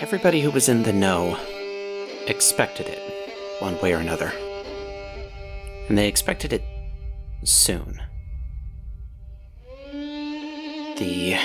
[0.00, 1.38] Everybody who was in the know
[2.26, 4.32] expected it, one way or another.
[5.88, 6.62] And they expected it
[7.44, 8.00] soon.
[9.92, 11.36] The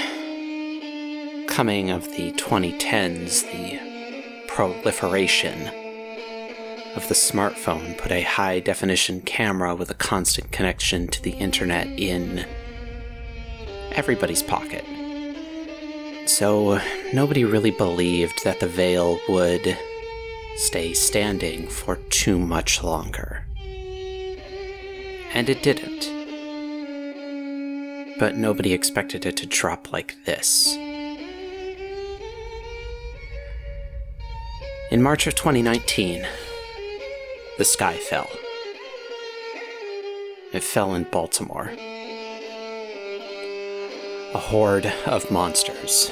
[1.48, 5.68] coming of the 2010s, the proliferation
[6.96, 11.88] of the smartphone put a high definition camera with a constant connection to the internet
[11.88, 12.46] in
[13.92, 14.86] everybody's pocket.
[16.26, 16.82] So
[17.14, 19.78] nobody really believed that the veil would
[20.58, 23.46] stay standing for too much longer.
[25.34, 26.12] And it didn't.
[28.18, 30.76] But nobody expected it to drop like this.
[34.92, 36.26] In March of 2019,
[37.58, 38.30] the sky fell.
[40.54, 41.72] It fell in Baltimore.
[44.36, 46.12] A horde of monsters,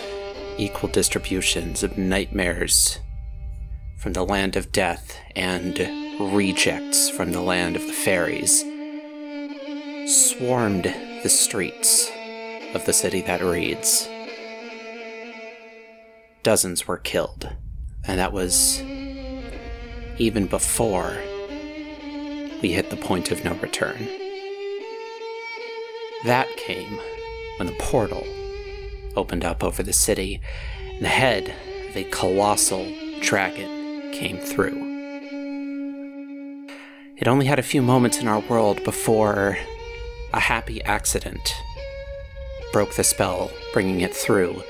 [0.58, 3.00] equal distributions of nightmares
[3.98, 5.78] from the land of death and
[6.33, 8.64] rejects from the land of the fairies,
[10.08, 10.86] swarmed
[11.22, 12.09] the streets
[12.73, 14.08] of the city that reads.
[16.44, 17.53] Dozens were killed,
[18.08, 18.81] and that was
[20.17, 21.17] even before
[22.61, 24.08] we hit the point of no return.
[26.23, 27.02] That came
[27.64, 28.28] when the portal
[29.16, 30.42] opened up over the city,
[30.95, 31.53] and the head
[31.88, 32.86] of a colossal
[33.22, 34.75] dragon came through.
[37.16, 39.58] It only had a few moments in our world before
[40.33, 41.55] a happy accident
[42.73, 44.61] broke the spell, bringing it through,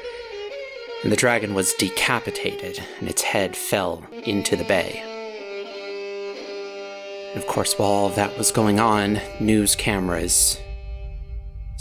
[1.01, 5.01] and the dragon was decapitated, and its head fell into the bay.
[7.33, 10.59] And of course, while all that was going on, news cameras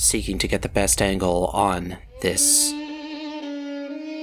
[0.02, 2.70] seeking to get the best angle on this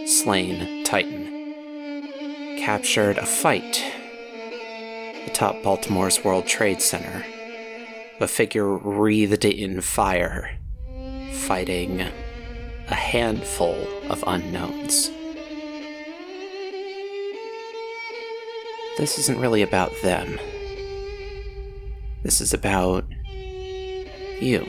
[0.06, 1.54] slain Titan,
[2.60, 3.82] captured a fight
[5.26, 7.26] atop Baltimore's World Trade Center.
[8.20, 10.58] A figure wreathed in fire,
[11.32, 15.10] fighting a handful of unknowns.
[18.98, 20.38] This isn't really about them.
[22.24, 23.06] This is about
[24.42, 24.68] you.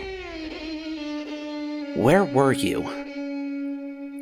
[1.96, 2.82] Where were you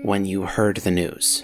[0.02, 1.42] when you heard the news?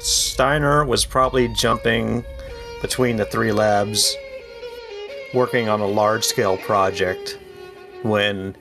[0.00, 2.24] Steiner was probably jumping
[2.82, 4.16] between the three labs,
[5.32, 7.38] working on a large scale project
[8.02, 8.56] when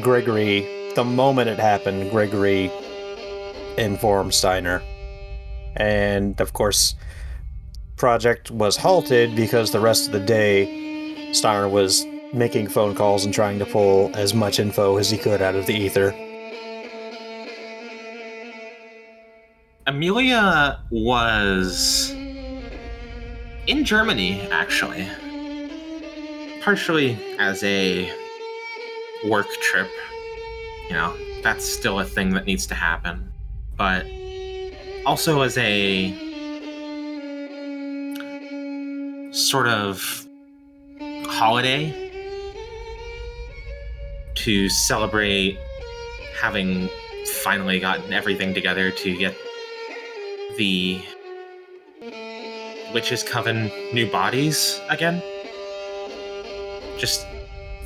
[0.00, 2.70] Gregory, the moment it happened, Gregory
[3.76, 4.80] informed Steiner.
[5.74, 6.94] And of course,
[7.96, 13.32] project was halted because the rest of the day Steiner was making phone calls and
[13.32, 16.14] trying to pull as much info as he could out of the ether.
[19.86, 22.10] Amelia was
[23.66, 25.08] in Germany, actually.
[26.60, 28.12] Partially as a
[29.26, 29.88] work trip.
[30.88, 33.32] You know, that's still a thing that needs to happen.
[33.76, 34.06] But
[35.06, 36.12] also as a
[39.32, 40.26] sort of
[41.26, 42.07] holiday
[44.38, 45.58] to celebrate
[46.40, 46.88] having
[47.42, 49.34] finally gotten everything together to get
[50.56, 51.00] the
[52.94, 55.22] Witches Coven new bodies again.
[56.98, 57.26] Just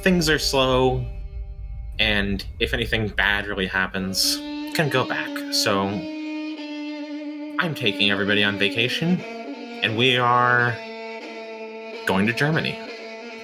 [0.03, 1.05] things are slow,
[1.99, 4.37] and if anything bad really happens,
[4.75, 5.29] can go back.
[5.53, 5.85] So
[7.59, 9.21] I'm taking everybody on vacation,
[9.83, 10.77] and we are
[12.07, 12.79] going to Germany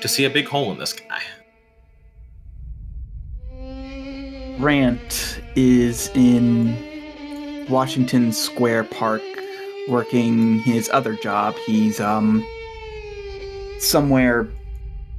[0.01, 1.23] to see a big hole in the sky.
[4.59, 6.77] Grant is in
[7.69, 9.23] Washington Square Park
[9.89, 11.55] working his other job.
[11.65, 12.45] He's um
[13.79, 14.49] somewhere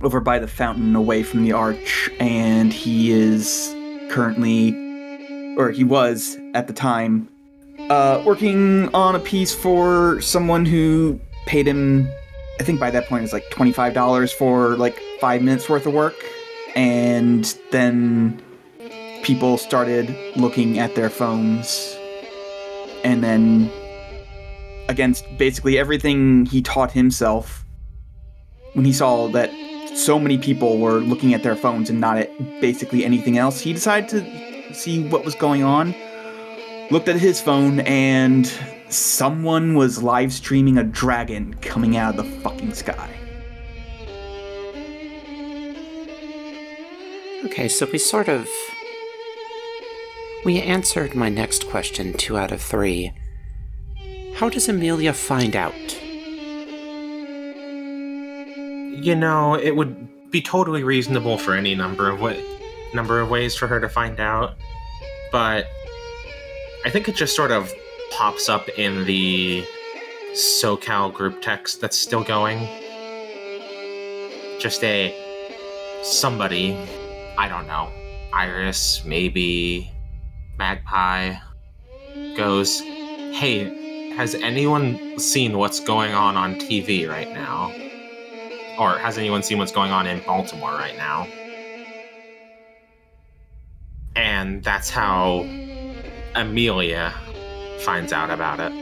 [0.02, 3.74] over by the fountain away from the arch and he is
[4.12, 4.74] currently
[5.58, 7.30] or he was at the time
[7.90, 12.10] uh working on a piece for someone who paid him
[12.60, 16.16] I think by that point it's like $25 for like 5 minutes worth of work
[16.76, 18.42] and then
[19.30, 21.96] people started looking at their phones.
[23.04, 23.70] And then
[24.88, 27.64] against basically everything he taught himself
[28.74, 29.52] when he saw that
[29.96, 33.72] so many people were looking at their phones and not at basically anything else he
[33.72, 35.94] decided to see what was going on
[36.90, 38.52] looked at his phone and
[38.90, 43.10] someone was live streaming a dragon coming out of the fucking sky.
[47.46, 48.48] Okay, so we sort of
[50.46, 53.12] We answered my next question two out of three.
[54.36, 55.74] How does Amelia find out?
[59.04, 62.36] You know, it would be totally reasonable for any number of wa-
[62.94, 64.56] number of ways for her to find out,
[65.32, 65.68] but
[66.86, 67.74] I think it just sort of
[68.12, 69.64] pops up in the
[70.34, 72.60] SoCal group text that's still going.
[74.60, 75.14] Just a
[76.04, 76.78] somebody,
[77.38, 77.90] I don't know,
[78.34, 79.92] Iris, maybe
[80.60, 81.36] Magpie,
[82.36, 87.72] goes, Hey, has anyone seen what's going on on TV right now?
[88.78, 91.28] Or has anyone seen what's going on in Baltimore right now?
[94.18, 95.48] And that's how
[96.36, 97.14] Amelia
[97.80, 98.74] finds out about it.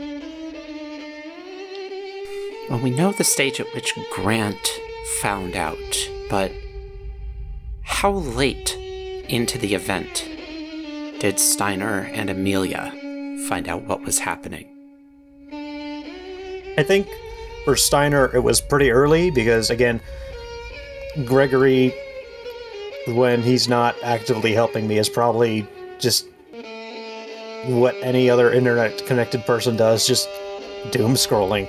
[2.68, 4.80] Well, we know the stage at which Grant
[5.22, 5.78] found out,
[6.28, 6.50] but
[7.82, 8.76] how late
[9.28, 10.28] into the event
[11.20, 12.92] did Steiner and Amelia
[13.48, 14.66] find out what was happening?
[16.78, 17.08] I think
[17.64, 20.00] for Steiner, it was pretty early because, again,
[21.24, 21.92] Gregory,
[23.08, 25.66] when he's not actively helping me, is probably
[25.98, 26.26] just
[27.66, 30.28] what any other internet connected person does just
[30.92, 31.68] doom scrolling.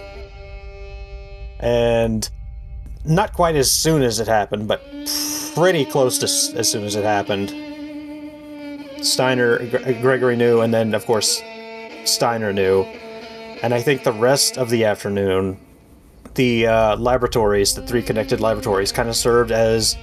[1.60, 2.30] And
[3.04, 4.84] not quite as soon as it happened, but
[5.56, 6.26] pretty close to
[6.58, 7.69] as soon as it happened.
[9.06, 9.58] Steiner,
[10.02, 11.42] Gregory knew, and then, of course,
[12.06, 12.84] Steiner knew.
[13.62, 15.60] And I think the rest of the afternoon,
[16.36, 19.98] the uh, laboratories, the three connected laboratories, kind of served as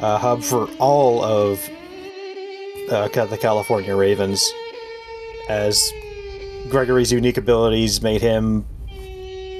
[0.00, 1.60] a hub for all of
[2.90, 4.52] uh, the California Ravens,
[5.48, 5.92] as
[6.68, 8.64] Gregory's unique abilities made him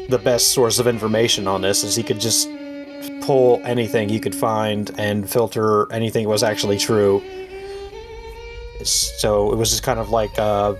[0.09, 2.49] the best source of information on this, as he could just
[3.23, 7.23] pull anything he could find and filter anything that was actually true.
[8.85, 10.75] So it was just kind of like uh,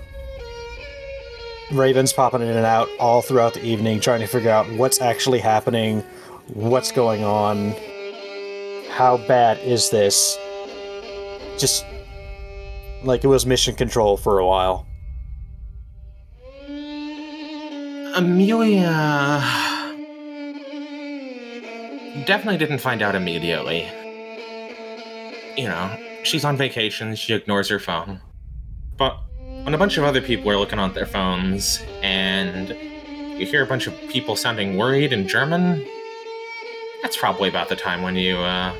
[1.71, 5.39] Ravens popping in and out all throughout the evening, trying to figure out what's actually
[5.39, 6.01] happening,
[6.53, 7.73] what's going on,
[8.89, 10.37] how bad is this.
[11.57, 11.85] Just
[13.03, 14.85] like it was mission control for a while.
[18.15, 19.43] Amelia
[22.25, 23.87] definitely didn't find out immediately.
[25.55, 28.21] You know, she's on vacation, she ignores her phone.
[28.97, 29.17] But
[29.63, 32.69] when a bunch of other people are looking on their phones and
[33.39, 35.85] you hear a bunch of people sounding worried in German,
[37.01, 38.73] that's probably about the time when you uh,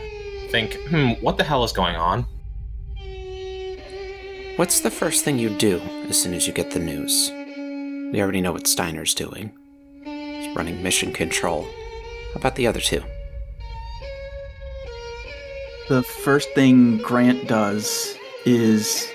[0.50, 2.26] think, hmm, what the hell is going on?
[4.58, 5.80] What's the first thing you do
[6.10, 7.32] as soon as you get the news?
[8.12, 9.52] We already know what Steiner's doing.
[10.04, 11.64] He's running mission control.
[12.34, 13.04] How about the other two?
[15.90, 18.14] The first thing Grant does
[18.46, 19.08] is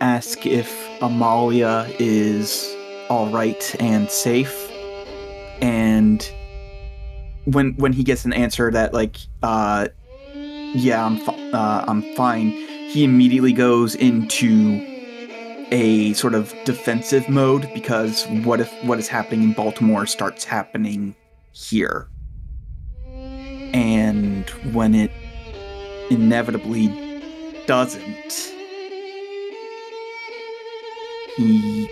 [0.00, 2.74] ask if Amalia is
[3.08, 4.68] all right and safe.
[5.62, 6.28] And
[7.44, 9.86] when when he gets an answer that like uh
[10.74, 12.50] yeah, I'm fi- uh, I'm fine,
[12.90, 14.84] he immediately goes into
[15.70, 21.14] a sort of defensive mode because what if what is happening in Baltimore starts happening
[21.52, 22.08] here?
[23.76, 25.10] And when it
[26.08, 26.88] inevitably
[27.66, 28.54] doesn't,
[31.36, 31.86] he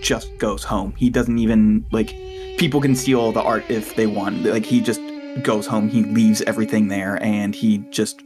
[0.00, 0.94] just goes home.
[0.96, 2.16] He doesn't even like
[2.56, 4.44] people can steal the art if they want.
[4.44, 5.02] Like he just
[5.42, 5.90] goes home.
[5.90, 8.22] He leaves everything there and he just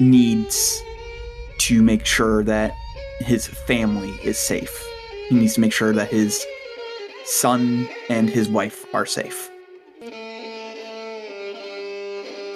[0.00, 0.82] needs
[1.58, 2.72] to make sure that
[3.18, 4.82] his family is safe.
[5.28, 6.46] He needs to make sure that his
[7.26, 9.50] son and his wife are safe.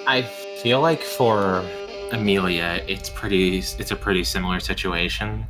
[0.08, 1.62] I feel like for
[2.12, 3.58] Amelia, it's pretty.
[3.58, 5.46] It's a pretty similar situation.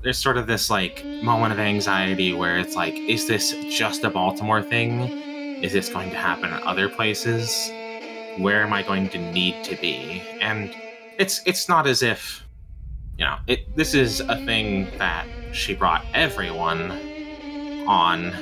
[0.00, 4.10] There's sort of this like moment of anxiety where it's like, is this just a
[4.10, 5.00] Baltimore thing?
[5.60, 7.68] Is this going to happen in other places?
[8.36, 10.22] Where am I going to need to be?
[10.40, 10.72] And
[11.18, 12.46] it's it's not as if,
[13.18, 13.74] you know, it.
[13.74, 16.92] This is a thing that she brought everyone
[17.88, 18.32] on,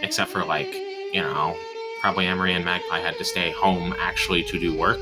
[0.00, 0.72] except for like,
[1.12, 1.54] you know,
[2.02, 4.98] probably Emery and Magpie had to stay home actually to do work.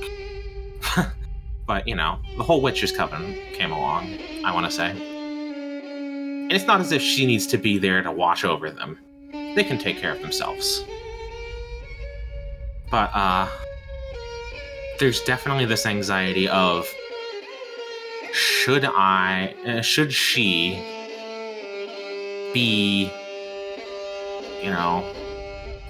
[1.67, 4.91] but, you know, the whole Witches Coven came along, I want to say.
[4.91, 8.99] And it's not as if she needs to be there to watch over them.
[9.33, 10.85] They can take care of themselves.
[12.91, 13.49] But, uh,
[14.99, 16.87] there's definitely this anxiety of
[18.35, 20.75] should I, uh, should she
[22.53, 23.11] be,
[24.63, 25.15] you know,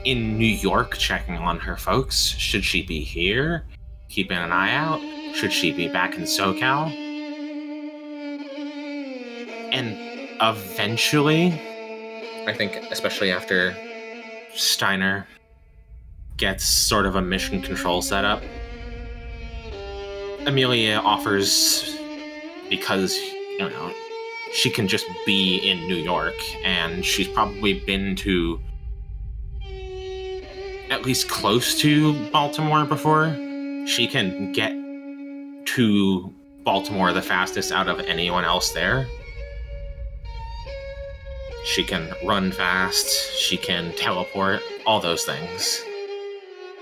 [0.05, 2.17] in New York checking on her folks?
[2.17, 3.65] Should she be here,
[4.09, 5.01] keeping an eye out?
[5.35, 6.91] should she be back in SoCal?
[9.73, 9.97] And
[10.41, 11.53] eventually,
[12.47, 13.77] I think, especially after
[14.55, 15.27] Steiner
[16.37, 18.43] gets sort of a mission control setup,
[20.47, 21.97] Amelia offers
[22.69, 23.93] because, you know,
[24.53, 28.61] she can just be in New York and she's probably been to
[31.01, 33.35] at least close to Baltimore before.
[33.87, 34.73] She can get
[35.75, 36.31] to
[36.63, 39.09] Baltimore the fastest out of anyone else there.
[41.65, 45.83] She can run fast, she can teleport, all those things.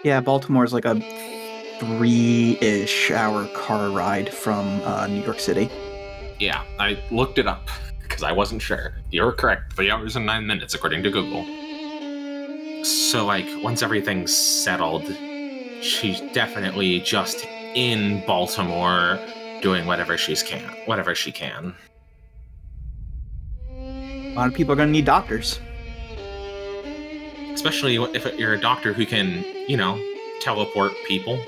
[0.02, 1.00] Yeah, Baltimore's like a
[1.78, 5.70] three-ish hour car ride from uh, New York City.
[6.40, 7.68] Yeah, I looked it up
[8.02, 8.94] because I wasn't sure.
[9.12, 9.75] You're correct.
[9.75, 11.46] Three hours and nine minutes, according to Google.
[12.82, 15.04] So, like, once everything's settled,
[15.80, 17.44] she's definitely just
[17.75, 19.18] in Baltimore
[19.61, 21.75] doing whatever she's can, whatever she can.
[23.70, 25.61] A lot of people are going to need doctors.
[27.52, 30.00] Especially if you're a doctor who can, you know,
[30.40, 31.44] teleport people.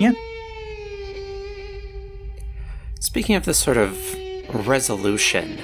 [0.00, 0.12] Yeah.
[2.98, 3.96] Speaking of this sort of
[4.66, 5.60] resolution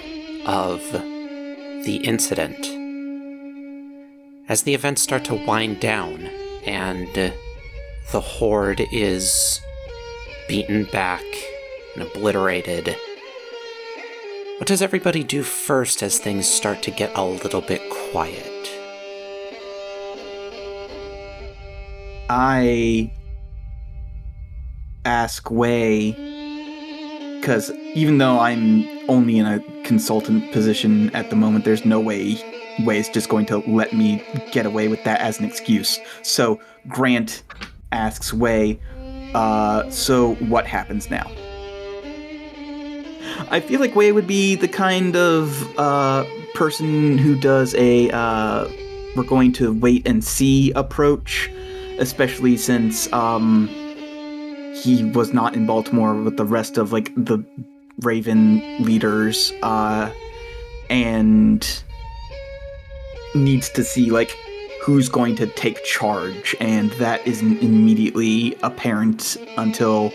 [0.47, 2.80] of the incident,
[4.51, 6.29] as the events start to wind down
[6.67, 7.31] and uh,
[8.11, 9.61] the horde is
[10.49, 11.23] beaten back
[11.95, 12.97] and obliterated,
[14.59, 17.81] what does everybody do first as things start to get a little bit
[18.11, 18.69] quiet?
[22.29, 23.13] I
[25.05, 26.11] ask Way
[27.41, 32.43] because even though I'm only in a consultant position at the moment, there's no way
[32.85, 34.23] Way is just going to let me
[34.53, 35.99] get away with that as an excuse.
[36.23, 37.43] So Grant
[37.93, 38.81] asks Way,
[39.35, 41.31] uh, so what happens now?
[43.51, 48.69] I feel like Way would be the kind of uh, person who does a uh,
[49.17, 51.51] we're going to wait and see approach,
[51.99, 53.69] especially since um,
[54.75, 57.45] he was not in Baltimore with the rest of like the
[58.03, 60.11] Raven leaders, uh,
[60.89, 61.83] and
[63.35, 64.37] needs to see like
[64.83, 70.13] who's going to take charge, and that isn't immediately apparent until,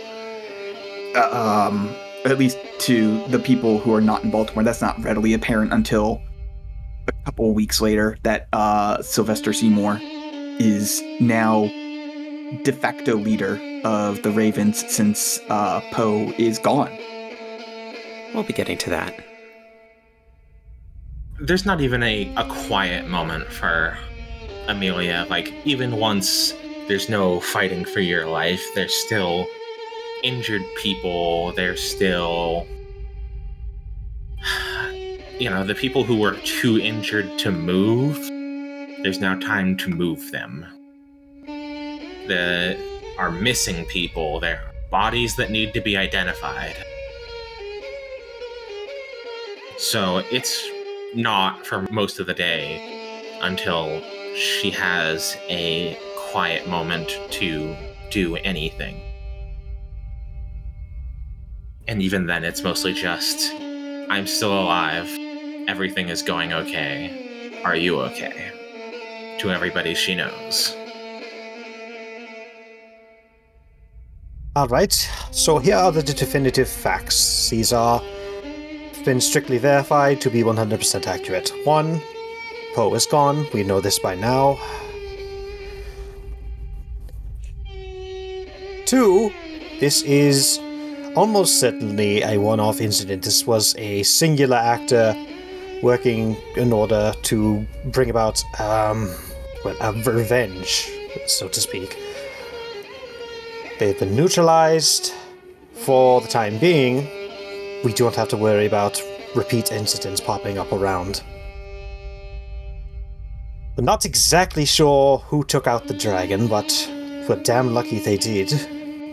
[1.15, 1.95] uh, um,
[2.25, 4.63] at least to the people who are not in Baltimore.
[4.63, 6.21] That's not readily apparent until
[7.07, 9.99] a couple weeks later that uh, Sylvester Seymour
[10.59, 11.65] is now
[12.63, 16.97] de facto leader of the Ravens since uh, Poe is gone.
[18.33, 19.24] We'll be getting to that.
[21.39, 23.97] There's not even a, a quiet moment for
[24.67, 25.27] Amelia.
[25.29, 26.53] Like, even once
[26.87, 29.45] there's no fighting for your life, there's still
[30.23, 32.67] injured people, there's still.
[35.37, 38.15] You know, the people who were too injured to move,
[39.03, 40.65] there's now time to move them.
[41.45, 42.77] There
[43.19, 46.77] are missing people, there are bodies that need to be identified.
[49.77, 50.69] So it's
[51.15, 54.01] not for most of the day until
[54.35, 55.97] she has a
[56.31, 57.75] quiet moment to
[58.11, 59.01] do anything.
[61.87, 63.53] And even then, it's mostly just,
[64.09, 65.07] I'm still alive.
[65.67, 67.61] Everything is going okay.
[67.63, 68.51] Are you okay?
[69.39, 70.75] To everybody she knows.
[74.57, 77.49] Alright, so here are the definitive facts.
[77.49, 78.01] These are
[79.05, 81.51] been strictly verified to be 100% accurate.
[81.63, 82.01] One,
[82.73, 83.45] Poe is gone.
[83.53, 84.57] We know this by now.
[88.85, 89.31] Two,
[89.79, 90.59] this is
[91.15, 93.23] almost certainly a one off incident.
[93.23, 95.15] This was a singular actor
[95.83, 99.09] working in order to bring about, um,
[99.63, 100.89] well, a revenge,
[101.27, 101.97] so to speak.
[103.79, 105.13] They've been neutralized
[105.73, 107.24] for the time being.
[107.85, 108.99] We don't have to worry about
[109.35, 111.21] repeat incidents popping up around.
[113.77, 116.73] We're not exactly sure who took out the dragon, but
[117.29, 118.49] we're damn lucky they did.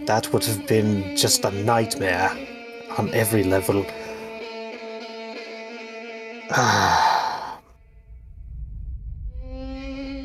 [0.07, 2.31] That would have been just a nightmare
[2.97, 3.83] on every level.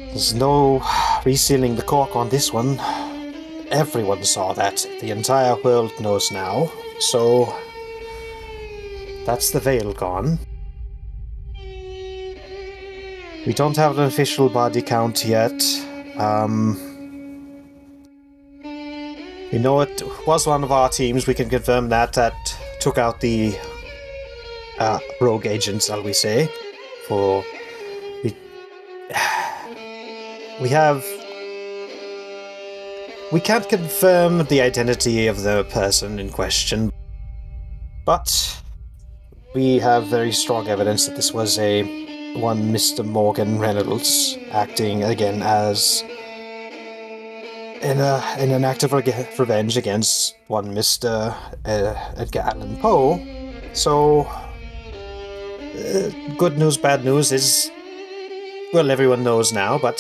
[0.08, 0.80] There's no
[1.26, 2.80] resealing the cork on this one.
[3.72, 4.88] Everyone saw that.
[5.02, 6.72] The entire world knows now.
[7.00, 7.54] So,
[9.28, 10.40] that's the veil gone.
[13.46, 15.62] We don't have an official body count yet.
[16.18, 16.88] Um,
[19.52, 21.26] We know it was one of our teams.
[21.26, 22.36] We can confirm that that
[22.82, 23.58] took out the
[24.78, 26.52] uh, rogue agent, shall we say?
[27.08, 27.46] For
[28.26, 28.36] we
[30.62, 31.06] we have
[33.32, 36.92] we can't confirm the identity of the person in question,
[38.06, 38.62] but
[39.58, 41.82] we have very strong evidence that this was a
[42.40, 43.04] one Mr.
[43.04, 46.04] Morgan Reynolds acting again as
[47.82, 51.36] in a in an act of revenge against one Mr.
[51.66, 53.20] Uh, Edgar Allan Poe.
[53.74, 54.28] So,
[55.82, 57.72] uh, good news, bad news is
[58.74, 60.00] well, everyone knows now, but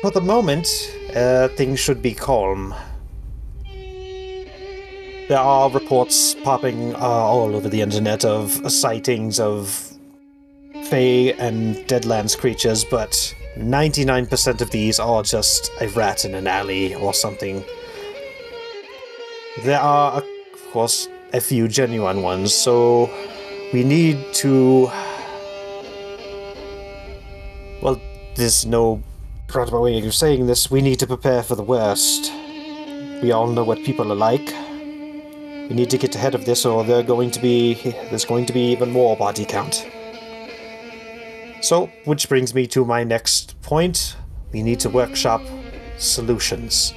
[0.00, 0.66] for the moment,
[1.14, 2.74] uh, things should be calm.
[5.30, 9.96] There are reports popping uh, all over the internet of sightings of
[10.86, 13.12] Fey and Deadlands creatures, but
[13.56, 17.64] 99% of these are just a rat in an alley or something.
[19.62, 23.08] There are, of course, a few genuine ones, so
[23.72, 24.90] we need to.
[27.80, 28.00] Well,
[28.34, 29.00] there's no
[29.54, 30.72] roundabout way of saying this.
[30.72, 32.32] We need to prepare for the worst.
[33.22, 34.52] We all know what people are like.
[35.70, 37.74] We need to get ahead of this, or they're going to be.
[38.10, 39.88] There's going to be even more body count.
[41.60, 44.16] So, which brings me to my next point.
[44.50, 45.42] We need to workshop
[45.96, 46.92] solutions.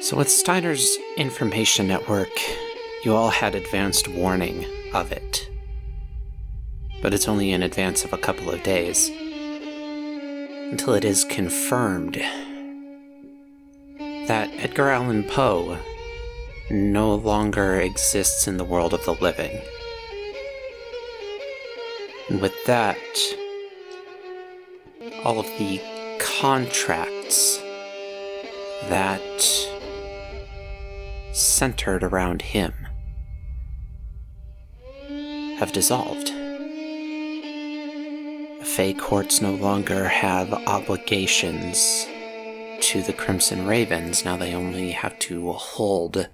[0.00, 2.30] So, with Steiner's information network,
[3.04, 5.50] you all had advanced warning of it.
[7.02, 9.10] But it's only in advance of a couple of days.
[10.70, 12.22] Until it is confirmed
[14.28, 15.78] that Edgar Allan Poe
[16.70, 19.58] no longer exists in the world of the living.
[22.28, 22.98] And with that,
[25.24, 25.80] all of the
[26.20, 27.56] contracts
[28.90, 29.22] that
[31.32, 32.74] centered around him
[35.58, 36.26] have dissolved.
[38.58, 42.06] The Fey courts no longer have obligations
[42.80, 44.24] to the Crimson Ravens.
[44.24, 46.28] Now they only have to hold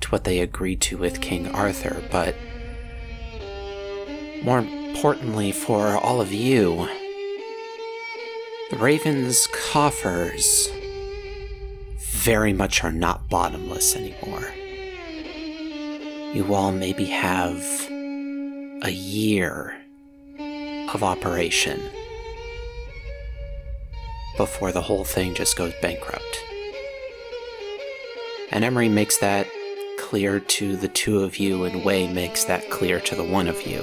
[0.00, 2.34] to what they agreed to with King Arthur, but
[4.42, 6.88] more importantly for all of you,
[8.70, 10.68] the Ravens' coffers
[11.98, 14.52] very much are not bottomless anymore.
[16.34, 17.56] You all maybe have
[18.82, 19.76] a year
[20.94, 21.80] of operation
[24.36, 26.44] before the whole thing just goes bankrupt.
[28.52, 29.46] And Emery makes that
[29.98, 33.62] clear to the two of you, and Way makes that clear to the one of
[33.62, 33.80] you.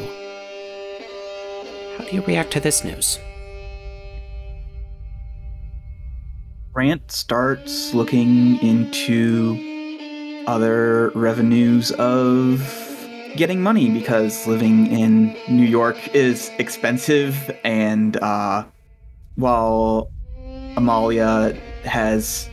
[1.97, 3.19] How do you react to this news?
[6.73, 12.59] Grant starts looking into other revenues of
[13.35, 18.65] getting money because living in New York is expensive, and uh,
[19.35, 20.11] while
[20.77, 22.49] Amalia has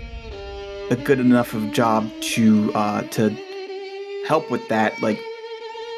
[0.90, 3.30] a good enough of job to uh, to
[4.26, 5.20] help with that, like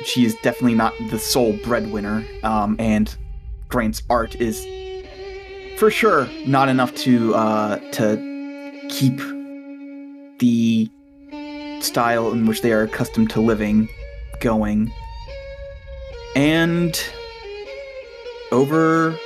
[0.05, 3.17] she is definitely not the sole breadwinner, um, and
[3.69, 4.67] Grant's art is
[5.79, 8.17] for sure not enough to uh, to
[8.91, 9.19] keep
[10.39, 10.91] the
[11.81, 13.89] style in which they are accustomed to living
[14.41, 14.93] going.
[16.35, 17.01] And
[18.53, 19.19] over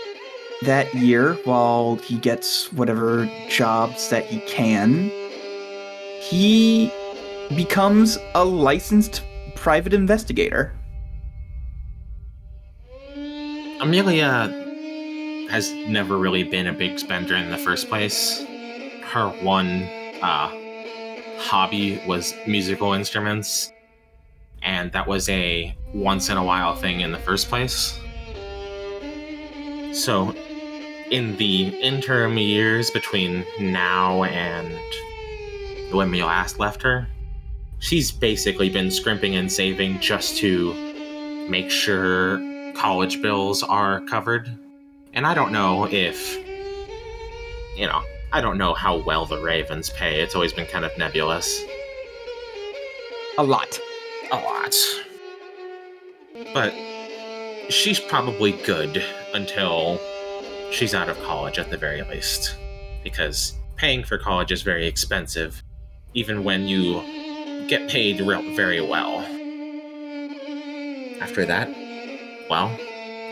[0.63, 5.11] that year, while he gets whatever jobs that he can,
[6.21, 6.93] he
[7.57, 9.23] becomes a licensed
[9.57, 10.73] private investigator.
[13.81, 14.49] Amelia
[15.51, 18.45] has never really been a big spender in the first place.
[19.03, 19.83] Her one
[20.23, 20.51] uh,
[21.39, 23.73] hobby was musical instruments,
[24.63, 27.99] and that was a once in a while thing in the first place.
[29.93, 30.35] So,
[31.11, 34.79] in the interim years between now and
[35.93, 37.07] when we last left her,
[37.81, 40.73] she's basically been scrimping and saving just to
[41.49, 42.39] make sure
[42.75, 44.57] college bills are covered.
[45.13, 46.37] And I don't know if,
[47.77, 50.21] you know, I don't know how well the Ravens pay.
[50.21, 51.65] It's always been kind of nebulous.
[53.37, 53.81] A lot.
[54.31, 54.77] A lot.
[56.55, 56.73] But
[57.69, 59.03] she's probably good
[59.35, 60.01] until
[60.71, 62.57] she's out of college at the very least.
[63.03, 65.63] Because paying for college is very expensive,
[66.15, 69.21] even when you get paid real, very well.
[71.21, 71.69] After that,
[72.49, 72.69] well,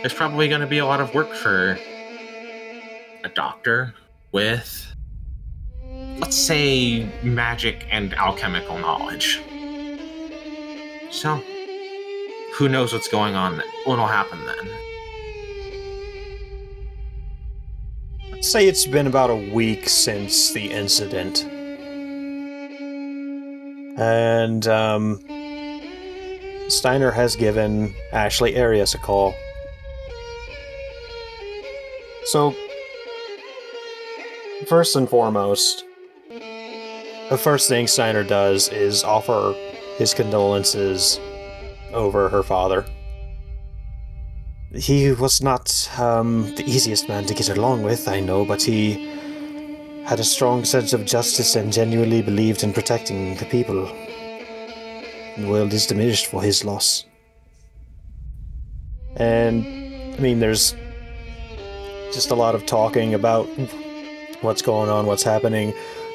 [0.00, 1.78] there's probably going to be a lot of work for
[3.24, 3.94] a doctor
[4.32, 4.94] with,
[6.18, 9.40] let's say, magic and alchemical knowledge.
[11.10, 11.42] So,
[12.54, 13.62] who knows what's going on?
[13.84, 14.87] What'll happen then?
[18.40, 21.44] Say it's been about a week since the incident.
[23.98, 25.20] And, um,
[26.68, 29.34] Steiner has given Ashley Arias a call.
[32.26, 32.54] So,
[34.66, 35.84] first and foremost,
[37.30, 39.54] the first thing Steiner does is offer
[39.96, 41.18] his condolences
[41.92, 42.84] over her father.
[44.74, 49.08] He was not um, the easiest man to get along with, I know, but he
[50.04, 53.86] had a strong sense of justice and genuinely believed in protecting the people.
[55.38, 57.06] The world is diminished for his loss.
[59.16, 59.64] And,
[60.14, 60.74] I mean, there's
[62.12, 63.46] just a lot of talking about
[64.42, 65.72] what's going on, what's happening,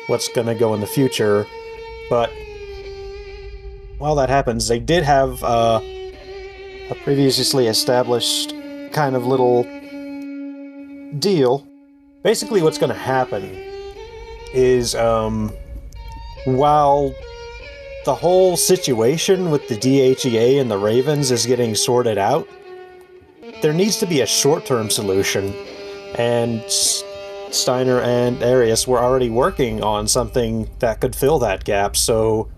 [0.08, 1.48] what's going to go in the future.
[2.08, 2.32] But
[3.98, 5.82] while that happens, they did have uh,
[6.94, 8.54] a previously established
[8.92, 9.64] kind of little
[11.18, 11.68] deal.
[12.24, 13.44] Basically, what's going to happen
[14.54, 15.52] is um,
[16.46, 17.14] while
[18.06, 22.48] the whole situation with the DHEA and the Ravens is getting sorted out,
[23.64, 25.54] there needs to be a short term solution.
[26.16, 32.50] And Steiner and Arias were already working on something that could fill that gap, so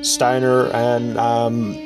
[0.00, 1.85] Steiner and um,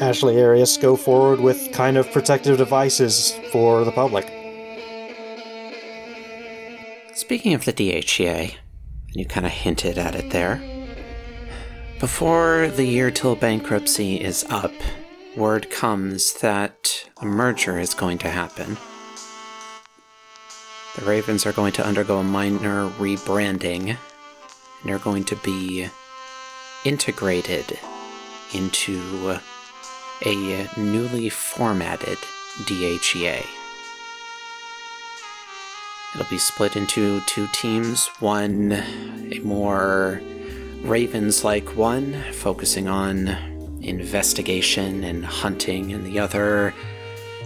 [0.00, 4.26] Ashley Arias go forward with kind of protective devices for the public.
[7.14, 8.54] Speaking of the DHEA,
[9.12, 10.62] you kind of hinted at it there,
[12.00, 14.72] before the year till bankruptcy is up,
[15.36, 18.78] word comes that a merger is going to happen.
[20.96, 23.98] The Ravens are going to undergo a minor rebranding, and
[24.82, 25.88] they're going to be
[26.86, 27.78] integrated
[28.54, 29.38] into
[30.24, 32.18] a uh, newly formatted
[32.64, 33.44] DHEA.
[36.14, 40.20] It'll be split into two teams one, a more
[40.82, 43.28] Ravens like one, focusing on
[43.82, 46.74] investigation and hunting, and the other,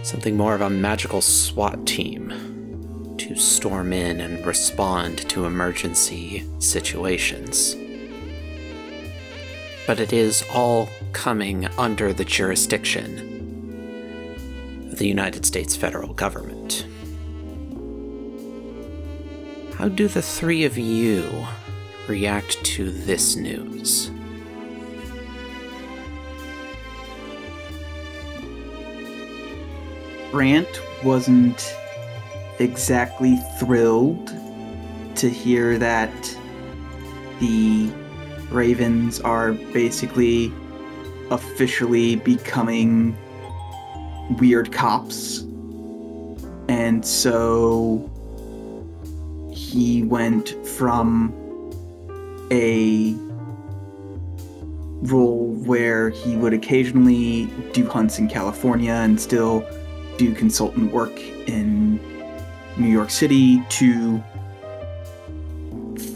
[0.03, 2.33] something more of a magical SWAT team
[3.17, 7.75] to storm in and respond to emergency situations.
[9.87, 13.33] But it is all coming under the jurisdiction
[14.91, 16.87] of the United States federal government.
[19.77, 21.45] How do the three of you
[22.07, 24.09] react to this news?
[30.31, 31.75] Grant wasn't
[32.59, 34.33] exactly thrilled
[35.15, 36.11] to hear that
[37.39, 37.91] the
[38.51, 40.51] Ravens are basically
[41.31, 43.17] officially becoming
[44.39, 45.39] weird cops.
[46.67, 48.09] And so
[49.51, 51.33] he went from
[52.51, 53.15] a
[55.07, 59.67] role where he would occasionally do hunts in California and still
[60.17, 61.99] do consultant work in
[62.77, 64.23] New York City to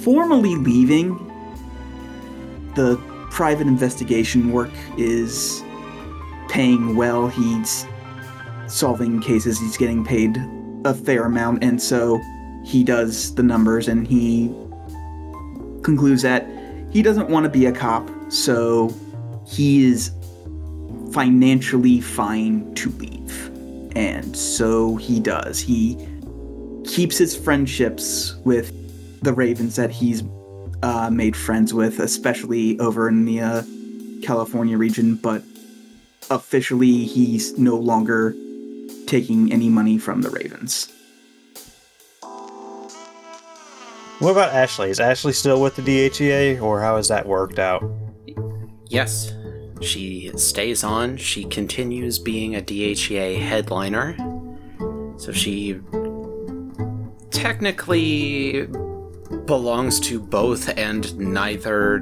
[0.02, 1.29] formally leaving.
[2.76, 2.98] The
[3.32, 5.64] private investigation work is
[6.50, 7.28] paying well.
[7.28, 7.86] He's
[8.68, 10.38] solving cases, he's getting paid
[10.86, 12.22] a fair amount, and so
[12.64, 14.54] he does the numbers and he
[15.84, 16.48] concludes that
[16.92, 18.94] he doesn't want to be a cop, so
[19.48, 20.12] he is
[21.12, 23.52] financially fine to leave.
[23.96, 25.60] And so he does.
[25.60, 25.98] He
[26.86, 28.74] keeps his friendships with
[29.22, 30.24] the Ravens that he's
[30.84, 33.64] uh, made friends with, especially over in the uh,
[34.24, 35.44] California region, but
[36.30, 38.36] officially he's no longer
[39.08, 40.92] taking any money from the Ravens.
[44.20, 44.90] What about Ashley?
[44.90, 47.84] Is Ashley still with the DHEA, or how has that worked out?
[48.88, 49.34] Yes,
[49.82, 51.16] she stays on.
[51.16, 54.18] She continues being a DHEA headliner.
[55.18, 55.80] So she
[57.32, 58.68] technically
[59.50, 62.02] belongs to both and neither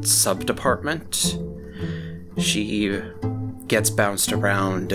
[0.00, 1.36] subdepartment.
[2.40, 2.98] She
[3.66, 4.88] gets bounced around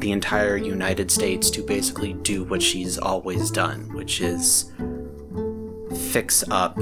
[0.00, 4.72] the entire United States to basically do what she's always done, which is
[6.10, 6.74] fix up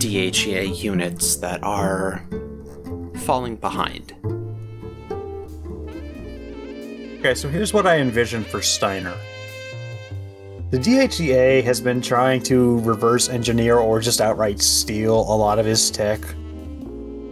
[0.00, 2.26] DHEA units that are
[3.18, 4.12] falling behind.
[7.20, 9.14] Okay, so here's what I envision for Steiner.
[10.68, 15.66] The DHEA has been trying to reverse engineer or just outright steal a lot of
[15.66, 16.18] his tech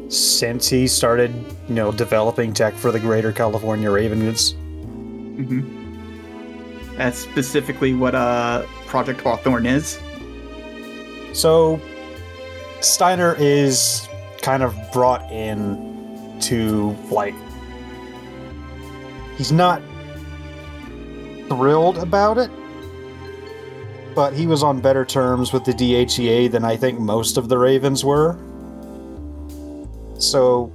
[0.09, 1.35] since he started,
[1.69, 4.53] you know, developing tech for the Greater California Ravens.
[4.53, 6.97] Mm-hmm.
[6.97, 9.99] That's specifically what uh, Project Hawthorne is.
[11.33, 11.81] So
[12.83, 14.09] Steiner is
[14.43, 17.35] kind of brought in to like
[19.37, 19.83] he's not
[21.49, 22.49] thrilled about it
[24.15, 27.59] but he was on better terms with the DHEA than I think most of the
[27.59, 28.39] Ravens were.
[30.19, 30.73] So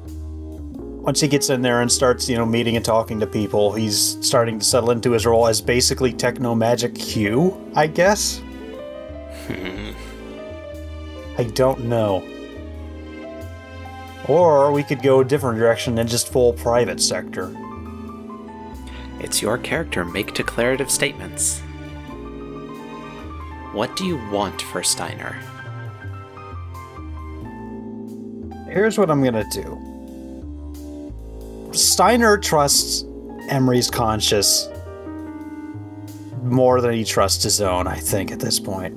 [1.02, 4.18] once he gets in there and starts, you know, meeting and talking to people, he's
[4.22, 8.42] starting to settle into his role as basically techno magic Q, I guess.
[11.38, 12.24] I don't know.
[14.28, 17.56] Or we could go a different direction and just full private sector.
[19.20, 20.06] It's your character.
[20.06, 21.62] Make declarative statements.
[23.74, 25.40] What do you want for Steiner?
[28.68, 29.78] Here's what I'm gonna do.
[31.72, 33.06] Steiner trusts
[33.50, 34.68] Emery's conscience
[36.44, 38.96] more than he trusts his own, I think, at this point.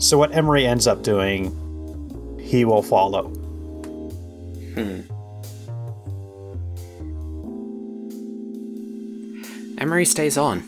[0.00, 3.28] So what Emery ends up doing, he will follow.
[4.74, 5.00] Hmm.
[9.78, 10.62] Emery stays on.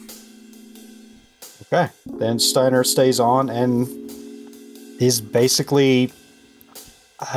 [1.72, 1.88] Okay.
[2.04, 3.86] Then Steiner stays on and
[5.00, 6.12] is basically,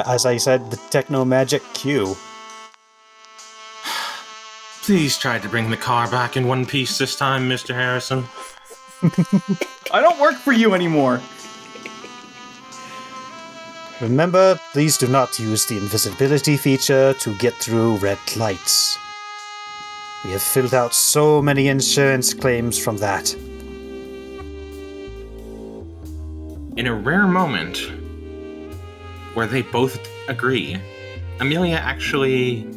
[0.07, 2.15] as I said, the techno magic Q.
[4.81, 7.75] Please try to bring the car back in one piece this time, Mr.
[7.75, 8.23] Harrison.
[9.91, 11.21] I don't work for you anymore.
[14.01, 18.97] Remember, please do not use the invisibility feature to get through red lights.
[20.25, 23.35] We have filled out so many insurance claims from that.
[26.75, 27.91] In a rare moment
[29.35, 30.75] where they both agree,
[31.39, 32.67] Amelia actually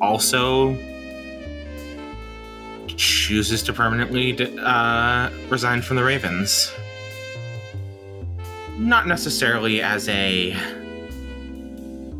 [0.00, 0.74] also
[2.88, 6.72] chooses to permanently uh, resign from the Ravens.
[8.78, 10.56] Not necessarily as a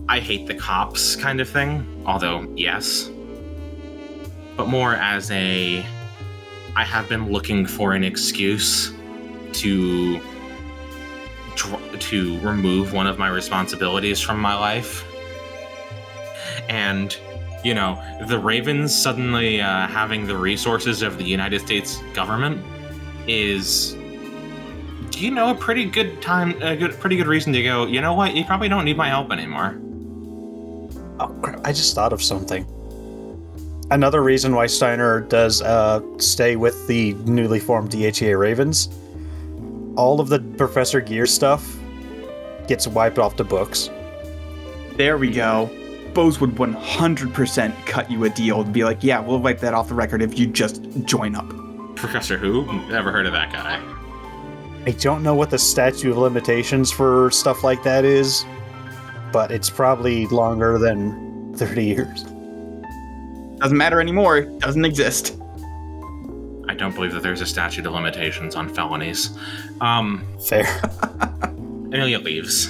[0.08, 3.10] I hate the cops kind of thing, although, yes.
[4.58, 5.86] But more as a
[6.76, 8.92] I have been looking for an excuse
[9.54, 10.20] to
[11.56, 15.04] to remove one of my responsibilities from my life.
[16.68, 17.16] And,
[17.64, 22.64] you know, the Ravens suddenly uh, having the resources of the United States government
[23.26, 23.94] is,
[25.16, 27.86] you know, a pretty good time, a good, pretty good reason to go.
[27.86, 28.34] You know what?
[28.34, 29.78] You probably don't need my help anymore.
[31.20, 32.66] Oh crap, I just thought of something.
[33.90, 38.88] Another reason why Steiner does uh, stay with the newly formed DHEA Ravens,
[39.96, 41.78] all of the Professor Gear stuff
[42.66, 43.90] gets wiped off the books.
[44.96, 45.70] There we go.
[46.14, 49.88] Bose would 100% cut you a deal and be like, yeah, we'll wipe that off
[49.88, 51.48] the record if you just join up.
[51.96, 52.66] Professor Who?
[52.88, 53.80] Never heard of that guy.
[54.84, 58.44] I don't know what the statute of limitations for stuff like that is,
[59.32, 62.24] but it's probably longer than 30 years.
[63.58, 64.42] Doesn't matter anymore.
[64.58, 65.38] Doesn't exist.
[66.82, 69.38] Don't believe that there's a statute of limitations on felonies.
[69.80, 70.64] Um, Fair.
[71.44, 72.66] Amelia leaves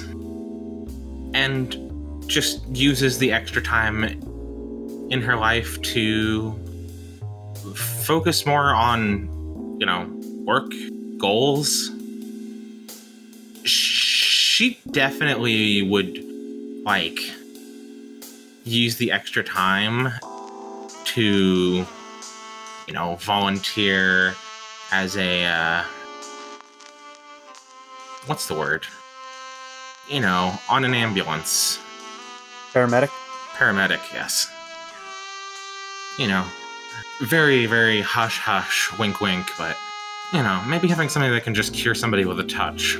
[1.33, 4.03] and just uses the extra time
[5.09, 6.51] in her life to
[7.75, 10.07] focus more on, you know,
[10.45, 10.71] work,
[11.17, 11.89] goals.
[13.63, 16.23] She definitely would,
[16.85, 17.17] like,
[18.63, 20.09] use the extra time
[21.05, 21.83] to,
[22.87, 24.35] you know, volunteer
[24.91, 25.83] as a, uh,
[28.25, 28.85] what's the word?
[30.09, 31.79] You know, on an ambulance.
[32.73, 33.09] Paramedic?
[33.55, 34.47] Paramedic, yes.
[36.17, 36.45] You know,
[37.21, 39.77] very, very hush hush, wink wink, but,
[40.33, 42.99] you know, maybe having something that can just cure somebody with a touch.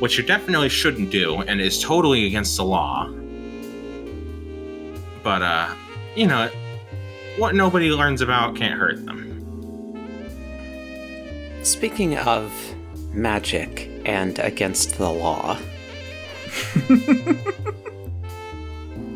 [0.00, 3.10] Which you definitely shouldn't do, and is totally against the law.
[5.22, 5.74] But, uh,
[6.16, 6.50] you know,
[7.36, 9.26] what nobody learns about can't hurt them.
[11.62, 12.52] Speaking of
[13.12, 15.56] magic and against the law,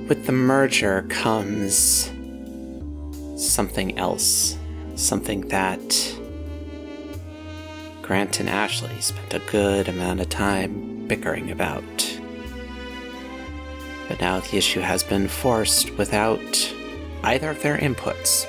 [0.08, 2.10] with the merger comes
[3.36, 4.56] something else.
[4.96, 6.16] Something that
[8.02, 11.82] Grant and Ashley spent a good amount of time bickering about.
[14.08, 16.74] But now the issue has been forced without
[17.24, 18.46] either of their inputs.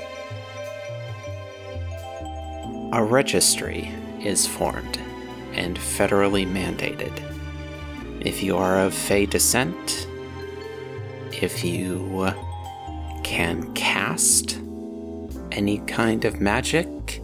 [2.95, 4.97] a registry is formed
[5.51, 7.11] and federally mandated.
[8.25, 10.07] If you are of Fey descent,
[11.33, 12.33] if you
[13.25, 14.61] can cast
[15.51, 17.21] any kind of magic,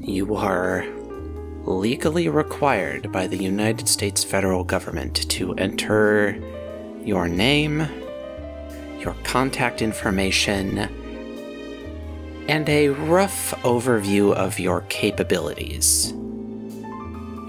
[0.00, 0.84] you are
[1.64, 6.36] legally required by the United States federal government to enter
[7.04, 7.86] your name,
[9.04, 10.78] your contact information,
[12.48, 16.10] and a rough overview of your capabilities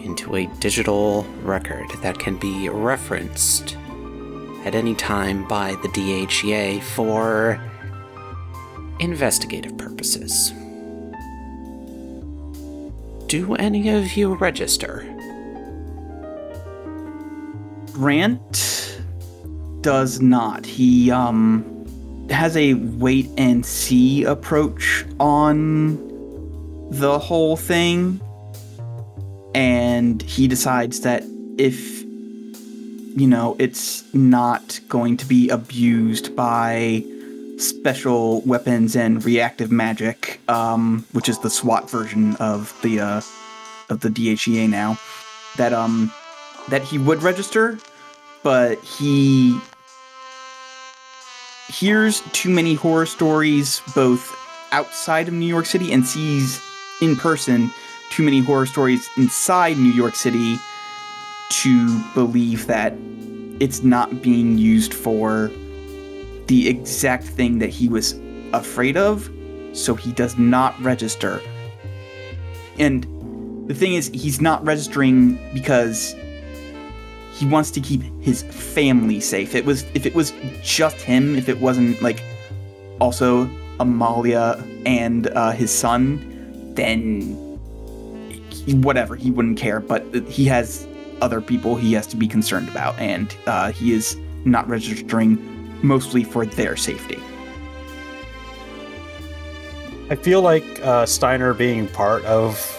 [0.04, 3.76] into a digital record that can be referenced
[4.66, 7.60] at any time by the DHEA for
[9.00, 10.52] investigative purposes.
[13.28, 15.04] Do any of you register?
[17.92, 18.95] Grant
[19.86, 20.66] does not.
[20.66, 21.64] He um
[22.32, 26.00] has a wait and see approach on
[26.90, 28.20] the whole thing.
[29.54, 31.24] And he decides that
[31.60, 37.06] if you know, it's not going to be abused by
[37.58, 43.22] special weapons and reactive magic, um, which is the SWAT version of the uh,
[43.90, 44.98] of the DHEA now.
[45.58, 46.12] That um
[46.70, 47.78] that he would register,
[48.42, 49.62] but he
[51.68, 54.36] hears too many horror stories both
[54.72, 56.62] outside of New York City and sees
[57.02, 57.72] in person
[58.10, 60.58] too many horror stories inside New York City
[61.50, 62.94] to believe that
[63.60, 65.52] it's not being used for
[66.48, 68.20] the exact thing that he was
[68.54, 69.30] afraid of,
[69.74, 71.42] so he does not register.
[72.78, 73.04] And
[73.68, 76.16] the thing is, he's not registering because
[77.36, 79.56] he wants to keep his family safe.
[79.56, 82.24] It was if it was just him, if it wasn't like
[83.02, 87.60] also Amelia and uh, his son, then
[88.50, 89.82] he- whatever he wouldn't care.
[89.82, 90.88] But he has
[91.22, 95.38] other people he has to be concerned about, and uh, he is not registering
[95.84, 97.20] mostly for their safety.
[100.10, 102.72] I feel like uh, Steiner being part of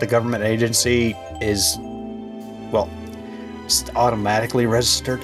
[0.00, 1.76] the government agency is,
[2.72, 2.90] well,
[3.68, 5.20] just automatically registered.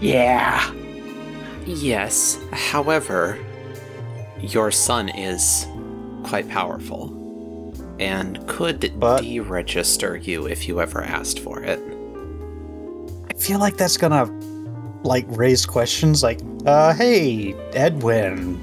[0.00, 0.72] Yeah.
[1.66, 2.38] Yes.
[2.52, 3.38] However,
[4.40, 5.66] your son is
[6.22, 7.12] quite powerful
[7.98, 11.80] and could But- deregister you if you ever asked for it.
[13.30, 14.30] I feel like that's gonna,
[15.02, 18.60] like, raise questions like, uh, hey, Edwin,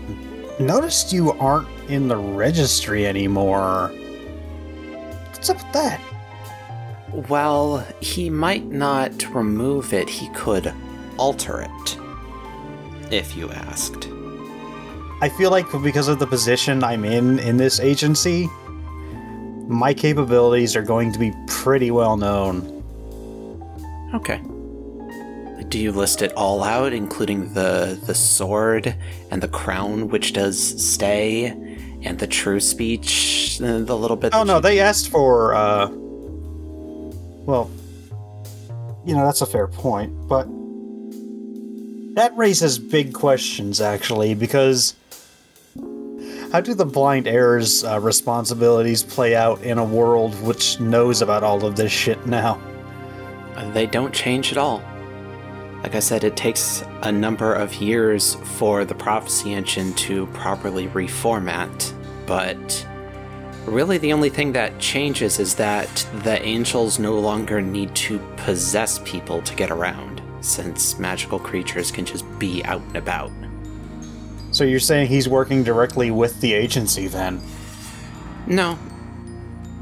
[0.59, 3.91] noticed you aren't in the registry anymore.
[5.33, 5.99] What's up with that?
[7.13, 10.73] Well, he might not remove it, he could
[11.17, 11.97] alter it.
[13.11, 14.07] If you asked.
[15.21, 18.47] I feel like because of the position I'm in in this agency,
[19.67, 22.75] my capabilities are going to be pretty well known.
[24.13, 24.41] Okay.
[25.67, 28.95] Do you list it all out, including the the sword
[29.29, 31.47] and the crown, which does stay,
[32.01, 34.33] and the true speech, uh, the little bit?
[34.33, 35.89] Oh no, you- they asked for uh
[37.49, 37.69] well
[39.05, 40.47] you know, that's a fair point, but
[42.15, 44.95] that raises big questions actually because
[46.51, 51.43] how do the blind heirs uh, responsibilities play out in a world which knows about
[51.43, 52.61] all of this shit now?
[53.73, 54.81] They don't change at all.
[55.83, 60.87] Like I said, it takes a number of years for the prophecy engine to properly
[60.87, 61.93] reformat,
[62.25, 62.87] but
[63.69, 68.99] really the only thing that changes is that the angels no longer need to possess
[69.05, 73.31] people to get around, since magical creatures can just be out and about.
[74.51, 77.41] So you're saying he's working directly with the agency then?
[78.47, 78.77] No.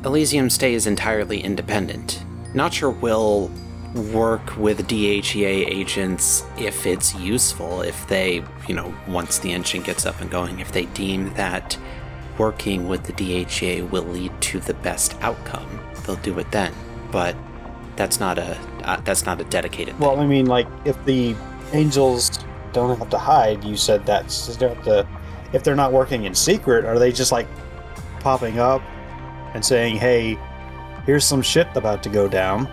[0.04, 2.24] Elysium stays entirely independent.
[2.54, 3.50] Notcher will
[3.96, 10.06] work with DHEA agents if it's useful, if they, you know, once the engine gets
[10.06, 11.78] up and going, if they deem that
[12.38, 16.74] working with the DHA will lead to the best outcome, they'll do it then.
[17.12, 17.36] But
[17.96, 21.36] that's not a uh, that's not a dedicated Well, I mean, like, if the
[21.74, 22.40] angels
[22.72, 24.32] don't have to hide, you said that.
[24.32, 25.08] So they don't have to,
[25.52, 27.48] if they're not working in secret, are they just like
[28.20, 28.82] popping up
[29.54, 30.38] and saying, "Hey,
[31.06, 32.68] here's some shit about to go down"?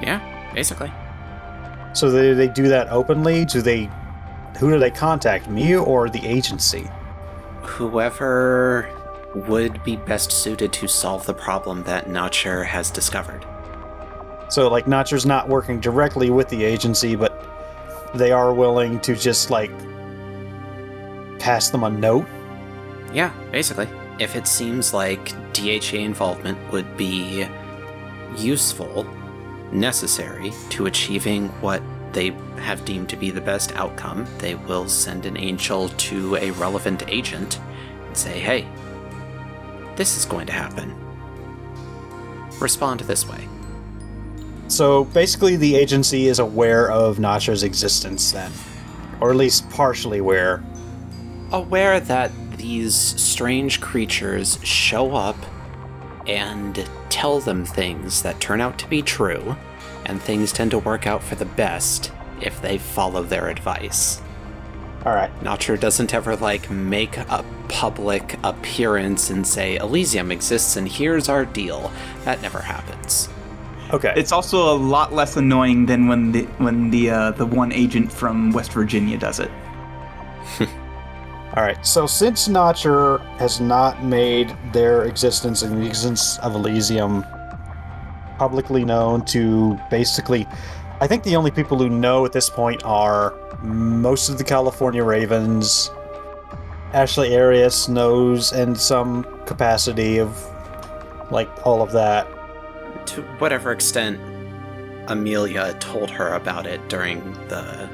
[0.00, 0.20] Yeah,
[0.54, 0.92] basically.
[1.94, 3.44] So they they do that openly?
[3.44, 3.90] Do they?
[4.58, 5.48] Who do they contact?
[5.48, 6.88] Me or the agency?
[7.62, 8.90] Whoever
[9.34, 13.46] would be best suited to solve the problem that Notcher has discovered.
[14.48, 17.38] So like, Notcher's not working directly with the agency, but
[18.14, 19.70] they are willing to just like
[21.38, 22.26] pass them a note.
[23.12, 23.88] Yeah, basically.
[24.18, 27.46] if it seems like DHA involvement would be
[28.36, 29.04] useful,
[29.72, 31.82] necessary to achieving what
[32.12, 36.50] they have deemed to be the best outcome, they will send an angel to a
[36.52, 37.58] relevant agent
[38.06, 38.68] and say, hey,
[39.96, 40.94] this is going to happen.
[42.60, 43.48] Respond this way.
[44.68, 48.50] So basically, the agency is aware of Notcher's existence then,
[49.20, 50.62] or at least partially aware.
[51.50, 55.36] Aware that these strange creatures show up
[56.26, 59.56] and tell them things that turn out to be true,
[60.12, 64.20] and things tend to work out for the best if they follow their advice.
[65.06, 65.32] All right.
[65.42, 71.46] Notcher doesn't ever like make a public appearance and say Elysium exists and here's our
[71.46, 71.90] deal.
[72.24, 73.30] That never happens.
[73.90, 74.12] Okay.
[74.14, 78.12] It's also a lot less annoying than when the when the uh, the one agent
[78.12, 79.50] from West Virginia does it.
[80.60, 81.84] All right.
[81.84, 87.24] So since Notcher has not made their existence and the existence of Elysium
[88.38, 90.46] publicly known to basically,
[91.00, 95.02] I think the only people who know at this point are most of the California
[95.02, 95.90] Ravens.
[96.92, 100.48] Ashley Arias knows in some capacity of
[101.30, 102.26] like all of that.
[103.06, 104.20] To whatever extent
[105.08, 107.88] Amelia told her about it during the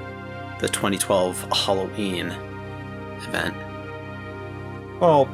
[0.60, 2.34] the 2012 Halloween
[3.28, 3.54] event.
[5.00, 5.28] Well,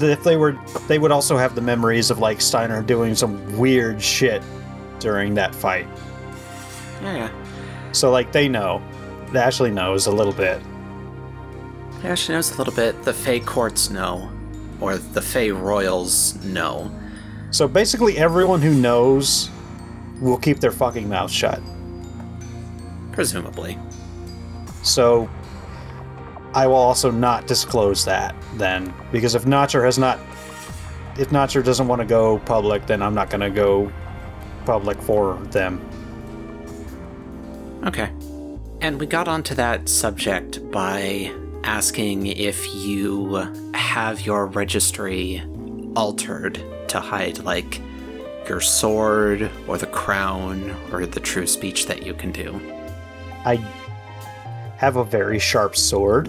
[0.00, 4.02] if they were, they would also have the memories of like Steiner doing some weird
[4.02, 4.42] shit
[4.98, 5.86] during that fight.
[7.02, 7.30] Yeah.
[7.92, 8.82] So like they know.
[9.34, 10.60] Ashley knows a little bit.
[12.16, 13.02] She knows a little bit.
[13.02, 14.30] The Fey courts know,
[14.80, 16.90] or the Fey royals know.
[17.50, 19.50] So basically, everyone who knows
[20.20, 21.60] will keep their fucking mouth shut.
[23.12, 23.78] Presumably.
[24.82, 25.28] So
[26.54, 30.18] I will also not disclose that then, because if Notcher has not,
[31.18, 33.92] if Notcher doesn't want to go public, then I'm not going to go
[34.64, 35.80] public for them.
[37.84, 38.10] Okay.
[38.80, 41.32] And we got onto that subject by
[41.64, 43.34] asking if you
[43.74, 45.42] have your registry
[45.96, 47.80] altered to hide, like,
[48.48, 52.58] your sword, or the crown, or the true speech that you can do.
[53.44, 53.56] I
[54.78, 56.28] have a very sharp sword.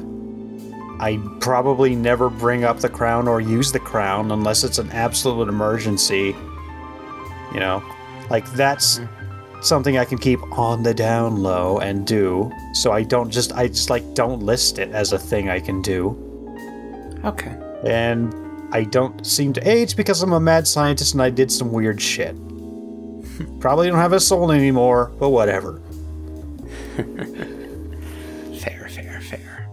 [0.99, 5.47] I probably never bring up the crown or use the crown unless it's an absolute
[5.47, 6.35] emergency.
[7.53, 7.83] You know,
[8.29, 9.61] like that's mm-hmm.
[9.61, 12.51] something I can keep on the down low and do.
[12.73, 15.81] So I don't just I just like don't list it as a thing I can
[15.81, 16.17] do.
[17.23, 17.55] Okay.
[17.85, 18.33] And
[18.73, 22.01] I don't seem to age because I'm a mad scientist and I did some weird
[22.01, 22.35] shit.
[23.59, 25.81] Probably don't have a soul anymore, but whatever.
[28.89, 29.67] Fair, fair.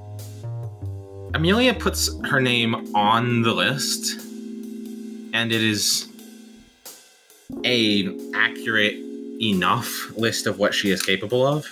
[1.34, 4.20] Amelia puts her name on the list,
[5.32, 6.08] and it is
[7.64, 8.96] a accurate
[9.40, 11.66] enough list of what she is capable of.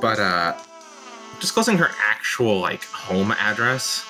[0.00, 0.56] But uh
[1.40, 4.04] disclosing her actual like home address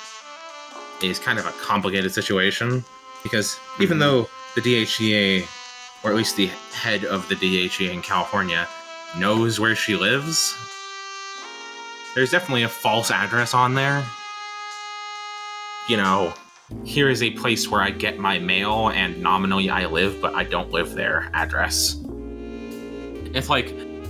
[1.03, 2.85] is kind of a complicated situation
[3.23, 4.01] because even Mhm.
[4.01, 5.47] though the DHEA
[6.03, 8.66] or at least the head of the DHEA in California
[9.16, 10.55] knows where she lives,
[12.19, 14.05] there's definitely a false address on there.
[15.89, 16.35] You know,
[16.83, 20.43] here is a place where I get my mail and nominally I live, but I
[20.43, 21.95] don't live there address.
[23.35, 23.69] It's like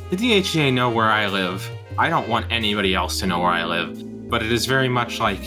[0.08, 3.66] the DHEA know where I live, I don't want anybody else to know where I
[3.66, 5.42] live, but it is very much like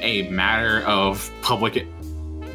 [0.00, 1.86] a matter of public it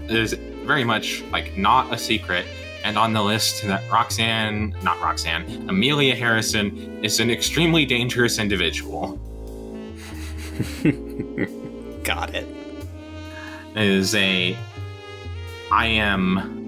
[0.09, 0.33] is
[0.65, 2.47] very much like not a secret
[2.83, 9.19] and on the list that Roxanne, not Roxanne, Amelia Harrison is an extremely dangerous individual.
[12.03, 12.47] Got it.
[13.75, 14.57] is a
[15.71, 16.61] I am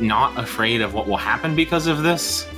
[0.00, 2.48] not afraid of what will happen because of this,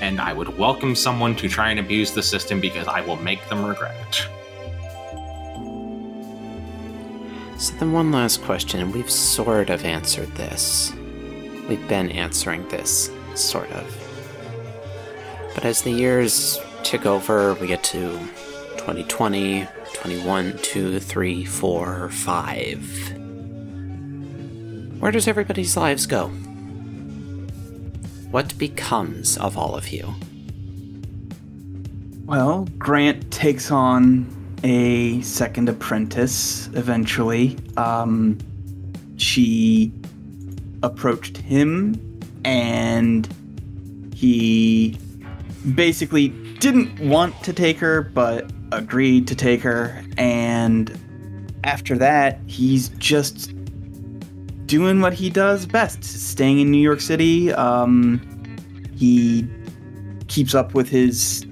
[0.00, 3.46] and I would welcome someone to try and abuse the system because I will make
[3.48, 4.28] them regret it.
[7.60, 10.92] So then one last question, we've sort of answered this.
[11.68, 13.96] We've been answering this, sort of.
[15.54, 18.20] But as the years tick over, we get to
[18.86, 23.12] 2020, 21, 2, 3, 4, 5.
[25.00, 26.28] Where does everybody's lives go?
[28.30, 30.14] What becomes of all of you?
[32.26, 34.24] Well, Grant takes on
[34.62, 37.58] a second apprentice eventually.
[37.76, 38.38] Um,
[39.16, 39.92] she
[40.84, 43.28] approached him and
[44.14, 44.96] he
[45.74, 46.28] basically
[46.60, 50.98] didn't want to take her but agreed to take her and
[51.66, 53.52] after that, he's just
[54.66, 57.52] doing what he does best, staying in New York City.
[57.52, 58.20] Um,
[58.94, 59.46] he
[60.28, 61.44] keeps up with his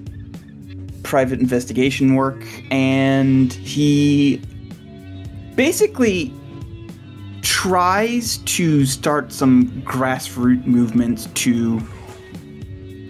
[1.03, 4.41] private investigation work, and he
[5.55, 6.33] basically
[7.41, 11.81] tries to start some grassroots movements to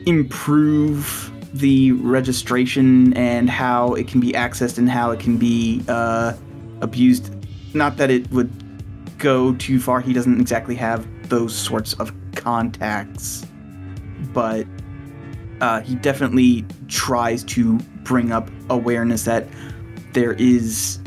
[0.07, 6.33] improve the registration and how it can be accessed and how it can be uh,
[6.81, 7.33] abused.
[7.73, 8.51] Not that it would
[9.17, 10.01] go too far.
[10.01, 13.45] He doesn't exactly have those sorts of contacts,
[14.33, 14.67] but
[15.61, 19.47] uh, he definitely tries to bring up awareness that
[20.11, 20.99] there is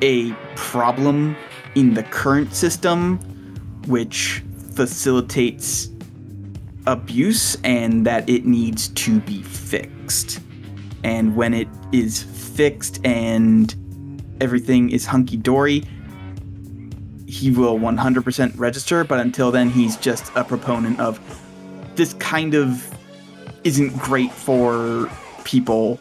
[0.00, 1.36] a problem
[1.74, 3.18] in the current system
[3.86, 5.88] which facilitates
[6.86, 10.40] abuse and that it needs to be fixed.
[11.04, 13.74] And when it is fixed and
[14.40, 15.84] everything is hunky dory,
[17.26, 21.20] he will 100% register, but until then, he's just a proponent of
[21.96, 22.88] this kind of
[23.64, 25.10] isn't great for
[25.44, 26.00] people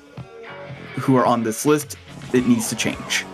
[0.96, 1.98] who are on this list.
[2.34, 3.26] It needs to change.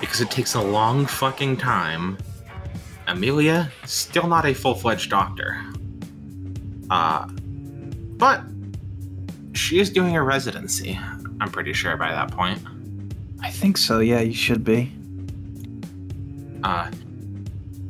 [0.00, 2.18] Because it takes a long fucking time.
[3.06, 5.62] Amelia, still not a full fledged doctor.
[6.90, 7.26] Uh,
[8.16, 8.42] but
[9.52, 10.98] she is doing a residency,
[11.40, 12.60] I'm pretty sure by that point.
[13.42, 14.92] I think so, yeah, you should be.
[16.62, 16.90] uh,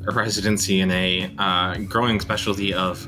[0.07, 3.07] a residency in a uh, growing specialty of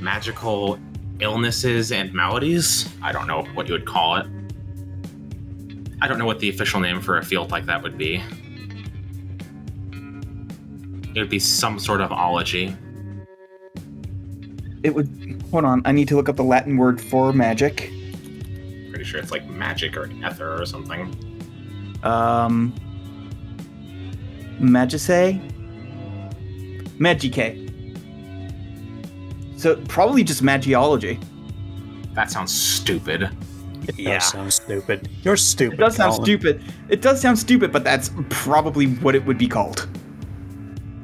[0.00, 0.78] magical
[1.20, 2.88] illnesses and maladies.
[3.02, 4.26] I don't know what you would call it.
[6.00, 8.22] I don't know what the official name for a field like that would be.
[11.14, 12.76] It would be some sort of ology.
[14.82, 15.42] It would.
[15.50, 17.90] Hold on, I need to look up the Latin word for magic.
[18.90, 21.14] Pretty sure it's like magic or ether or something.
[22.02, 22.74] Um.
[24.60, 25.40] Magice?
[26.98, 27.60] Magicae.
[29.56, 31.22] So, probably just magiology.
[32.14, 33.30] That sounds stupid.
[33.88, 34.14] It Yeah.
[34.18, 35.08] does sound stupid.
[35.22, 35.78] You're stupid.
[35.78, 36.62] It does sound stupid.
[36.88, 39.88] It does sound stupid, but that's probably what it would be called.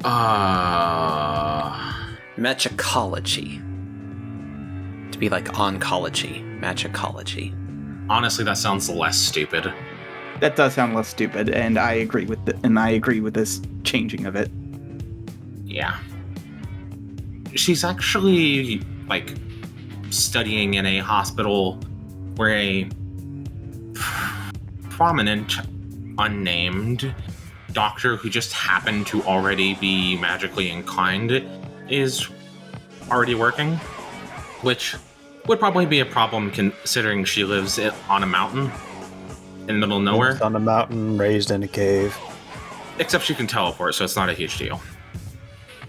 [0.04, 1.92] Uh,
[2.36, 3.60] Magicology.
[5.12, 6.42] To be like oncology.
[6.60, 7.54] Magicology.
[8.08, 9.72] honestly, that sounds less stupid.
[10.40, 13.60] That does sound less stupid, and I agree with the, and I agree with this
[13.84, 14.50] changing of it.
[15.64, 15.98] Yeah.
[17.54, 19.34] She's actually like
[20.10, 21.74] studying in a hospital
[22.36, 22.88] where a
[24.88, 25.54] prominent
[26.18, 27.14] unnamed
[27.72, 31.44] doctor who just happened to already be magically inclined
[31.88, 32.28] is
[33.10, 33.76] already working,
[34.62, 34.96] which
[35.46, 38.70] would probably be a problem considering she lives on a mountain
[39.62, 40.30] in the middle of nowhere.
[40.30, 42.16] Lived on a mountain, raised in a cave.
[42.98, 44.80] Except she can teleport, so it's not a huge deal.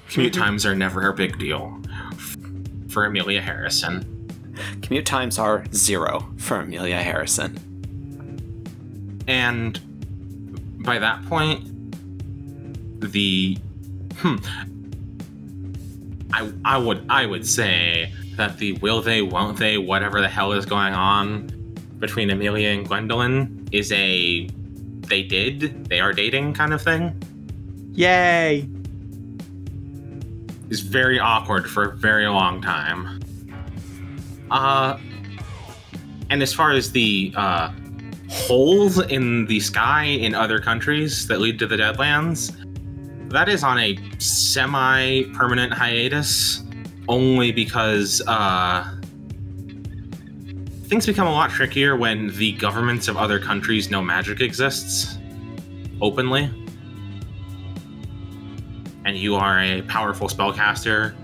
[0.10, 1.82] Commute times are never a big deal
[2.90, 4.08] for Amelia Harrison.
[4.82, 7.58] Commute times are zero for Amelia Harrison.
[9.28, 9.80] And
[10.84, 11.68] by that point,
[13.12, 13.58] the
[14.16, 14.36] hmm,
[16.34, 20.52] I I would I would say that the will they won't they whatever the hell
[20.54, 21.48] is going on
[22.00, 24.48] between Amelia and Gwendolyn is a
[25.08, 27.22] they did they are dating kind of thing
[27.94, 28.68] Yay!
[30.70, 33.20] is very awkward for a very long time.
[34.50, 34.98] Uh,
[36.30, 37.72] and as far as the uh,
[38.32, 42.56] holes in the sky in other countries that lead to the Deadlands,
[43.30, 46.64] that is on a semi permanent hiatus
[47.10, 48.90] only because uh,
[50.84, 55.18] things become a lot trickier when the governments of other countries know magic exists
[56.00, 56.50] openly.
[59.04, 61.16] And you are a powerful spellcaster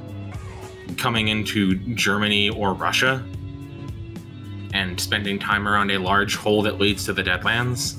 [0.98, 3.24] coming into Germany or Russia
[4.98, 7.96] and spending time around a large hole that leads to the Deadlands.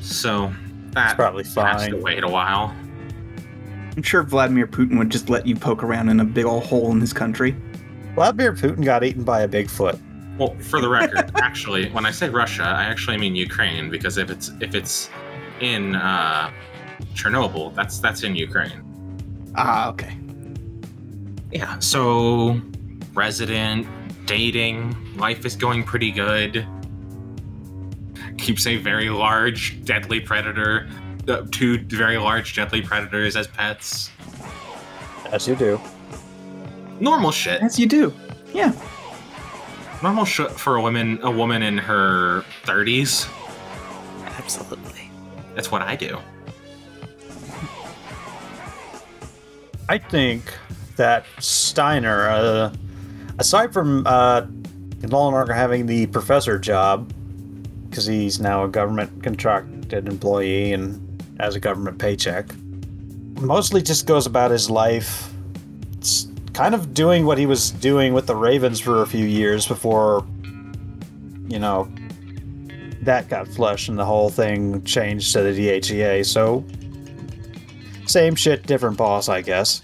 [0.00, 0.52] So
[0.88, 2.74] It's that probably has to wait a while.
[3.96, 6.90] I'm sure Vladimir Putin would just let you poke around in a big old hole
[6.90, 7.54] in his country.
[8.14, 10.00] Vladimir Putin got eaten by a Bigfoot.
[10.36, 14.30] Well, for the record, actually, when I say Russia, I actually mean Ukraine because if
[14.30, 15.08] it's if it's
[15.60, 16.50] in uh,
[17.14, 18.82] Chernobyl, that's that's in Ukraine.
[19.54, 20.18] Ah, okay.
[21.52, 22.60] Yeah, so
[23.14, 23.86] resident,
[24.26, 26.66] dating, life is going pretty good.
[28.38, 30.88] Keeps a very large, deadly predator,
[31.28, 34.10] uh, two very large, deadly predators as pets.
[35.32, 35.80] As you do.
[37.00, 37.60] Normal shit.
[37.62, 38.12] Yes, you do.
[38.52, 38.72] Yeah.
[40.02, 43.28] normal sh- for a woman a woman in her 30s.
[44.38, 45.10] Absolutely.
[45.54, 46.18] That's what I do.
[49.88, 50.52] I think
[50.96, 52.72] that Steiner, uh,
[53.38, 54.42] aside from uh,
[55.02, 57.12] no longer having the professor job,
[57.88, 61.02] because he's now a government contracted employee and
[61.38, 62.46] has a government paycheck,
[63.40, 65.30] mostly just goes about his life,
[66.00, 69.66] s- kind of doing what he was doing with the Ravens for a few years
[69.66, 70.26] before,
[71.48, 71.88] you know,
[73.02, 76.24] that got flushed and the whole thing changed to the DHEA.
[76.26, 76.64] So
[78.06, 79.82] same shit, different boss, I guess.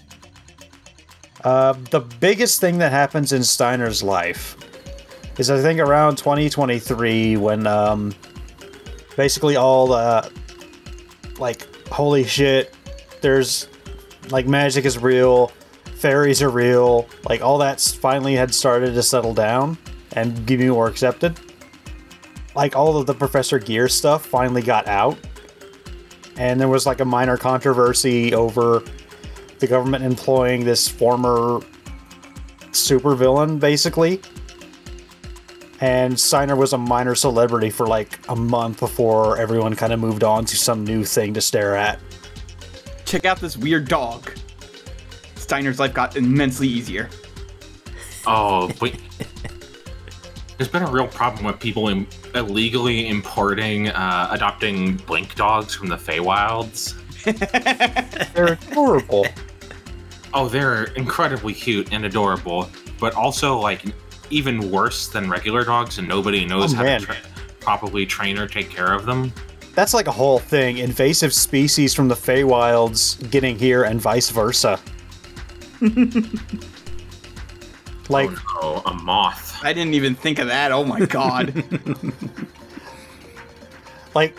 [1.43, 4.55] Uh, the biggest thing that happens in Steiner's life
[5.37, 8.13] is, I think, around 2023 when um,
[9.17, 10.31] basically all the
[11.37, 12.73] like, holy shit,
[13.21, 13.67] there's
[14.29, 15.47] like magic is real,
[15.95, 19.77] fairies are real, like all that finally had started to settle down
[20.13, 21.39] and be more accepted.
[22.55, 25.17] Like all of the Professor Gear stuff finally got out
[26.37, 28.83] and there was like a minor controversy over
[29.63, 31.61] the government employing this former
[32.71, 34.19] supervillain, basically.
[35.79, 40.21] And Steiner was a minor celebrity for like a month before everyone kind of moved
[40.21, 42.01] on to some new thing to stare at.
[43.05, 44.33] Check out this weird dog.
[45.35, 47.09] Steiner's life got immensely easier.
[48.27, 48.93] Oh, but
[50.57, 55.87] there's been a real problem with people Im- illegally importing, uh, adopting blink dogs from
[55.87, 56.99] the Feywilds.
[58.33, 59.25] They're adorable.
[60.33, 62.69] Oh, they're incredibly cute and adorable,
[62.99, 63.83] but also like
[64.29, 67.01] even worse than regular dogs, and nobody knows Oh, how man.
[67.01, 67.15] to tra-
[67.59, 69.31] properly train or take care of them.
[69.75, 70.77] That's like a whole thing.
[70.79, 74.79] Invasive species from the Feywilds getting here and vice versa.
[78.09, 78.29] like,
[78.61, 79.59] oh no, a moth.
[79.63, 80.71] I didn't even think of that.
[80.71, 81.53] Oh my god.
[84.15, 84.35] like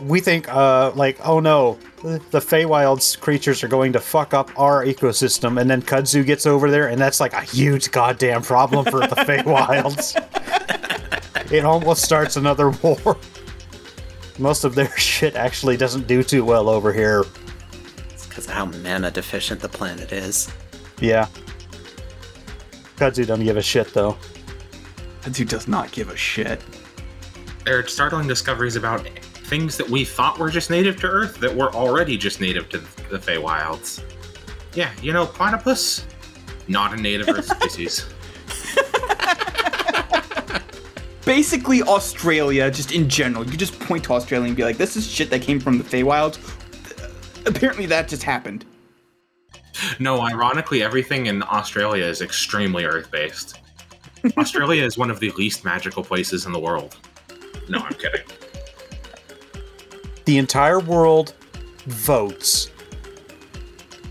[0.00, 4.84] we think uh like oh no the Feywild's creatures are going to fuck up our
[4.84, 9.00] ecosystem and then Kudzu gets over there and that's like a huge goddamn problem for
[9.00, 10.12] the Feywilds.
[11.52, 13.16] it almost starts another war.
[14.38, 17.24] Most of their shit actually doesn't do too well over here.
[18.10, 20.50] It's because of how mana deficient the planet is.
[21.00, 21.28] Yeah.
[22.96, 24.16] Kudzu don't give a shit though.
[25.22, 26.60] that dude does not give a shit.
[27.64, 29.06] There are startling discoveries about
[29.44, 32.78] things that we thought were just native to Earth that were already just native to
[32.78, 34.02] the Feywilds.
[34.74, 36.06] Yeah, you know, platypus,
[36.66, 38.06] not a native Earth species.
[41.24, 45.06] Basically, Australia, just in general, you just point to Australia and be like, this is
[45.06, 46.38] shit that came from the Feywilds.
[47.02, 47.08] Uh,
[47.46, 48.66] apparently, that just happened.
[49.98, 53.60] No, ironically, everything in Australia is extremely Earth based.
[54.36, 56.96] Australia is one of the least magical places in the world.
[57.68, 58.26] No, I'm kidding.
[60.24, 61.34] The entire world
[61.86, 62.70] votes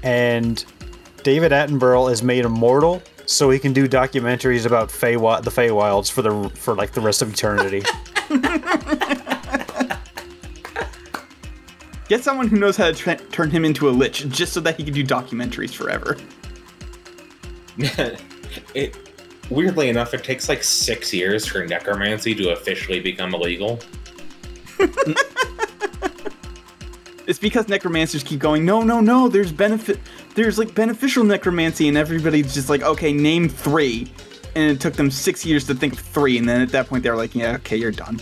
[0.04, 0.66] and
[1.24, 6.22] David Attenborough is made immortal so he can do documentaries about Feywi- the Feywilds for
[6.22, 7.82] the for like the rest of eternity.
[12.10, 14.76] Get someone who knows how to tra- turn him into a lich, just so that
[14.76, 16.18] he can do documentaries forever.
[18.76, 18.98] it
[19.50, 23.80] weirdly enough, it takes like six years for necromancy to officially become illegal.
[27.26, 30.00] It's because necromancers keep going, no, no, no, there's benefit,
[30.36, 34.12] there's like beneficial necromancy, and everybody's just like, okay, name three.
[34.56, 37.04] And it took them six years to think of three, and then at that point
[37.04, 38.20] they were like, yeah, okay, you're done.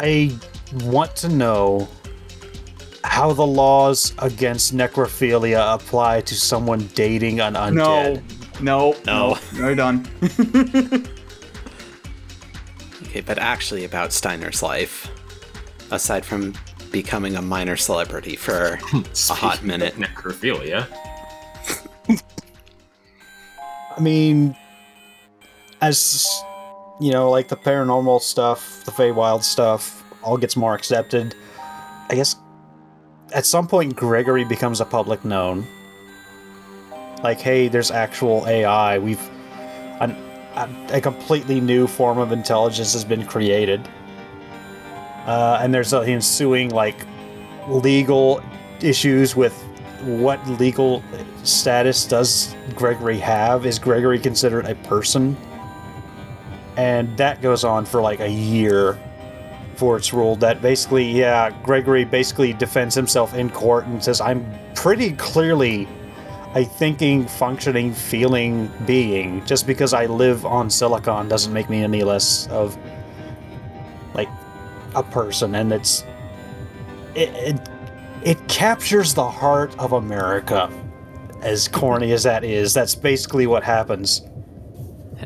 [0.00, 0.36] I
[0.84, 1.86] want to know
[3.04, 8.22] how the laws against necrophilia apply to someone dating an undead.
[8.62, 9.38] No, no, No.
[9.52, 10.08] no, you're done.
[13.04, 15.08] Okay, but actually about Steiner's life,
[15.92, 16.52] aside from
[16.94, 19.96] becoming a minor celebrity for a hot minute.
[19.96, 20.86] Necrophilia.
[23.96, 24.54] I mean,
[25.80, 26.24] as
[27.00, 31.34] you know, like the paranormal stuff, the Feywild stuff, all gets more accepted.
[32.10, 32.36] I guess
[33.32, 35.66] at some point Gregory becomes a public known.
[37.24, 38.98] Like, hey, there's actual AI.
[38.98, 39.20] We've
[40.00, 40.12] an,
[40.54, 43.80] a, a completely new form of intelligence has been created,
[45.26, 47.06] uh, and there's a ensuing like
[47.68, 48.42] legal
[48.80, 49.54] issues with
[50.02, 51.02] what legal
[51.42, 53.66] status does Gregory have?
[53.66, 55.36] Is Gregory considered a person?
[56.76, 58.98] And that goes on for like a year
[59.70, 64.46] before it's ruled that basically, yeah, Gregory basically defends himself in court and says, I'm
[64.74, 65.88] pretty clearly
[66.54, 69.44] a thinking, functioning, feeling being.
[69.44, 72.78] Just because I live on Silicon doesn't make me any less of
[74.94, 76.04] a person, and it's
[77.14, 77.68] it it,
[78.24, 80.70] it captures the heart of America.
[81.42, 84.22] As corny as that is, that's basically what happens.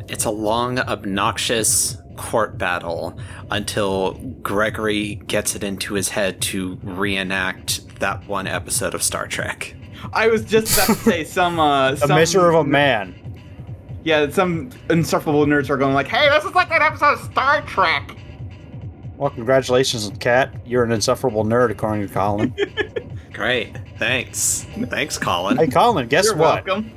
[0.09, 3.17] It's a long, obnoxious court battle
[3.49, 9.73] until Gregory gets it into his head to reenact that one episode of Star Trek.
[10.11, 13.15] I was just about to say some uh A measure of a man.
[14.03, 17.61] Yeah, some insufferable nerds are going like, "Hey, this is like that episode of Star
[17.61, 18.17] Trek."
[19.19, 20.53] Well, congratulations, Cat.
[20.65, 22.55] You're an insufferable nerd, according to Colin.
[23.33, 23.77] Great.
[23.97, 24.65] Thanks.
[24.87, 25.57] Thanks, Colin.
[25.57, 26.65] hey, Colin, guess You're what?
[26.65, 26.89] welcome.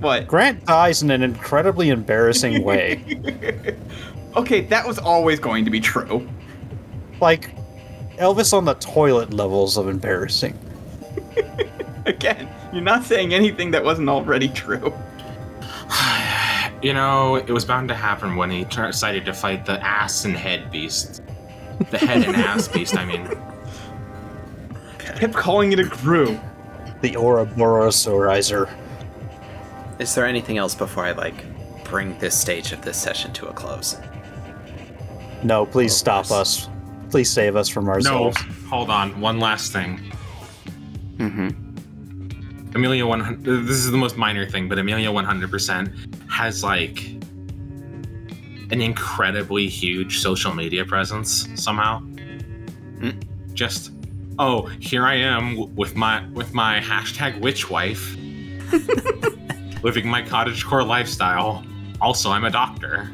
[0.00, 0.26] What?
[0.26, 3.76] Grant dies in an incredibly embarrassing way.
[4.36, 6.28] Okay, that was always going to be true.
[7.22, 7.56] like
[8.18, 10.58] Elvis on the toilet levels of embarrassing.
[12.06, 14.92] Again, you're not saying anything that wasn't already true.
[16.82, 20.26] You know, it was bound to happen when he tr- decided to fight the ass
[20.26, 21.22] and head beast.
[22.00, 23.26] The head and ass beast, I mean.
[25.00, 26.38] I kept calling it a Gru.
[27.00, 28.70] The Ouroboros-orizer.
[29.98, 31.34] Is there anything else before I like
[31.84, 33.96] bring this stage of this session to a close?
[35.42, 36.66] No, please Of stop course.
[36.66, 36.70] us.
[37.10, 38.36] Please save us from ourselves.
[38.36, 38.68] No, ourselves.
[38.68, 39.18] hold on.
[39.20, 40.00] One last thing.
[41.16, 42.74] Mm-hmm.
[42.76, 43.44] Amelia 100.
[43.66, 47.06] This is the most minor thing, but Amelia 100% has like
[48.70, 52.00] an incredibly huge social media presence somehow.
[52.00, 53.10] Hmm.
[53.54, 53.92] Just
[54.38, 58.16] oh, here I am with my with my hashtag witch wife,
[59.82, 61.64] living my cottagecore lifestyle.
[62.00, 63.10] Also, I'm a doctor.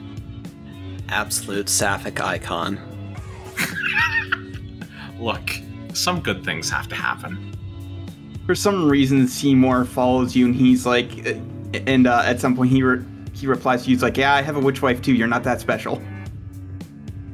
[1.09, 2.81] Absolute sapphic icon.
[5.21, 5.51] Look,
[5.95, 7.53] some good things have to happen.
[8.47, 11.35] For some reason, Seymour follows you, and he's like, uh,
[11.87, 14.43] and uh, at some point he re- he replies to you, he's like, "Yeah, I
[14.43, 15.15] have a witch wife too.
[15.15, 16.01] You're not that special."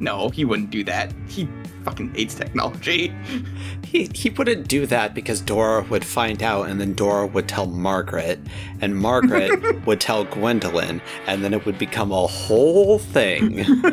[0.00, 1.12] No, he wouldn't do that.
[1.28, 1.48] He
[1.84, 3.14] fucking hates technology.
[3.84, 7.64] He, he wouldn't do that because Dora would find out, and then Dora would tell
[7.64, 8.38] Margaret,
[8.82, 13.60] and Margaret would tell Gwendolyn, and then it would become a whole thing.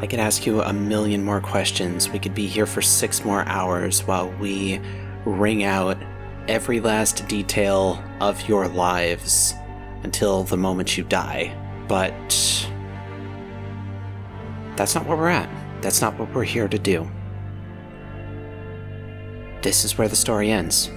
[0.00, 2.08] I could ask you a million more questions.
[2.10, 4.80] We could be here for six more hours while we
[5.24, 5.98] wring out
[6.50, 9.54] every last detail of your lives
[10.02, 11.56] until the moment you die.
[11.86, 12.12] But
[14.74, 15.48] that's not where we're at.
[15.80, 17.08] That's not what we're here to do.
[19.62, 20.90] This is where the story ends.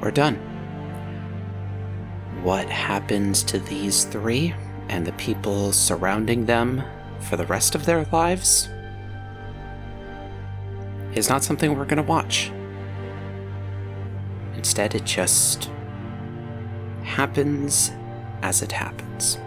[0.00, 0.36] We're done.
[2.42, 4.54] What happens to these three
[4.88, 6.82] and the people surrounding them
[7.20, 8.70] for the rest of their lives
[11.14, 12.50] is not something we're going to watch.
[14.58, 15.70] Instead, it just
[17.04, 17.92] happens
[18.42, 19.38] as it happens.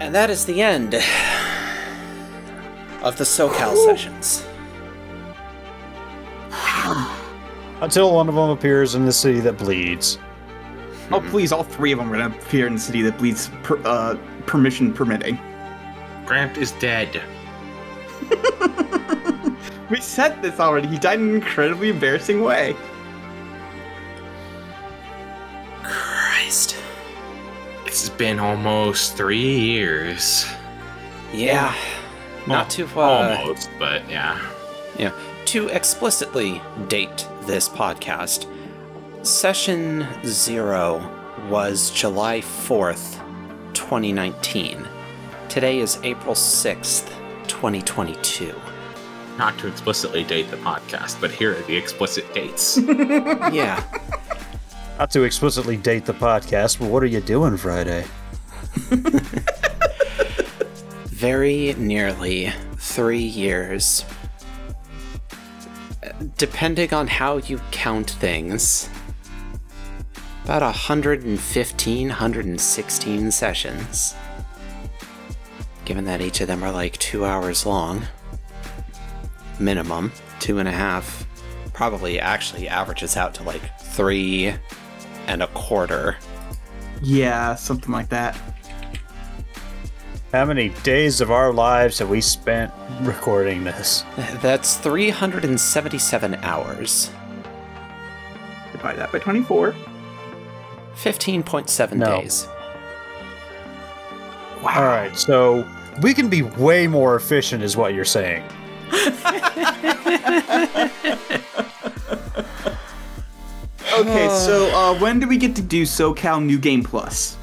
[0.00, 0.94] And that is the end
[3.04, 4.44] of the SoCal sessions.
[7.82, 10.18] Until one of them appears in the city that bleeds.
[11.10, 13.78] oh, please, all three of them are gonna appear in the city that bleeds per,
[13.84, 14.16] uh,
[14.46, 15.38] permission permitting.
[16.24, 17.20] Grant is dead.
[19.92, 20.88] We said this already.
[20.88, 22.74] He died in an incredibly embarrassing way.
[25.82, 26.76] Christ.
[27.84, 30.46] It's been almost three years.
[31.34, 31.74] Yeah.
[32.46, 33.36] Not too far.
[33.36, 34.40] almost, but yeah.
[34.98, 35.12] yeah,
[35.44, 38.46] to explicitly date this podcast.
[39.24, 43.18] Session 0 was July 4th,
[43.74, 44.86] 2019.
[45.48, 47.08] Today is April 6th,
[47.48, 48.54] 2022.
[49.38, 52.78] Not to explicitly date the podcast, but here are the explicit dates.
[53.52, 53.82] yeah.
[54.98, 58.04] Not to explicitly date the podcast, but what are you doing Friday?
[61.06, 64.04] very nearly three years.
[66.36, 68.88] Depending on how you count things,
[70.44, 74.14] about 115, 116 sessions.
[75.84, 78.02] Given that each of them are like two hours long,
[79.58, 81.26] minimum, two and a half,
[81.72, 84.54] probably actually averages out to like three
[85.26, 86.16] and a quarter.
[87.02, 88.38] Yeah, something like that.
[90.32, 92.72] How many days of our lives have we spent
[93.02, 94.02] recording this?
[94.40, 97.10] That's 377 hours.
[98.72, 99.74] Divide that by 24.
[100.94, 102.20] 15.7 No.
[102.20, 102.46] days.
[104.62, 104.72] Wow.
[104.76, 105.68] All right, so
[106.00, 108.44] we can be way more efficient, is what you're saying.
[113.94, 117.36] Okay, so uh, when do we get to do SoCal New Game Plus?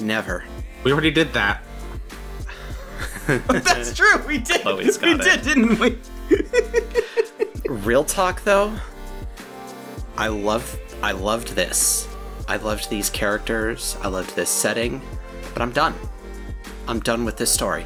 [0.00, 0.44] Never.
[0.86, 1.64] We already did that.
[3.26, 4.24] That's true.
[4.24, 4.60] We did.
[4.60, 5.42] Chloe's we got it.
[5.42, 5.98] did, didn't we?
[7.68, 8.72] Real talk though,
[10.16, 12.06] I love I loved this.
[12.46, 13.96] I loved these characters.
[14.00, 15.02] I loved this setting,
[15.52, 15.92] but I'm done.
[16.86, 17.84] I'm done with this story.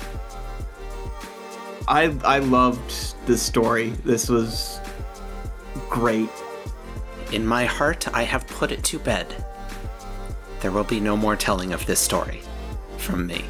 [1.89, 3.95] I I loved this story.
[4.05, 4.79] This was
[5.89, 6.29] great.
[7.33, 9.43] In my heart, I have put it to bed.
[10.61, 12.43] There will be no more telling of this story
[13.01, 13.45] from me.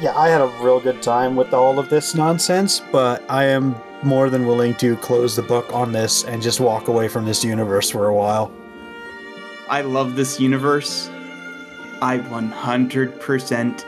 [0.00, 3.74] Yeah, I had a real good time with all of this nonsense, but I am
[4.02, 7.44] more than willing to close the book on this and just walk away from this
[7.44, 8.50] universe for a while.
[9.68, 11.08] I love this universe.
[12.02, 13.84] I 100%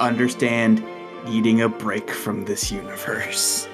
[0.00, 0.84] understand
[1.26, 3.68] needing a break from this universe.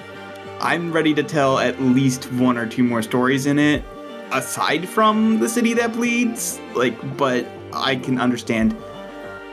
[0.59, 3.83] I'm ready to tell at least one or two more stories in it,
[4.31, 6.59] aside from The City That Bleeds.
[6.75, 7.47] Like, but
[7.83, 8.75] I can understand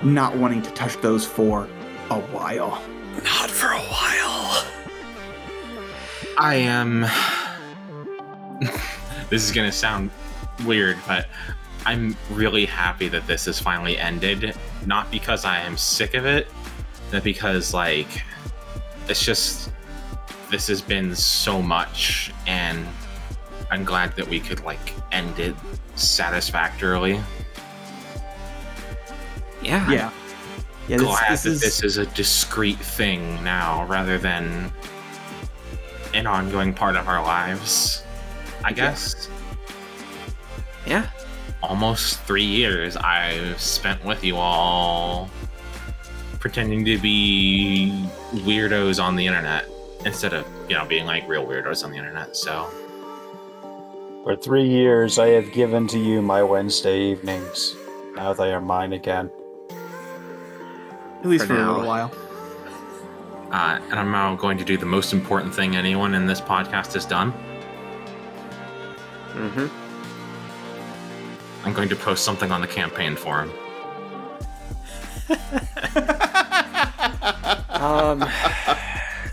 [0.03, 1.69] not wanting to touch those for
[2.11, 2.83] a while.
[3.23, 4.65] Not for a while.
[6.37, 7.03] I am.
[9.31, 10.11] this is gonna sound
[10.65, 11.29] weird, but
[11.87, 14.55] I'm really happy that this has finally ended.
[14.87, 16.49] Not because I am sick of it,
[17.11, 18.23] but because, like,
[19.09, 19.71] it's just.
[20.51, 22.87] This has been so much, and
[23.71, 25.55] I'm glad that we could, like, end it
[25.97, 27.21] satisfactorily.
[29.65, 29.91] Yeah.
[29.91, 30.11] Yeah.
[30.87, 34.71] Yeah, this, glad this that is, this is a discrete thing now rather than
[36.13, 38.03] an ongoing part of our lives.
[38.63, 39.29] I guess
[40.87, 41.07] Yeah.
[41.63, 45.31] almost three years I've spent with you all
[46.39, 49.67] pretending to be weirdos on the internet
[50.05, 52.37] instead of, you know, being like real weirdos on the internet.
[52.37, 52.69] So,
[54.23, 57.75] For three years, I have given to you my Wednesday evenings.
[58.17, 59.31] Now they are mine again.
[61.25, 62.13] At least for for, a little while.
[63.51, 66.93] uh, and I'm now going to do the most important thing anyone in this podcast
[66.93, 67.33] has done.
[69.33, 69.67] Mm-hmm.
[71.67, 73.51] I'm going to post something on the campaign forum.
[77.71, 78.25] Um.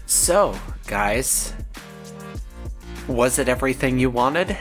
[0.06, 1.54] so, guys,
[3.08, 4.58] was it everything you wanted?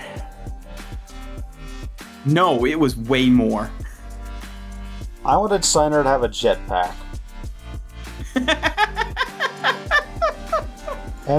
[2.24, 3.68] No, it was way more.
[5.24, 6.94] I wanted Steiner to have a jetpack.
[8.34, 8.48] And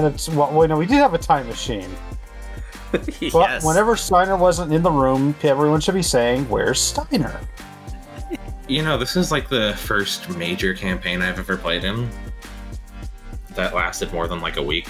[0.06, 1.88] it's well, wait, no, we did have a time machine.
[3.20, 3.32] yes.
[3.32, 7.40] But whenever Steiner wasn't in the room, everyone should be saying, "Where's Steiner?"
[8.68, 12.08] You know, this is like the first major campaign I've ever played in
[13.54, 14.88] that lasted more than like a week.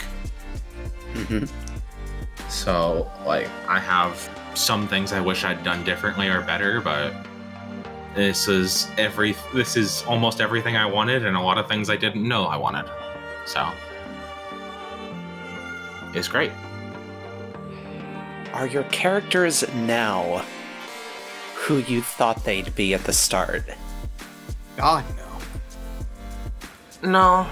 [1.14, 1.48] Mhm.
[2.48, 7.14] So, like, I have some things I wish I'd done differently or better, but
[8.14, 11.96] this is every this is almost everything I wanted and a lot of things I
[11.96, 12.90] didn't know I wanted.
[13.46, 13.68] So,
[16.14, 16.52] it's great.
[18.52, 20.44] Are your characters now
[21.54, 23.64] who you thought they'd be at the start?
[24.76, 27.08] God no.
[27.10, 27.46] No,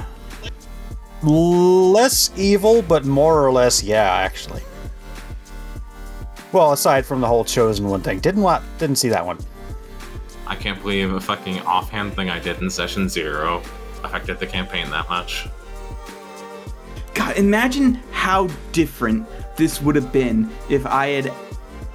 [1.23, 4.63] Less evil, but more or less, yeah, actually.
[6.53, 8.63] Well, aside from the whole chosen one thing, didn't what?
[8.79, 9.39] Didn't see that one.
[10.51, 13.63] I can't believe a fucking offhand thing I did in session zero
[14.03, 15.47] affected the campaign that much.
[17.15, 21.33] God, imagine how different this would have been if I had,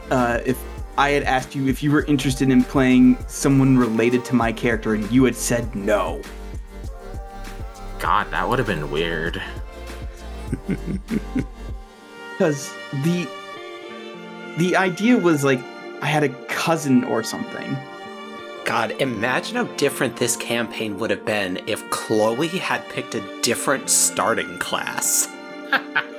[0.09, 0.57] uh, if
[0.97, 4.93] I had asked you if you were interested in playing someone related to my character
[4.93, 6.21] and you had said no.
[7.99, 9.43] God, that would have been weird.
[12.37, 13.29] Because the,
[14.57, 15.61] the idea was like
[16.01, 17.77] I had a cousin or something.
[18.65, 23.89] God, imagine how different this campaign would have been if Chloe had picked a different
[23.89, 25.27] starting class.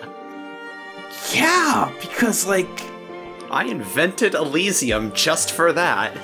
[1.35, 2.69] Yeah, because like,
[3.51, 6.17] I invented Elysium just for that.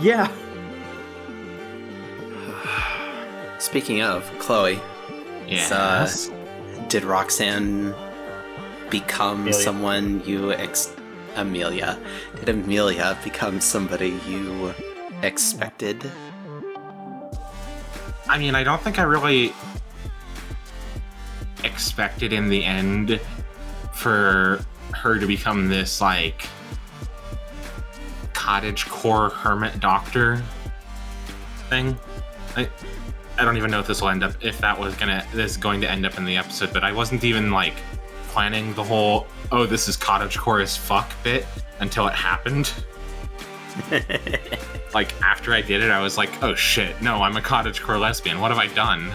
[0.00, 0.28] yeah,
[3.58, 4.78] Speaking of Chloe,
[5.48, 5.72] Yes.
[5.72, 7.92] uh, did Roxanne
[8.88, 9.52] become Amelia.
[9.52, 10.94] someone you ex-
[11.34, 11.98] Amelia?
[12.36, 14.72] Did Amelia become somebody you
[15.22, 16.10] expected
[18.30, 19.52] I mean, I don't think I really
[21.64, 23.20] expected in the end
[23.92, 24.64] for
[24.94, 26.46] her to become this like
[28.32, 30.40] cottage core hermit doctor
[31.68, 31.98] thing.
[32.56, 32.68] I
[33.36, 35.56] I don't even know if this will end up if that was gonna this is
[35.56, 37.74] going to end up in the episode, but I wasn't even like
[38.28, 41.46] planning the whole oh this is cottage core as fuck bit
[41.80, 42.72] until it happened.
[44.94, 47.98] like after I did it, I was like, oh shit, no, I'm a cottage core
[47.98, 48.40] lesbian.
[48.40, 49.12] What have I done?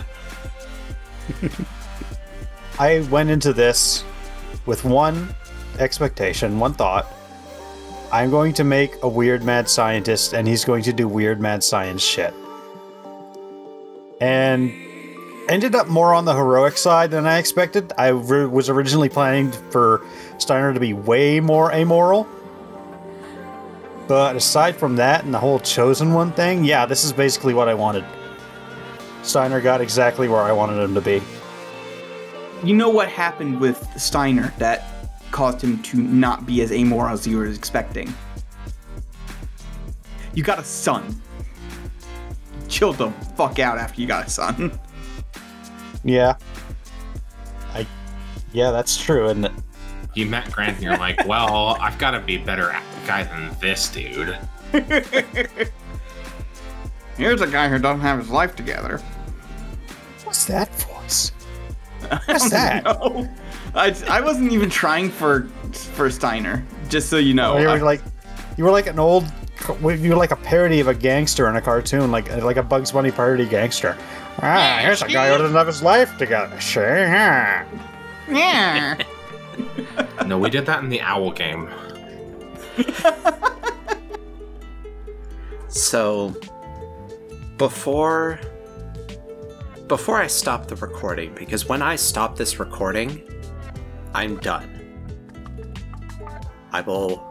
[2.79, 4.03] I went into this
[4.65, 5.33] with one
[5.79, 7.07] expectation, one thought.
[8.11, 11.63] I'm going to make a weird mad scientist, and he's going to do weird mad
[11.63, 12.33] science shit.
[14.21, 14.71] And
[15.49, 17.91] ended up more on the heroic side than I expected.
[17.97, 20.05] I re- was originally planning for
[20.37, 22.27] Steiner to be way more amoral.
[24.07, 27.67] But aside from that and the whole chosen one thing, yeah, this is basically what
[27.67, 28.05] I wanted.
[29.23, 31.21] Steiner got exactly where I wanted him to be.
[32.63, 34.87] You know what happened with Steiner that
[35.31, 38.13] caused him to not be as amoral as you were expecting?
[40.35, 41.19] You got a son.
[42.67, 44.79] Chill the fuck out after you got a son.
[46.05, 46.35] Yeah.
[47.73, 47.87] I
[48.53, 49.49] Yeah, that's true, and
[50.15, 53.51] You met Grant and you're like, well, I've got to be a better guy than
[53.59, 54.37] this dude.
[57.17, 58.99] Here's a guy who doesn't have his life together.
[60.23, 61.31] what's that voice?
[62.25, 62.83] What's that?
[62.83, 63.27] No,
[63.73, 66.63] I, I wasn't even trying for for Steiner.
[66.89, 68.01] Just so you know, Oh, you I- were like
[68.57, 69.25] you were like an old
[69.81, 72.91] you were like a parody of a gangster in a cartoon, like like a Bugs
[72.91, 73.97] Bunny parody gangster.
[74.41, 76.59] Ah, here's a guy who doesn't have his life together.
[76.59, 76.97] Sure.
[78.27, 78.97] yeah.
[80.25, 81.69] No, we did that in the owl game.
[85.75, 86.33] So,
[87.57, 88.39] before
[89.87, 93.21] before I stop the recording, because when I stop this recording,
[94.13, 94.71] I'm done.
[96.71, 97.21] I will.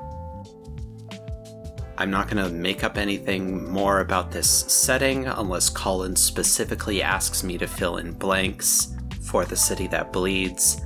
[1.97, 7.43] I'm not going to make up anything more about this setting unless Colin specifically asks
[7.43, 10.83] me to fill in blanks for the city that bleeds.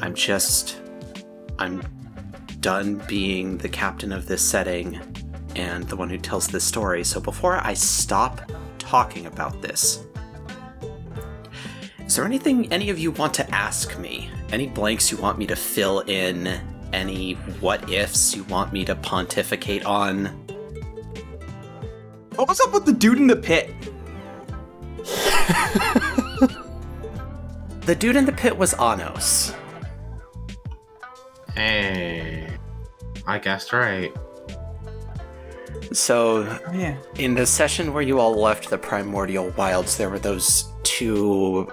[0.00, 0.80] I'm just.
[1.58, 1.82] I'm
[2.60, 5.00] done being the captain of this setting
[5.56, 7.04] and the one who tells this story.
[7.04, 8.40] So before I stop
[8.78, 10.04] talking about this,
[12.06, 14.30] is there anything any of you want to ask me?
[14.50, 16.60] Any blanks you want me to fill in?
[16.92, 20.26] Any what ifs you want me to pontificate on?
[22.36, 23.74] What was up with the dude in the pit?
[27.88, 29.54] The dude in the pit was Anos.
[31.58, 32.46] Hey,
[33.26, 34.12] I guessed right.
[35.92, 36.42] So
[36.72, 36.96] yeah.
[37.16, 41.68] in the session where you all left the primordial wilds, there were those two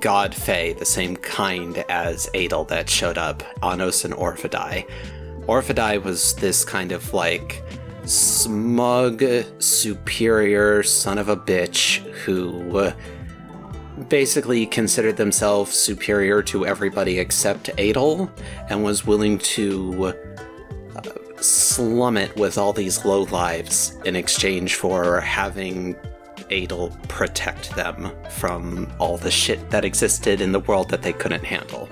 [0.00, 4.88] god fae, the same kind as Adel, that showed up, Anos and Orphidai.
[5.42, 7.62] Orphidai was this kind of like
[8.06, 9.22] smug,
[9.58, 12.94] superior son of a bitch who
[14.08, 18.30] basically considered themselves superior to everybody except Adel
[18.68, 20.14] and was willing to
[20.96, 21.02] uh,
[21.40, 25.96] slum it with all these low lives in exchange for having
[26.50, 31.44] Adel protect them from all the shit that existed in the world that they couldn't
[31.44, 31.88] handle.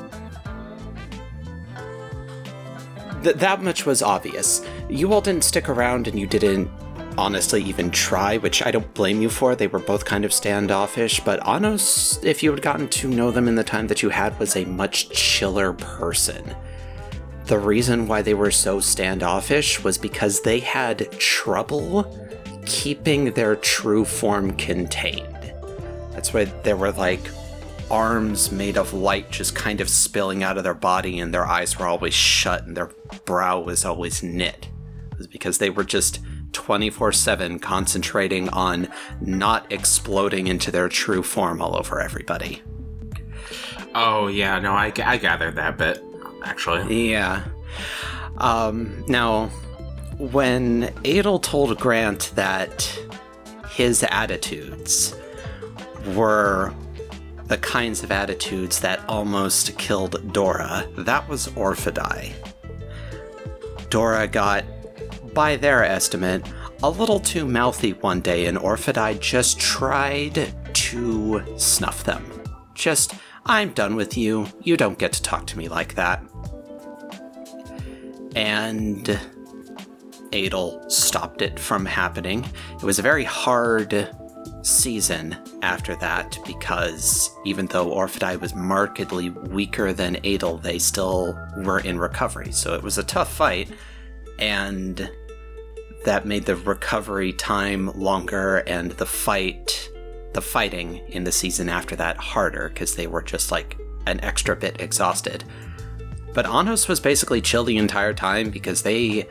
[3.22, 4.64] Th- that much was obvious.
[4.88, 6.70] You all didn't stick around and you didn't
[7.18, 9.56] honestly even try, which I don't blame you for.
[9.56, 13.48] They were both kind of standoffish, but Anos, if you had gotten to know them
[13.48, 16.54] in the time that you had, was a much chiller person.
[17.46, 22.28] The reason why they were so standoffish was because they had trouble
[22.64, 25.52] keeping their true form contained.
[26.12, 27.30] That's why there were like
[27.90, 31.78] arms made of light just kind of spilling out of their body, and their eyes
[31.78, 32.90] were always shut, and their
[33.24, 34.68] brow was always knit.
[35.10, 36.20] It was because they were just
[36.52, 38.88] 24 7 concentrating on
[39.20, 42.62] not exploding into their true form all over everybody.
[43.94, 46.02] Oh yeah, no, I, I gathered that bit
[46.44, 47.10] actually.
[47.10, 47.44] Yeah.
[48.38, 49.46] Um, now,
[50.18, 52.98] when Adel told Grant that
[53.70, 55.14] his attitudes
[56.14, 56.72] were
[57.46, 62.32] the kinds of attitudes that almost killed Dora, that was Orphidai.
[63.90, 64.64] Dora got,
[65.34, 66.46] by their estimate,
[66.82, 72.24] a little too mouthy one day, and Orphidai just tried to snuff them.
[72.74, 73.14] Just,
[73.46, 74.46] I'm done with you.
[74.62, 76.22] You don't get to talk to me like that.
[78.36, 79.18] And
[80.32, 82.48] Adel stopped it from happening.
[82.74, 84.08] It was a very hard
[84.62, 91.80] season after that because even though Orphidai was markedly weaker than Adel, they still were
[91.80, 92.52] in recovery.
[92.52, 93.70] So it was a tough fight,
[94.38, 95.10] and
[96.04, 99.90] that made the recovery time longer and the fight,
[100.32, 103.76] the fighting in the season after that harder because they were just like
[104.06, 105.44] an extra bit exhausted.
[106.34, 109.26] But Anos was basically chill the entire time because they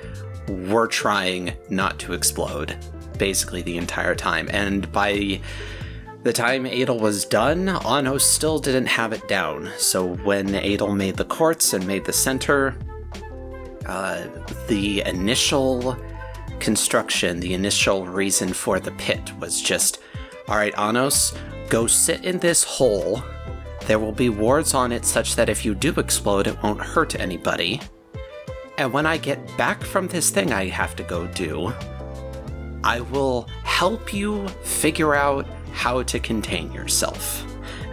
[0.47, 2.77] were trying not to explode
[3.17, 4.47] basically the entire time.
[4.51, 5.41] And by
[6.23, 9.71] the time Adel was done, Anos still didn't have it down.
[9.77, 12.75] So when Adel made the courts and made the center,
[13.87, 14.27] uh,
[14.67, 15.97] the initial
[16.59, 19.99] construction, the initial reason for the pit was just
[20.47, 21.33] all right, Anos,
[21.67, 23.21] go sit in this hole.
[23.85, 27.19] There will be wards on it such that if you do explode, it won't hurt
[27.19, 27.81] anybody.
[28.77, 31.73] And when I get back from this thing I have to go do,
[32.81, 37.43] I will help you figure out how to contain yourself.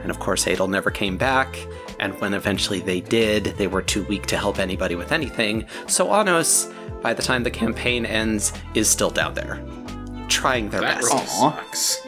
[0.03, 1.59] And of course, Adel never came back,
[2.01, 5.67] and when eventually they did, they were too weak to help anybody with anything.
[5.87, 6.69] So Anos,
[7.03, 9.65] by the time the campaign ends, is still down there,
[10.29, 11.13] trying their That best.
[11.13, 12.07] really sucks.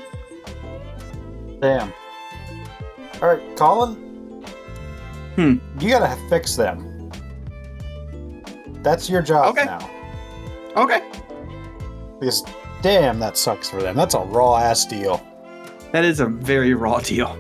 [1.60, 1.92] Damn.
[3.22, 3.94] All right, Colin.
[5.36, 5.54] Hmm.
[5.80, 7.10] You gotta fix them.
[8.82, 9.64] That's your job Okay.
[9.64, 9.90] now.
[10.76, 11.02] Okay.
[12.20, 12.42] Because
[12.82, 13.96] damn, that sucks for them.
[13.96, 15.22] That's a raw ass deal.
[15.92, 17.36] That is a very raw deal.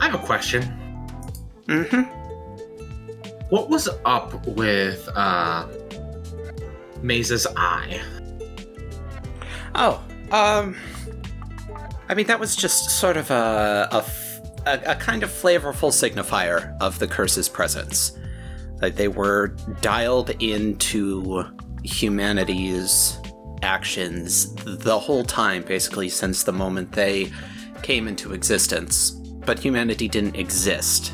[0.00, 0.62] I have a question.
[1.68, 2.02] Mm-hmm.
[3.48, 5.66] What was up with uh
[7.02, 8.00] Maze's eye?
[9.74, 10.76] Oh, um,
[12.08, 15.90] I mean that was just sort of a a, f- a- a kind of flavorful
[15.90, 18.12] signifier of the curse's presence.
[18.80, 19.48] Like they were
[19.80, 21.44] dialed into
[21.84, 23.18] humanity's
[23.62, 27.30] actions the whole time, basically since the moment they
[27.82, 29.10] came into existence.
[29.46, 31.12] But humanity didn't exist.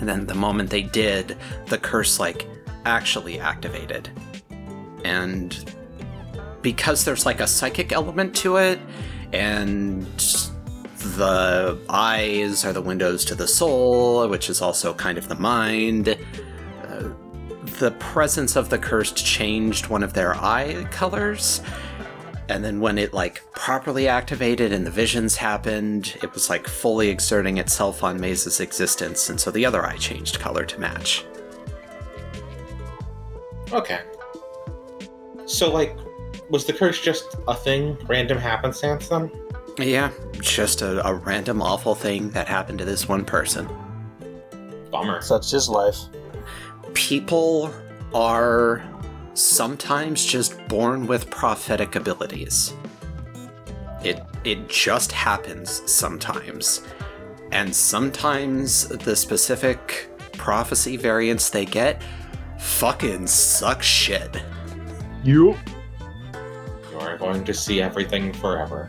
[0.00, 1.36] And then the moment they did,
[1.66, 2.48] the curse like
[2.84, 4.10] actually activated.
[5.04, 5.72] And
[6.62, 8.80] because there's like a psychic element to it,
[9.32, 10.06] and
[11.16, 16.08] the eyes are the windows to the soul, which is also kind of the mind.
[16.08, 17.08] Uh,
[17.78, 21.62] the presence of the cursed changed one of their eye colors.
[22.50, 27.08] And then when it like properly activated and the visions happened, it was like fully
[27.08, 31.24] exerting itself on Maze's existence, and so the other eye changed color to match.
[33.72, 34.00] Okay.
[35.46, 35.96] So like
[36.50, 39.30] was the curse just a thing, random happenstance then?
[39.78, 43.68] Yeah, just a, a random awful thing that happened to this one person.
[44.90, 45.22] Bummer.
[45.22, 45.96] Such is life.
[46.94, 47.72] people
[48.12, 48.82] are
[49.42, 52.74] sometimes just born with prophetic abilities.
[54.04, 56.82] It it just happens sometimes.
[57.52, 62.02] And sometimes the specific prophecy variants they get
[62.58, 64.42] fucking suck shit.
[65.24, 65.56] You.
[66.92, 68.88] You are going to see everything forever.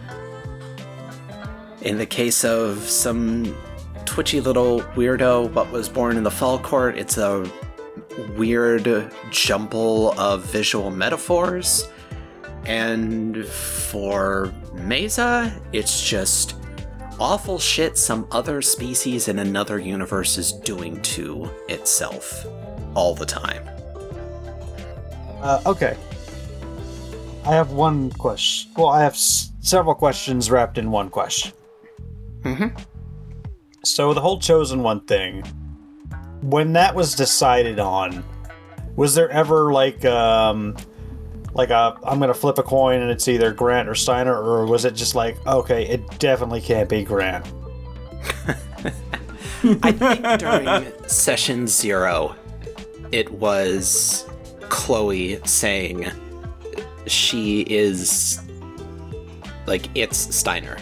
[1.81, 3.55] In the case of some
[4.05, 7.49] twitchy little weirdo what was born in the fall court, it's a
[8.35, 11.87] weird jumble of visual metaphors.
[12.65, 16.55] And for Mesa, it's just
[17.19, 22.45] awful shit some other species in another universe is doing to itself
[22.95, 23.67] all the time.
[25.41, 25.97] Uh, okay.
[27.45, 28.71] I have one question.
[28.77, 31.53] Well, I have s- several questions wrapped in one question.
[32.41, 32.77] Mm-hmm.
[33.83, 35.43] So the whole chosen one thing,
[36.41, 38.23] when that was decided on,
[38.95, 40.75] was there ever like um
[41.53, 44.85] like a I'm gonna flip a coin and it's either Grant or Steiner, or was
[44.85, 47.45] it just like okay, it definitely can't be Grant?
[49.83, 52.35] I think during session zero,
[53.11, 54.27] it was
[54.69, 56.07] Chloe saying
[57.05, 58.41] she is
[59.67, 60.77] like it's Steiner.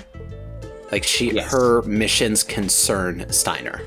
[0.91, 1.51] Like she, Yes.
[1.51, 3.81] her missions concern Steiner.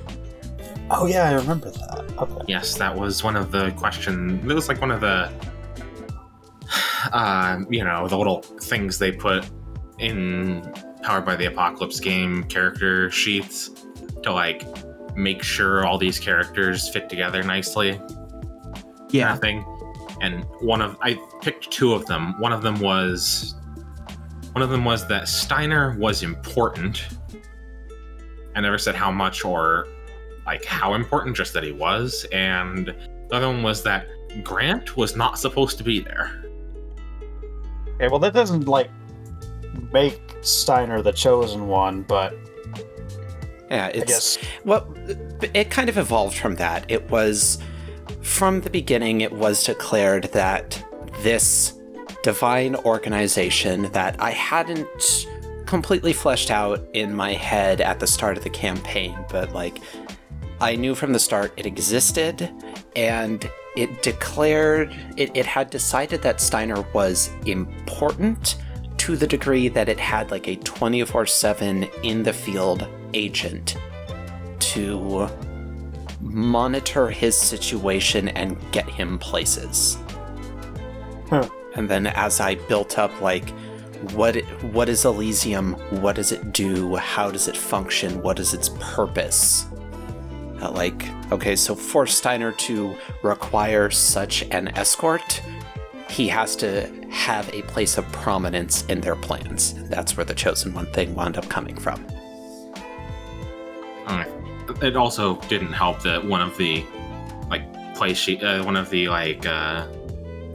[0.95, 2.15] Oh yeah, I remember that.
[2.19, 2.45] Okay.
[2.49, 4.39] Yes, that was one of the question.
[4.49, 5.33] It was like one of the,
[7.13, 9.49] uh, you know, the little things they put
[9.99, 10.71] in
[11.03, 13.71] Powered by the Apocalypse game character sheets
[14.23, 14.65] to like
[15.17, 18.01] make sure all these characters fit together nicely.
[19.11, 19.29] Yeah.
[19.29, 19.65] kind of thing.
[20.21, 22.39] And one of I picked two of them.
[22.39, 23.57] One of them was
[24.53, 27.09] one of them was that Steiner was important.
[28.55, 29.89] I never said how much or
[30.47, 32.27] like how important, just that he was.
[32.33, 34.07] And the other one was that
[34.43, 36.45] Grant was not supposed to be there.
[37.97, 38.91] Okay, well that doesn't like
[39.93, 42.35] make Steiner the chosen one, but
[43.71, 44.93] Yeah, I it's guess well,
[45.55, 46.85] it kind of evolved from that.
[46.91, 47.59] It was
[48.23, 49.21] from the beginning.
[49.21, 50.83] It was declared that
[51.21, 51.79] this
[52.23, 55.27] divine organization that I hadn't
[55.67, 59.79] completely fleshed out in my head at the start of the campaign, but like
[60.63, 62.49] I knew from the start it existed,
[62.95, 68.59] and it declared it, it had decided that Steiner was important
[68.99, 73.77] to the degree that it had like a 24 7 in the field agent
[74.61, 75.29] to
[76.21, 79.99] monitor his situation and get him places.
[81.29, 81.49] Huh.
[81.75, 83.51] And then as I built up like
[84.13, 84.37] what
[84.73, 85.73] what is Elysium?
[86.03, 86.95] What does it do?
[86.95, 88.23] How does it function?
[88.23, 89.67] What is its purpose?
[90.63, 95.43] Uh, like, okay, so for Steiner to require such an escort,
[96.09, 99.75] he has to have a place of prominence in their plans.
[99.89, 102.07] That's where the Chosen One thing wound up coming from.
[104.83, 106.85] It also didn't help that one of the
[107.49, 107.63] like
[107.95, 109.87] play sheet, uh, one of the like uh,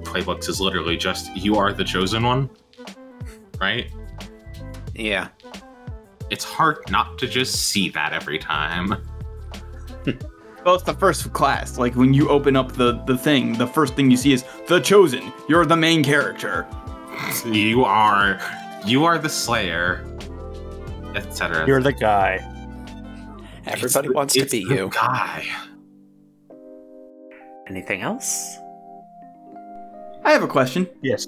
[0.03, 2.49] playbooks is literally just "You are the chosen one,"
[3.59, 3.91] right?
[4.93, 5.29] Yeah.
[6.29, 8.97] It's hard not to just see that every time.
[10.65, 11.77] Well, it's the first class.
[11.77, 14.81] Like when you open up the the thing, the first thing you see is the
[14.81, 15.31] chosen.
[15.47, 16.67] You're the main character.
[17.45, 18.39] You are,
[18.85, 20.05] you are the Slayer,
[21.15, 21.65] etc.
[21.65, 22.39] you're the guy.
[23.65, 24.89] Everybody wants to be you.
[24.93, 25.45] guy.
[27.67, 28.57] Anything else?
[30.23, 30.87] I have a question.
[31.01, 31.27] Yes.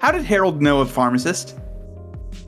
[0.00, 1.56] How did Harold know a pharmacist?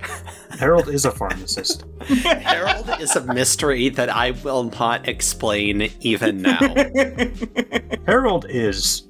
[0.59, 1.85] Harold is a pharmacist.
[2.01, 6.59] Harold is a mystery that I will not explain even now.
[8.07, 9.09] Harold is.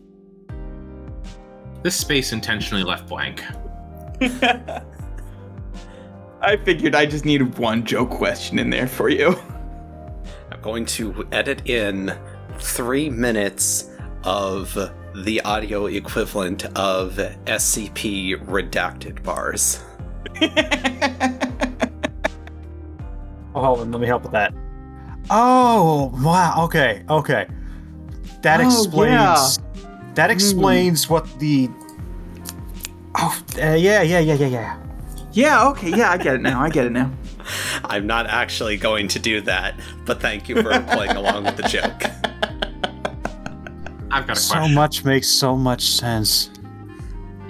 [1.82, 3.42] This space intentionally left blank.
[6.40, 9.36] I figured I just needed one joke question in there for you.
[10.50, 12.16] I'm going to edit in
[12.58, 13.90] three minutes
[14.24, 14.76] of
[15.14, 17.14] the audio equivalent of
[17.46, 19.82] SCP redacted bars.
[23.54, 24.52] Oh, hold on, let me help with that.
[25.30, 26.62] Oh, wow.
[26.66, 27.46] Okay, okay.
[28.42, 29.58] That Oh, explains.
[29.58, 30.12] yeah.
[30.14, 31.70] That explains what the.
[33.14, 34.76] Oh, uh, yeah, yeah, yeah, yeah, yeah.
[35.32, 36.60] yeah, okay, yeah, I get it now.
[36.60, 37.10] I get it now.
[37.84, 41.62] I'm not actually going to do that, but thank you for playing along with the
[41.62, 42.04] joke.
[44.10, 44.74] I've got a So question.
[44.74, 46.50] much makes so much sense.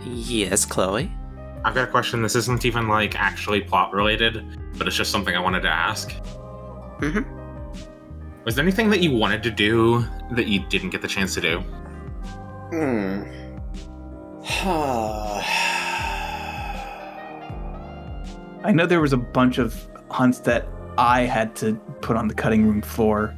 [0.05, 1.11] Yes, Chloe?
[1.66, 2.22] I've got a question.
[2.22, 4.44] This isn't even like actually plot related,
[4.78, 6.12] but it's just something I wanted to ask.
[7.01, 7.26] Mhm.
[8.44, 11.40] Was there anything that you wanted to do that you didn't get the chance to
[11.40, 11.59] do?
[12.70, 13.24] Hmm.
[18.64, 22.34] I know there was a bunch of hunts that I had to put on the
[22.34, 23.34] cutting room floor,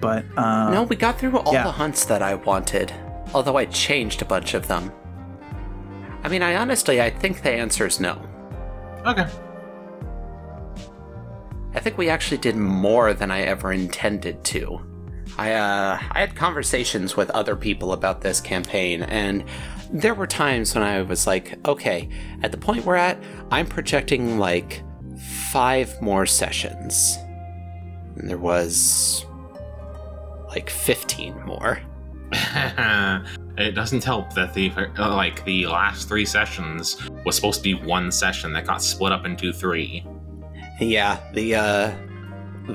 [0.00, 1.64] but uh, no, we got through all yeah.
[1.64, 2.94] the hunts that I wanted,
[3.34, 4.90] although I changed a bunch of them.
[6.22, 8.20] I mean, I honestly, I think the answer is no.
[9.06, 9.26] Okay.
[11.74, 14.80] I think we actually did more than I ever intended to.
[15.36, 19.44] I uh, I had conversations with other people about this campaign, and
[19.90, 22.08] there were times when I was like, okay,
[22.42, 24.82] at the point we're at, I'm projecting like
[25.52, 27.16] five more sessions.
[28.16, 29.24] And there was
[30.48, 31.80] like 15 more.
[33.58, 37.74] it doesn't help that the uh, like the last three sessions was supposed to be
[37.74, 40.04] one session that got split up into three.
[40.80, 41.94] Yeah, the uh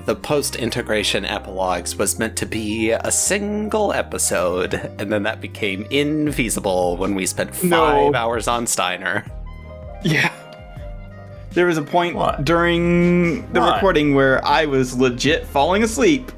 [0.05, 6.97] the post-integration epilogues was meant to be a single episode, and then that became infeasible
[6.97, 8.11] when we spent five No.
[8.15, 9.23] hours on Steiner.
[10.03, 10.31] yeah.
[11.51, 12.43] There was a point What?
[12.43, 13.75] during the What?
[13.75, 16.31] recording where I was legit falling asleep.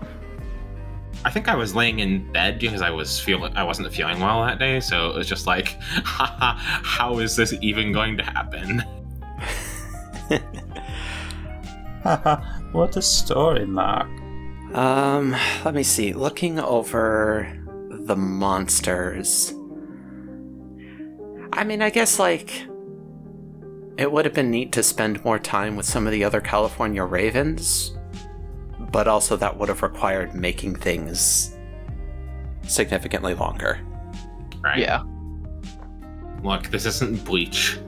[1.26, 4.46] I think I was laying in bed because I was feeling I wasn't feeling well
[4.46, 8.84] that day, so it was just like, Haha, how is this even going to happen?
[12.74, 14.08] what a story, Mark.
[14.76, 16.14] Um, let me see.
[16.14, 17.52] Looking over
[17.90, 19.52] the monsters.
[21.54, 22.68] I mean, I guess like
[23.98, 27.04] it would have been neat to spend more time with some of the other California
[27.04, 27.98] Ravens,
[28.80, 31.56] but also that would have required making things
[32.64, 33.80] significantly longer.
[34.62, 34.80] Right?
[34.80, 35.04] Yeah.
[36.44, 37.80] Look, this isn't Bleach.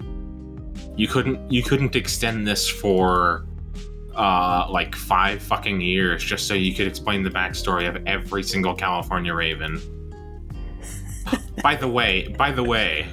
[0.96, 3.46] You couldn't you couldn't extend this for
[4.16, 8.74] uh like five fucking years just so you could explain the backstory of every single
[8.74, 9.80] California Raven.
[11.62, 13.08] by the way, by the way,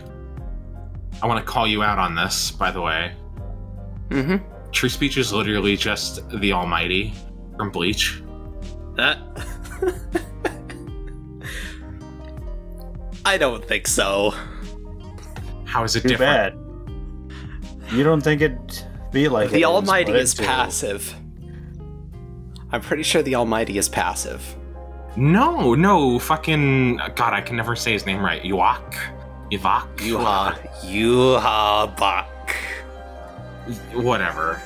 [1.22, 3.12] I want to call you out on this, by the way.
[4.08, 4.70] Mm-hmm.
[4.70, 7.12] True speech is literally just the Almighty
[7.56, 8.22] from Bleach.
[8.96, 9.18] That.
[13.24, 14.34] I don't think so.
[15.64, 16.54] How is it Too different?
[16.56, 17.92] bad.
[17.92, 18.82] You don't think it'd
[19.12, 21.14] be like the is, Almighty but is passive.
[22.70, 24.56] I'm pretty sure the Almighty is passive.
[25.16, 28.42] No, no, fucking God, I can never say his name right.
[28.42, 28.94] Yuak,
[29.50, 30.56] Yuvak, Yuha.
[30.82, 32.28] Yuha Bak.
[33.94, 34.60] whatever.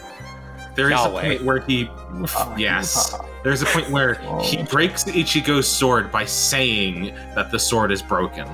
[0.78, 1.20] There is Yahweh.
[1.20, 1.90] a point where he,
[2.36, 4.64] Ah, yes, there's a point where he Whoa.
[4.66, 8.46] breaks Ichigo's sword by saying that the sword is broken.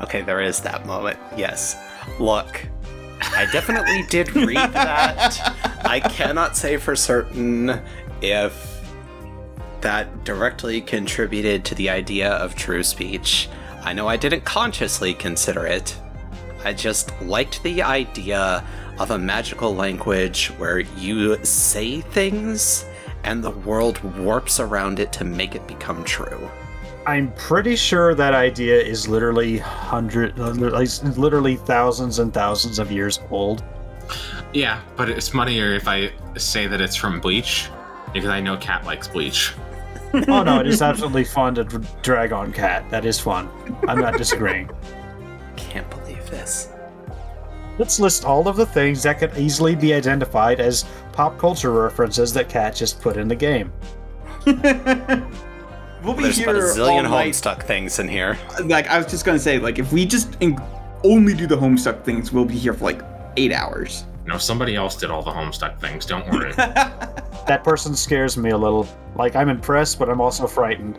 [0.00, 1.18] Okay, there is that moment.
[1.36, 1.76] Yes.
[2.18, 2.66] Look,
[3.20, 5.38] I definitely did read that.
[5.84, 7.78] I cannot say for certain
[8.22, 8.80] if
[9.82, 13.50] that directly contributed to the idea of true speech.
[13.82, 15.94] I know I didn't consciously consider it.
[16.64, 18.64] I just liked the idea
[18.98, 22.84] of a magical language where you say things
[23.24, 26.50] and the world warps around it to make it become true.
[27.06, 33.20] I'm pretty sure that idea is literally hundred, uh, literally thousands and thousands of years
[33.30, 33.62] old.
[34.54, 37.68] Yeah, but it's funnier if I say that it's from Bleach,
[38.12, 39.52] because I know Cat likes Bleach.
[40.28, 41.64] Oh no, it is absolutely fun to
[42.02, 42.88] drag on cat.
[42.88, 43.50] That is fun.
[43.88, 44.70] I'm not disagreeing.
[45.56, 46.68] Can't believe this.
[47.78, 52.32] Let's list all of the things that could easily be identified as pop culture references
[52.34, 53.72] that Cat just put in the game.
[54.46, 54.54] we'll
[56.14, 57.32] be There's here but a zillion all night.
[57.32, 58.38] Homestuck things in here.
[58.64, 60.58] Like I was just gonna say, like if we just in-
[61.02, 63.02] only do the Homestuck things, we'll be here for like
[63.36, 64.04] eight hours.
[64.26, 66.06] No, somebody else did all the Homestuck things.
[66.06, 66.52] Don't worry.
[67.46, 68.88] That person scares me a little.
[69.16, 70.98] Like I'm impressed, but I'm also frightened.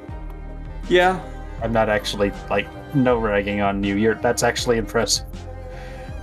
[0.88, 1.20] yeah,
[1.64, 3.96] I'm not actually like no ragging on you.
[3.96, 5.26] You're that's actually impressive.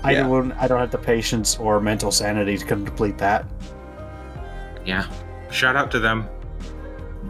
[0.05, 0.23] I Yeah.
[0.25, 3.45] don't I don't have the patience or mental sanity to complete that.
[4.85, 5.07] yeah.
[5.51, 6.29] Shout out to them.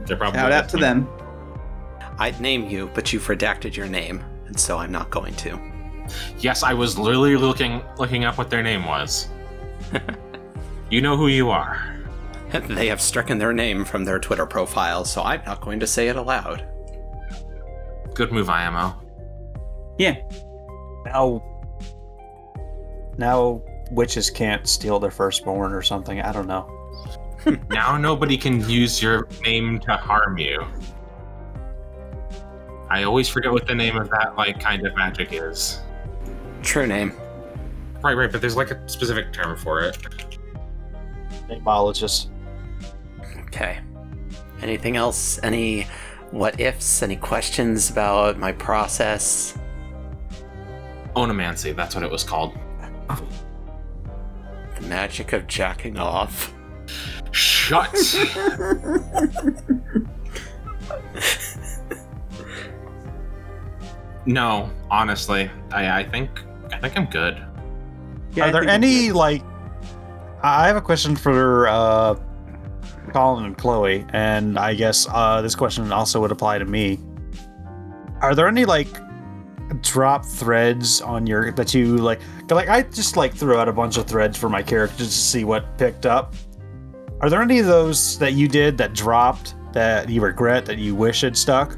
[0.07, 1.05] They're probably shout out to listening.
[1.05, 2.15] them.
[2.19, 5.59] I'd name you, but you've redacted your name, and so I'm not going to.
[6.39, 9.29] Yes, I was literally looking looking up what their name was.
[10.91, 11.89] you know who you are.
[12.69, 16.09] They have stricken their name from their Twitter profile, so I'm not going to say
[16.09, 16.67] it aloud.
[18.15, 18.95] Good move, IMO.
[19.99, 20.17] Yeah,
[21.05, 21.43] Now
[23.19, 26.21] now witches can't steal their firstborn or something.
[26.21, 26.67] I don't know.
[27.71, 30.65] now nobody can use your name to harm you.
[32.89, 35.81] I always forget what the name of that like kind of magic is.
[36.63, 37.13] True name.
[38.03, 39.99] Right, right, but there's like a specific term for it.
[41.49, 42.29] Namologist.
[43.47, 43.79] Okay.
[44.61, 45.39] Anything else?
[45.43, 45.87] Any
[46.31, 47.03] what ifs?
[47.03, 49.57] Any questions about my process?
[51.15, 52.59] Onomancy, that's what it was called.
[53.09, 53.23] The
[54.89, 56.53] magic of jacking off.
[57.31, 57.93] Shut.
[64.27, 66.31] no, honestly, I, I think
[66.73, 67.43] I think I'm good.
[68.35, 68.45] yeah.
[68.45, 69.43] I Are there any it's like?
[70.43, 72.17] I have a question for uh,
[73.13, 76.99] Colin and Chloe, and I guess uh, this question also would apply to me.
[78.21, 78.89] Are there any like
[79.81, 82.21] drop threads on your that you like?
[82.49, 85.13] 'cause, Like I just like threw out a bunch of threads for my characters to
[85.13, 86.35] see what picked up.
[87.21, 90.95] Are there any of those that you did that dropped that you regret that you
[90.95, 91.77] wish had stuck?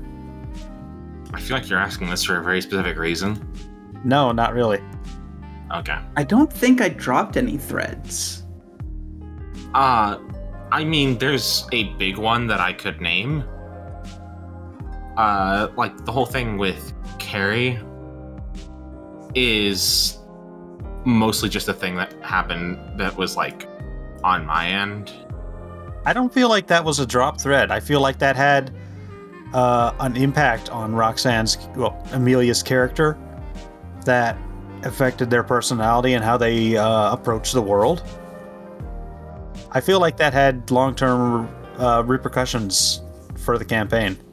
[1.35, 3.47] I feel like you're asking this for a very specific reason.
[4.05, 4.81] No, not really.
[5.75, 5.99] Okay.
[6.17, 8.45] I don't think I dropped any threads.
[9.75, 10.19] Uh,
[10.73, 13.45] I mean, there's a big one that I could name.
[15.17, 16.94] Uh, like the whole thing with
[17.35, 17.81] Carrie
[19.35, 20.19] is
[21.05, 23.67] mostly just a thing that happened that was like
[24.23, 25.13] on my end.
[26.07, 27.73] I don't feel like that was a drop thread.
[27.73, 28.73] I feel like that had
[29.53, 33.19] uh, an impact on Roxanne's, well, Amelia's character
[34.05, 34.39] that
[34.85, 38.05] affected their personality and how they uh, approach the world.
[39.73, 43.03] I feel like that had long term uh, repercussions
[43.39, 44.24] for the campaign.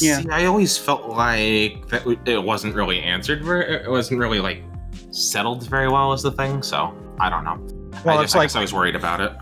[0.00, 0.20] Yeah.
[0.20, 3.44] See, I always felt like that it wasn't really answered.
[3.44, 4.62] Very, it wasn't really like
[5.10, 6.62] settled very well as the thing.
[6.62, 7.58] So I don't know.
[8.04, 9.32] Well, I, it's just, I like guess I was worried about it.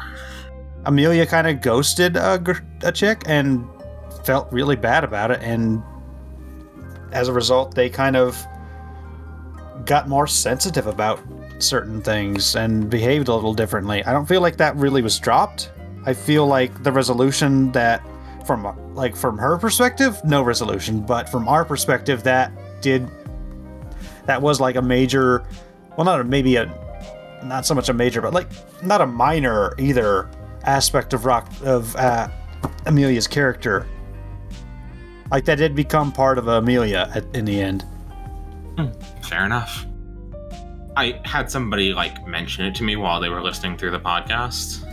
[0.86, 2.42] Amelia kind of ghosted a,
[2.82, 3.66] a chick and
[4.24, 5.40] felt really bad about it.
[5.42, 5.82] And
[7.12, 8.36] as a result, they kind of
[9.84, 11.20] got more sensitive about
[11.58, 14.04] certain things and behaved a little differently.
[14.04, 15.70] I don't feel like that really was dropped.
[16.06, 18.02] I feel like the resolution that
[18.46, 23.08] from like from her perspective, no resolution, but from our perspective that did
[24.26, 25.44] that was like a major
[25.96, 26.66] well not a, maybe a
[27.44, 28.48] not so much a major, but like
[28.82, 30.30] not a minor either
[30.64, 32.28] aspect of Rock of uh,
[32.86, 33.86] Amelia's character.
[35.30, 37.84] Like that did become part of Amelia at, in the end.
[39.22, 39.86] Fair enough.
[40.96, 44.86] I had somebody like mention it to me while they were listening through the podcast.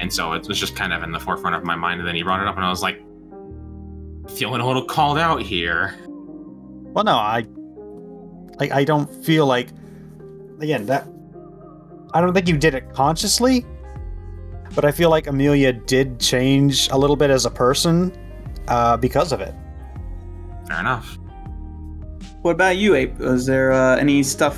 [0.00, 2.00] And so it was just kind of in the forefront of my mind.
[2.00, 3.00] And then he brought it up, and I was like,
[4.36, 5.94] feeling a little called out here.
[6.06, 7.46] Well, no, I
[8.58, 9.68] like I don't feel like
[10.60, 11.06] again that
[12.12, 13.64] I don't think you did it consciously,
[14.74, 18.12] but I feel like Amelia did change a little bit as a person
[18.68, 19.54] uh, because of it.
[20.66, 21.18] Fair enough.
[22.42, 23.20] What about you, Ape?
[23.20, 24.56] Is there uh, any stuff?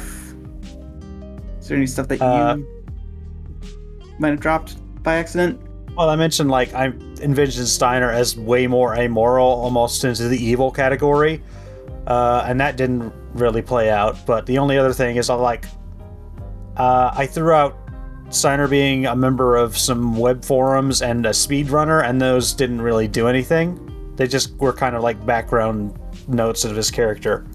[1.58, 5.60] Is there any stuff that Uh, you might have dropped by accident?
[5.96, 6.86] Well, I mentioned like I
[7.20, 11.42] envisioned Steiner as way more amoral, almost into the evil category,
[12.06, 14.24] uh, and that didn't really play out.
[14.26, 15.66] But the only other thing is, I like
[16.76, 17.76] uh, I threw out
[18.30, 23.06] Steiner being a member of some web forums and a speedrunner, and those didn't really
[23.06, 23.78] do anything.
[24.16, 25.98] They just were kind of like background
[26.28, 27.46] notes of his character.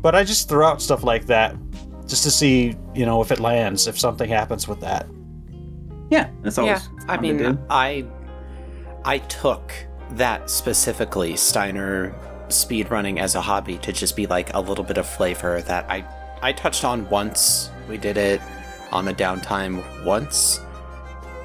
[0.00, 1.56] But I just threw out stuff like that
[2.06, 5.06] just to see, you know, if it lands, if something happens with that.
[6.12, 6.88] Yeah, that's always.
[6.98, 7.58] yeah, I fun to mean, do.
[7.70, 8.04] I
[9.04, 9.72] I took
[10.10, 12.14] that specifically Steiner
[12.48, 15.86] speed running as a hobby to just be like a little bit of flavor that
[15.88, 16.04] I
[16.42, 17.70] I touched on once.
[17.88, 18.42] We did it
[18.90, 20.60] on a downtime once,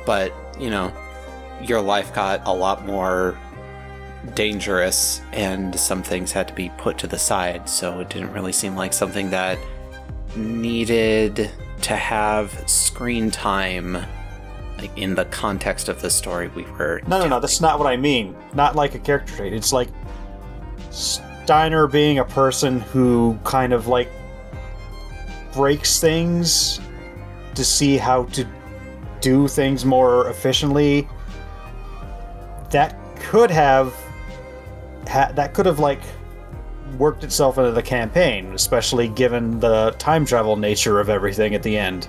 [0.06, 0.92] but you know,
[1.64, 3.40] your life got a lot more
[4.34, 8.52] dangerous and some things had to be put to the side, so it didn't really
[8.52, 9.58] seem like something that
[10.36, 11.50] needed
[11.84, 14.06] to have screen time
[14.78, 17.40] like in the context of the story we were No, no, no.
[17.40, 18.36] That's not what I mean.
[18.54, 19.54] Not like a character trait.
[19.54, 19.90] It's like
[20.92, 24.10] Steiner being a person who kind of like
[25.54, 26.80] breaks things
[27.56, 28.48] to see how to
[29.22, 31.08] do things more efficiently.
[32.70, 33.94] That could have
[35.08, 36.02] ha- that could have like
[36.98, 41.78] worked itself into the campaign, especially given the time travel nature of everything at the
[41.78, 42.08] end.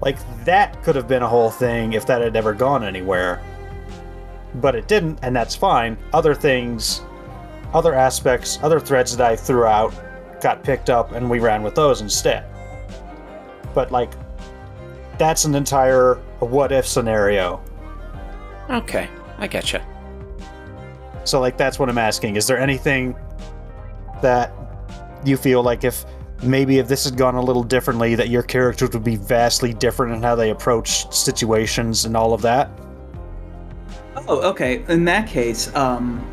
[0.00, 3.42] Like that could have been a whole thing if that had ever gone anywhere.
[4.56, 5.98] But it didn't, and that's fine.
[6.12, 7.02] Other things,
[7.74, 9.92] other aspects, other threads that I threw out
[10.40, 12.44] got picked up and we ran with those instead.
[13.74, 14.12] But like
[15.18, 17.60] that's an entire what if scenario.
[18.70, 19.08] okay
[19.38, 19.82] i getcha
[21.24, 22.36] So like that's what I'm asking.
[22.36, 23.16] Is there anything
[24.22, 24.52] that
[25.24, 26.04] you feel like if
[26.42, 30.14] maybe if this had gone a little differently that your characters would be vastly different
[30.14, 32.70] in how they approach situations and all of that?
[34.28, 34.84] Oh, okay.
[34.88, 36.24] In that case, um,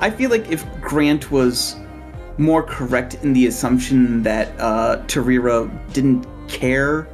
[0.00, 1.76] I feel like if Grant was
[2.38, 7.08] more correct in the assumption that uh, Tarira didn't care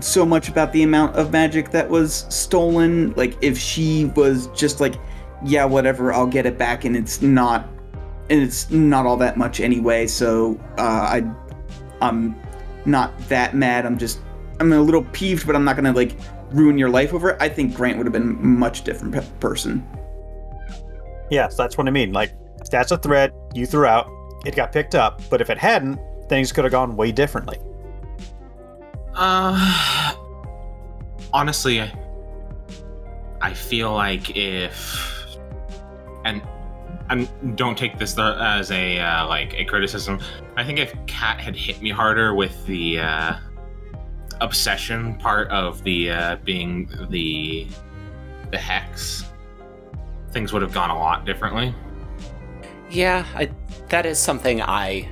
[0.00, 4.80] so much about the amount of magic that was stolen, like if she was just
[4.80, 4.94] like,
[5.44, 7.68] yeah, whatever, I'll get it back, and it's not,
[8.30, 10.06] and it's not all that much anyway.
[10.06, 11.30] So uh, I,
[12.00, 12.40] I'm
[12.84, 13.86] not that mad.
[13.86, 14.20] I'm just,
[14.60, 16.16] I'm a little peeved, but I'm not gonna like
[16.50, 17.36] ruin your life over it.
[17.40, 19.86] I think Grant would have been a much different pe- person.
[21.30, 22.12] Yes, that's what I mean.
[22.12, 22.32] Like
[22.70, 24.10] that's a thread you threw out.
[24.46, 25.98] It got picked up, but if it hadn't,
[26.28, 27.58] things could have gone way differently.
[29.14, 30.14] Uh,
[31.32, 31.92] honestly, I,
[33.40, 35.36] I feel like if,
[36.24, 36.40] and
[37.10, 40.20] and don't take this as a uh, like a criticism.
[40.56, 43.38] I think if Cat had hit me harder with the uh,
[44.40, 47.66] obsession part of the uh, being the
[48.50, 49.24] the hex,
[50.30, 51.74] things would have gone a lot differently.
[52.90, 53.50] yeah I,
[53.90, 55.06] that is something i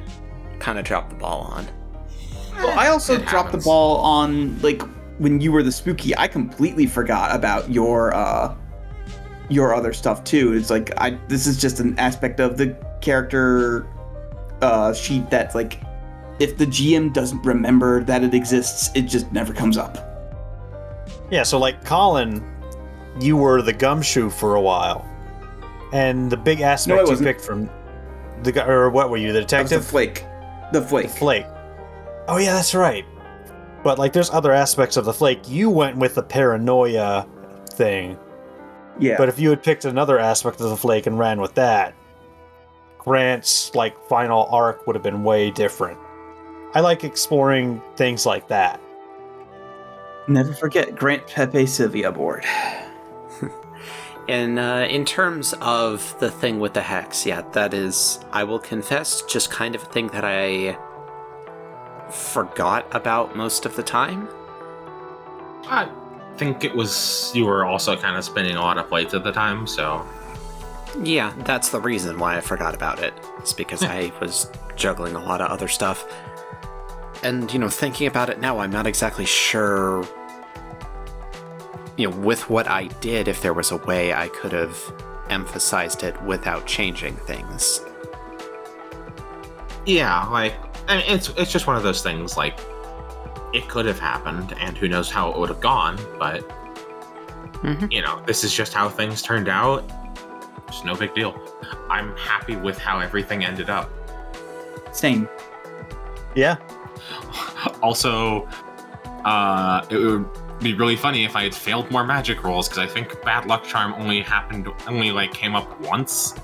[0.59, 1.67] kind of dropped the ball on
[2.57, 4.81] Well, I also It dropped the ball on like
[5.19, 6.17] when you were the spooky.
[6.17, 8.55] I completely forgot about your uh
[9.49, 10.55] your other stuff too.
[10.55, 13.87] It's like I this is just an aspect of the character
[14.63, 15.81] uh sheet that's like
[16.39, 19.99] if the GM doesn't remember that it exists, it just never comes up.
[21.31, 22.45] Yeah, so like Colin,
[23.21, 25.05] you were the gumshoe for a while,
[25.93, 27.27] and the big aspect you wasn't.
[27.27, 27.71] picked from
[28.43, 30.25] the guy, or what were you, the was the flake.
[30.73, 31.07] The flake.
[31.07, 31.47] The flake.
[32.29, 33.05] Oh yeah, that's right.
[33.83, 35.49] But like, there's other aspects of the flake.
[35.49, 37.27] You went with the paranoia
[37.71, 38.19] thing,
[38.99, 39.17] Yeah.
[39.19, 41.95] but if you had picked another aspect of the flake and ran with that,
[42.99, 45.99] Grant's like final arc would have been way different.
[46.75, 48.81] I like exploring things like that.
[50.29, 52.45] Never forget Grant Pepe Silvia board.
[54.29, 58.59] And uh, in terms of the thing with the hex, yeah, that is, I will
[58.59, 60.77] confess, just kind of a thing that I
[62.11, 64.29] forgot about most of the time.
[65.69, 65.89] I
[66.37, 69.33] think it was you were also kind of spinning a lot of plates at the
[69.33, 70.07] time, so
[71.03, 73.15] Yeah, that's the reason why I forgot about it.
[73.39, 73.91] It's because hmm.
[73.91, 76.07] I was juggling a lot of other stuff.
[77.23, 80.07] And, you know, thinking about it now, I'm not exactly sure,
[81.97, 84.79] you know, with what I did, if there was a way I could have
[85.31, 87.81] emphasized it without changing things.
[89.87, 90.55] yeah, like
[90.89, 92.37] I mean, it's it's just one of those things.
[92.37, 92.59] Like
[93.57, 95.99] it could have happened, and who knows how it would have gone.
[96.19, 96.43] But
[97.63, 97.91] Mhm.
[97.91, 99.83] you know, this is just how things turned out.
[100.69, 101.35] It's no big deal.
[101.89, 103.89] I'm happy with how everything ended up.
[104.93, 105.29] Same.
[106.35, 106.57] Yeah.
[107.83, 108.47] also,
[109.25, 110.27] uh, it would
[110.61, 113.65] be really funny if I had failed more magic rolls because I think bad luck
[113.65, 116.35] charm only happened only like came up once.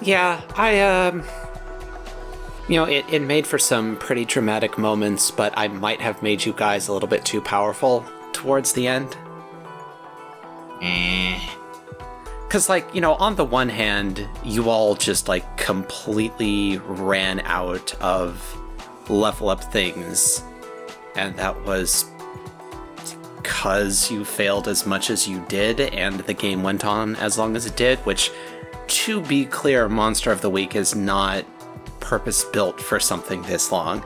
[0.00, 1.22] Yeah, I, um.
[2.70, 6.44] You know, it, it made for some pretty dramatic moments, but I might have made
[6.44, 9.16] you guys a little bit too powerful towards the end.
[10.80, 11.40] Eh.
[12.46, 17.92] Because, like, you know, on the one hand, you all just, like, completely ran out
[18.00, 18.56] of
[19.08, 20.44] level up things.
[21.16, 22.04] And that was
[23.42, 27.56] because you failed as much as you did, and the game went on as long
[27.56, 28.30] as it did, which,
[28.86, 31.44] to be clear, Monster of the Week is not
[32.10, 34.04] purpose built for something this long.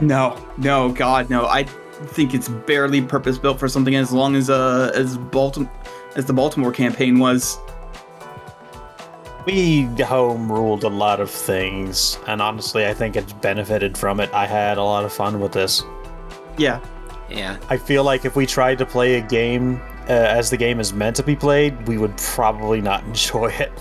[0.00, 1.46] No, no, God, no.
[1.46, 5.70] I think it's barely purpose built for something as long as uh as Baltimore
[6.16, 7.58] as the Baltimore campaign was.
[9.44, 14.32] We home ruled a lot of things, and honestly, I think it's benefited from it.
[14.32, 15.82] I had a lot of fun with this.
[16.56, 16.80] Yeah,
[17.28, 17.58] Yeah.
[17.68, 20.92] I feel like if we tried to play a game uh, as the game is
[20.92, 23.72] meant to be played, we would probably not enjoy it.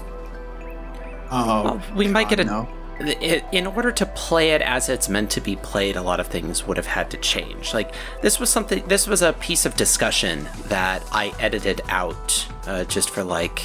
[1.32, 2.68] Oh, Well, we might get a no.
[3.00, 6.68] In order to play it as it's meant to be played a lot of things
[6.68, 7.74] would have had to change.
[7.74, 12.84] Like this was something this was a piece of discussion that i edited out uh,
[12.86, 13.64] just for like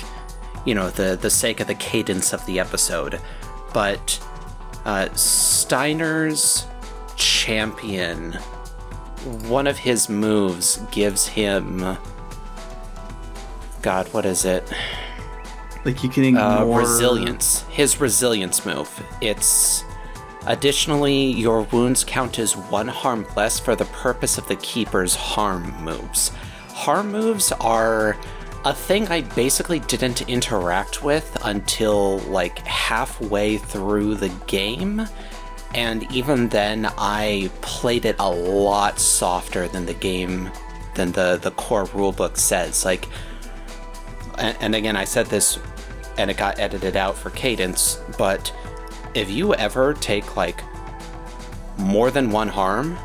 [0.64, 3.20] you know the the sake of the cadence of the episode.
[3.72, 4.20] But
[4.84, 6.66] uh, steiner's
[7.16, 8.32] champion
[9.48, 11.96] one of his moves gives him
[13.80, 14.70] god what is it
[15.84, 17.62] Like you can uh, ignore resilience.
[17.68, 18.88] His resilience move.
[19.20, 19.84] It's
[20.46, 25.74] additionally your wounds count as one harm less for the purpose of the keeper's harm
[25.82, 26.30] moves.
[26.68, 28.16] Harm moves are
[28.64, 35.06] a thing I basically didn't interact with until like halfway through the game.
[35.74, 40.50] And even then, I played it a lot softer than the game,
[40.94, 42.84] than the, the core rulebook says.
[42.84, 43.08] Like,
[44.38, 45.58] and, again, I said this
[46.16, 48.52] and it got edited out for cadence, but
[49.14, 50.62] if you ever take like
[51.78, 52.96] more than one harm,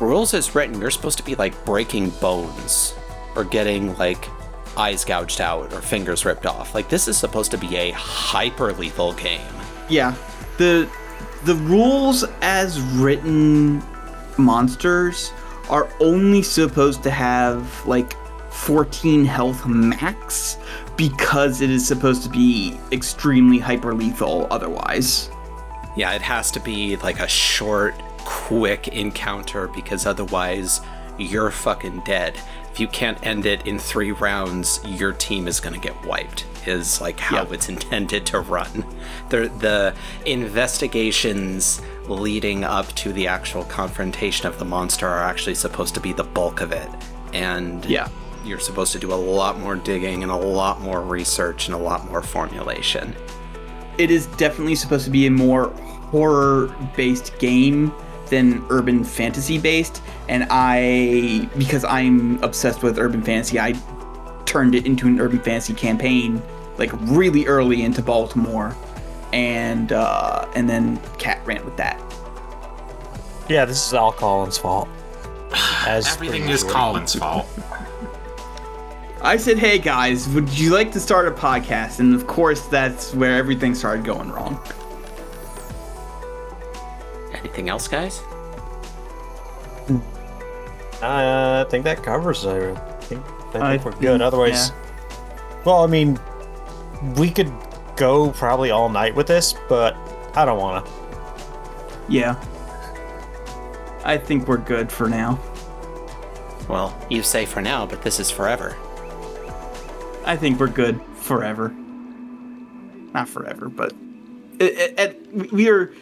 [0.00, 2.94] rules is written, you're supposed to be like breaking bones
[3.34, 4.28] or getting like
[4.76, 6.74] eyes gouged out or fingers ripped off.
[6.74, 9.40] Like this is supposed to be a hyper lethal game.
[9.88, 10.14] Yeah,
[10.56, 10.88] the
[11.44, 13.82] the rules as written
[14.36, 15.32] monsters
[15.68, 18.14] are only supposed to have like
[18.58, 20.58] 14 health max
[20.96, 25.30] because it is supposed to be extremely hyper lethal otherwise.
[25.96, 30.80] Yeah, it has to be like a short, quick encounter because otherwise
[31.18, 32.38] you're fucking dead.
[32.70, 36.44] If you can't end it in three rounds, your team is gonna get wiped.
[36.66, 38.84] Is like how it's intended to run.
[39.30, 39.94] The the
[40.30, 46.12] investigations leading up to the actual confrontation of the monster are actually supposed to be
[46.12, 46.88] the bulk of it,
[47.32, 48.08] and Yeah.
[48.48, 51.78] You're supposed to do a lot more digging and a lot more research and a
[51.78, 53.14] lot more formulation.
[53.98, 55.68] It is definitely supposed to be a more
[56.10, 57.92] horror based game
[58.26, 63.74] than urban fantasy based and I because I'm obsessed with urban fantasy, I
[64.44, 66.42] turned it into an urban fantasy campaign
[66.78, 68.76] like really early into Baltimore
[69.32, 72.00] and uh and then Cat ran with that.
[73.48, 74.88] Yeah, this is all Colin's fault.
[75.86, 76.70] As per Everything is usual.
[76.70, 77.48] Colin's fault.
[79.20, 83.14] I said, "Hey guys, would you like to start a podcast?" And of course, that's
[83.14, 84.60] where everything started going wrong.
[87.34, 88.20] Anything else, guys?
[91.00, 92.76] Uh, I think that covers it.
[92.76, 94.20] I think, I think I we're good.
[94.20, 94.72] Otherwise,
[95.64, 96.18] well, I mean,
[97.16, 97.52] we could
[97.96, 99.96] go probably all night with this, but
[100.34, 100.92] I don't want to.
[102.08, 102.42] Yeah.
[104.04, 105.38] I think we're good for now.
[106.68, 108.76] Well, you say for now, but this is forever.
[110.28, 111.70] I think we're good forever.
[113.14, 113.92] Not forever, but
[114.60, 115.92] it, it, it- we are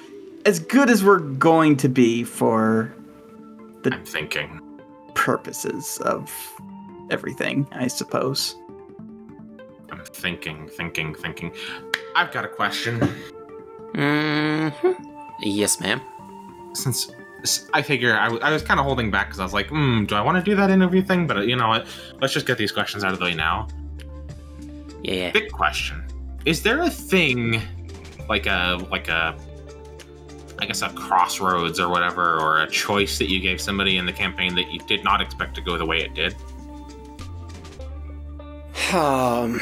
[0.45, 2.93] as good as we're going to be for
[3.85, 4.61] I'm thinking.
[5.15, 6.31] purposes of
[7.11, 8.57] everything, I suppose.
[9.91, 11.53] I'm thinking, thinking, thinking.
[12.17, 13.01] I've got a question.
[13.95, 14.69] hmm
[15.41, 16.01] Yes, ma'am.
[16.75, 17.13] Since
[17.75, 20.05] I figure I, w- I was kind of holding back because I was like, hmm,
[20.05, 21.27] do I want to do that interview thing?
[21.29, 21.87] But uh, you know what?
[22.21, 23.69] Let's just get these questions out of the way now.
[25.03, 25.31] Yeah.
[25.31, 26.05] Big question:
[26.45, 27.63] Is there a thing,
[28.29, 29.37] like a like a,
[30.59, 34.13] I guess a crossroads or whatever, or a choice that you gave somebody in the
[34.13, 36.35] campaign that you did not expect to go the way it did?
[38.93, 39.61] Um,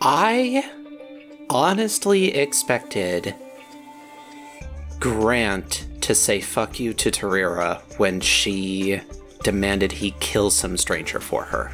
[0.00, 0.70] I
[1.50, 3.34] honestly expected
[4.98, 9.00] Grant to say fuck you to Tarira when she
[9.42, 11.72] demanded he kill some stranger for her.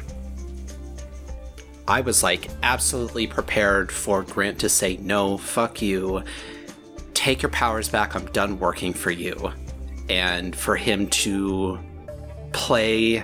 [1.87, 6.23] I was like absolutely prepared for Grant to say no, fuck you,
[7.13, 9.51] take your powers back, I'm done working for you.
[10.09, 11.79] And for him to
[12.53, 13.23] play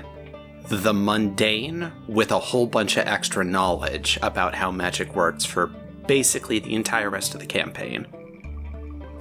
[0.68, 5.68] the mundane with a whole bunch of extra knowledge about how magic works for
[6.08, 8.08] basically the entire rest of the campaign.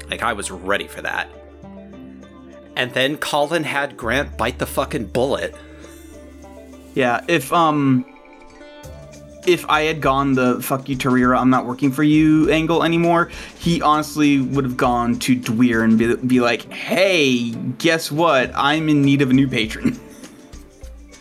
[0.09, 1.29] Like, I was ready for that.
[2.77, 5.55] And then Colin had Grant bite the fucking bullet.
[6.95, 8.05] Yeah, if um
[9.47, 13.31] if I had gone the fuck you Tarira, I'm not working for you angle anymore,
[13.59, 18.51] he honestly would have gone to Dweir and be, be like, hey, guess what?
[18.55, 19.99] I'm in need of a new patron.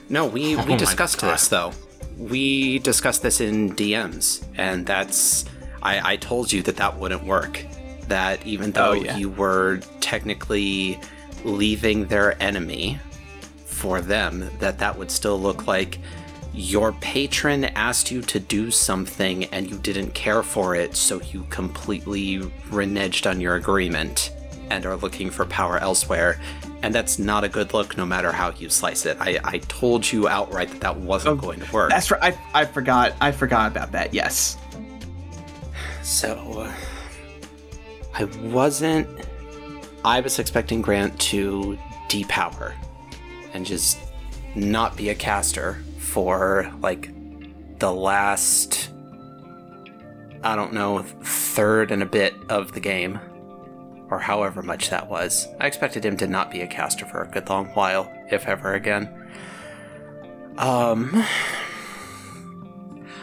[0.09, 1.33] No, we, Oh we my discussed God.
[1.33, 1.71] this, though.
[2.17, 5.45] We discussed this in DMs, and that's.
[5.81, 7.63] I, I told you that that wouldn't work.
[8.07, 9.17] That even oh, though Oh, yeah.
[9.17, 10.99] you were technically
[11.45, 12.99] leaving their enemy
[13.65, 15.99] for them, that that would still look like
[16.53, 21.43] your patron asked you to do something and you didn't care for it, so you
[21.49, 22.39] completely
[22.69, 24.31] reneged on your agreement
[24.69, 26.39] and are looking for power elsewhere.
[26.81, 29.17] And that's not a good look, no matter how you slice it.
[29.19, 31.89] I, I told you outright that that wasn't Oh, going to work.
[31.89, 32.35] That's right.
[32.53, 33.13] I, I forgot.
[33.19, 34.13] I forgot about that.
[34.13, 34.57] Yes.
[36.03, 36.71] So,
[38.13, 39.07] I wasn't.
[40.05, 41.77] I was expecting Grant to
[42.07, 42.73] depower
[43.53, 43.97] and just
[44.55, 47.09] not be a caster for like
[47.79, 48.89] the last,
[50.43, 53.19] I don't know, third and a bit of the game,
[54.09, 55.47] or however much that was.
[55.59, 58.73] I expected him to not be a caster for a good long while, if ever
[58.73, 59.09] again.
[60.57, 61.23] Um.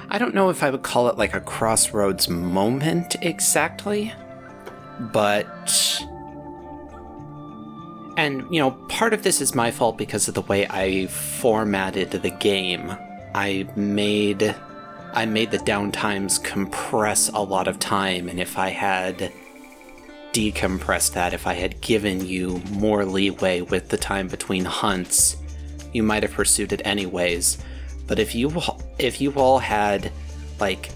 [0.08, 4.12] I don't know if I would call it like a crossroads moment exactly,
[5.00, 6.00] but.
[8.16, 12.10] And, you know, part of this is my fault because of the way I formatted
[12.10, 12.96] the game.
[13.34, 14.54] I made.
[15.12, 19.32] I made the downtimes compress a lot of time, and if I had
[20.32, 25.38] decompressed that, if I had given you more leeway with the time between hunts,
[25.94, 27.56] you might have pursued it anyways.
[28.06, 28.52] But if you
[28.98, 30.12] if you all had
[30.60, 30.90] like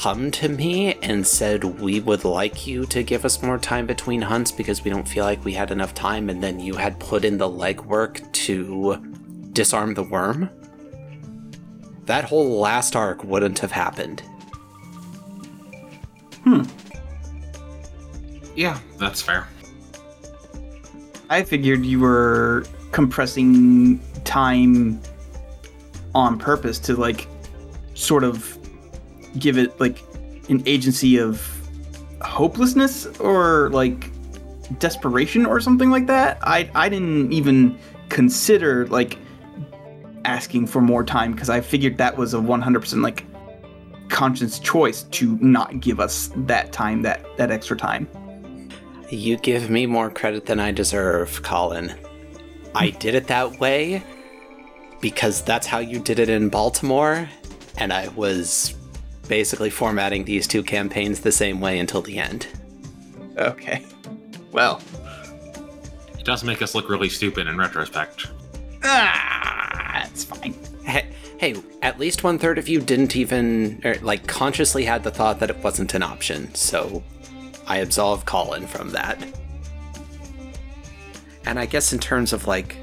[0.00, 4.22] come to me and said we would like you to give us more time between
[4.22, 7.22] hunts because we don't feel like we had enough time and then you had put
[7.22, 8.96] in the legwork to
[9.52, 10.48] disarm the worm,
[12.06, 14.22] that whole last arc wouldn't have happened.
[16.44, 16.62] Hmm.
[18.56, 19.48] Yeah, that's fair.
[21.28, 24.98] I figured you were compressing time
[26.14, 27.28] on purpose to like
[27.92, 28.56] sort of
[29.38, 30.02] give it like
[30.48, 31.46] an agency of
[32.22, 34.10] hopelessness or like
[34.78, 36.38] desperation or something like that.
[36.42, 37.78] I I didn't even
[38.08, 39.18] consider like
[40.24, 43.24] asking for more time because I figured that was a 100% like
[44.08, 48.08] conscious choice to not give us that time that that extra time.
[49.08, 51.94] You give me more credit than I deserve, Colin.
[52.74, 54.02] I did it that way
[55.00, 57.28] because that's how you did it in Baltimore,
[57.78, 58.74] and I was
[59.30, 62.48] basically formatting these two campaigns the same way until the end.
[63.38, 63.86] Okay.
[64.50, 64.82] Well,
[66.18, 68.26] It does make us look really stupid in retrospect.
[68.82, 70.54] ah, that's fine.
[70.84, 71.06] Hey,
[71.38, 75.38] hey, at least one third of you didn't even, er, like, consciously had the thought
[75.38, 77.02] that it wasn't an option, so
[77.68, 79.16] I absolve Colin from that.
[81.46, 82.76] And I guess in terms of, like,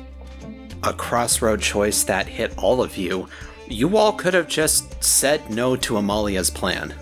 [0.83, 3.27] a crossroad choice that hit all of you,
[3.69, 6.93] you all could have just said no to Amelia's plan.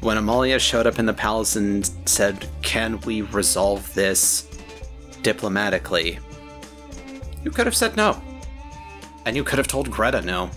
[0.00, 4.46] When Amalia showed up in the palace and said, Can we resolve this
[5.22, 6.18] diplomatically?
[7.44, 8.20] You could have said no.
[9.26, 10.50] And you could have told Greta no.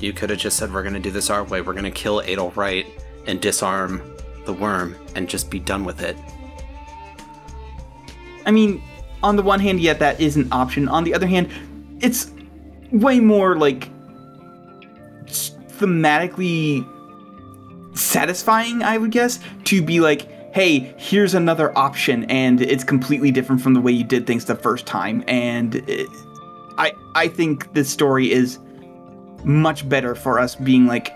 [0.00, 1.90] You could have just said, we're going to do this our way, we're going to
[1.90, 2.86] kill Adel Wright,
[3.26, 4.02] and disarm
[4.44, 6.16] the worm and just be done with it.
[8.44, 8.82] I mean,
[9.22, 10.88] on the one hand, yeah, that is an option.
[10.88, 11.50] On the other hand,
[12.00, 12.33] it's
[12.94, 13.88] way more like
[15.26, 16.88] thematically
[17.96, 23.60] satisfying, I would guess, to be like, hey, here's another option, and it's completely different
[23.60, 25.24] from the way you did things the first time.
[25.26, 26.08] And it,
[26.78, 28.58] I, I think this story is
[29.44, 31.12] much better for us being like,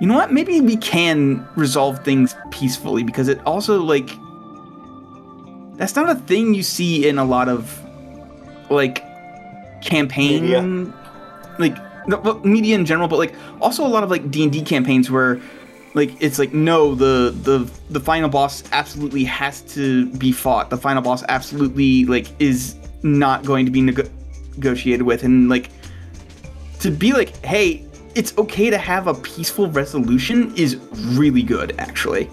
[0.00, 0.32] you know what?
[0.32, 4.08] Maybe we can resolve things peacefully because it also like
[5.76, 7.82] that's not a thing you see in a lot of
[8.70, 9.04] like
[9.82, 10.44] campaign.
[11.60, 11.76] Like
[12.08, 15.40] no, well, media in general but like also a lot of like d&d campaigns where
[15.94, 20.70] like it's like no the the the final boss absolutely has to be fought.
[20.70, 24.08] The final boss absolutely like is not going to be nego-
[24.56, 25.24] negotiated with.
[25.24, 25.70] And like
[26.78, 27.84] to be like hey
[28.14, 30.76] it's okay to have a peaceful resolution is
[31.16, 32.30] really good actually.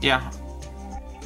[0.00, 0.30] Yeah,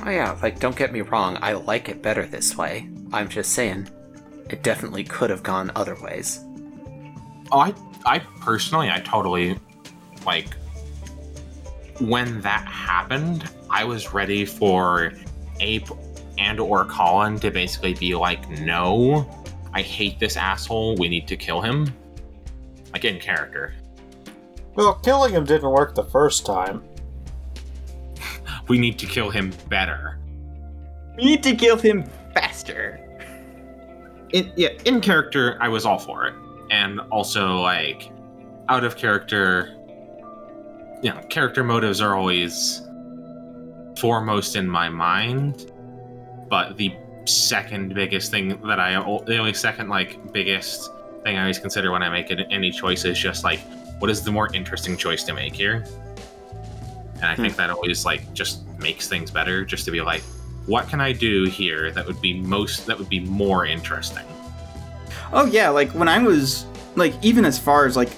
[0.05, 2.89] Oh yeah, like don't get me wrong, I like it better this way.
[3.13, 3.89] I'm just saying,
[4.51, 6.45] it definitely could have gone other ways.
[7.51, 7.75] Oh, I,
[8.05, 9.59] I personally, I totally,
[10.27, 10.55] like,
[12.01, 15.13] when that happened, I was ready for
[15.61, 15.89] Ape
[16.39, 19.29] and or Colin to basically be like, no,
[19.73, 20.97] I hate this asshole.
[20.97, 21.93] We need to kill him.
[22.93, 23.75] Like in character.
[24.75, 26.83] Well, killing him didn't work the first time.
[28.69, 30.19] We need to kill him better.
[31.17, 32.05] we need to kill him
[32.35, 33.02] faster
[34.33, 36.35] in yeah, in character, I was all for it,
[36.71, 38.11] and also like
[38.69, 39.79] out of character.
[41.03, 42.83] You know, character motives are always
[43.99, 45.73] foremost in my mind,
[46.49, 46.95] but the
[47.25, 50.91] second biggest thing that I the only second like biggest
[51.25, 53.61] thing I always consider when I make any choice is just like
[53.99, 55.85] what is the more interesting choice to make here,
[57.17, 57.43] and I hmm.
[57.43, 59.65] think that always like just makes things better.
[59.65, 60.23] Just to be like,
[60.67, 64.25] what can I do here that would be most that would be more interesting.
[65.33, 68.11] Oh yeah, like when I was like even as far as like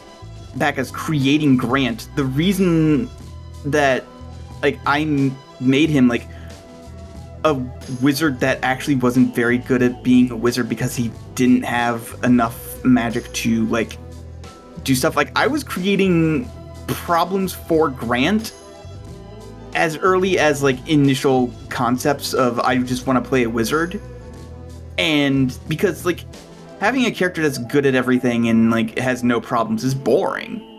[0.56, 3.08] back as creating Grant, the reason
[3.64, 4.04] that
[4.62, 6.26] like I m- made him like
[7.44, 7.54] a
[8.02, 12.82] wizard that actually wasn't very good at being a wizard because he didn't have enough
[12.84, 13.98] magic to like
[14.82, 16.50] do stuff like I was creating
[16.88, 18.52] problems for Grant
[19.74, 24.01] as early as like initial concepts of I just want to play a wizard
[24.98, 26.24] and because like
[26.80, 30.70] having a character that's good at everything and like has no problems is boring.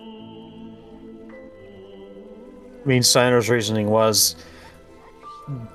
[2.84, 4.36] I mean, Steiner's reasoning was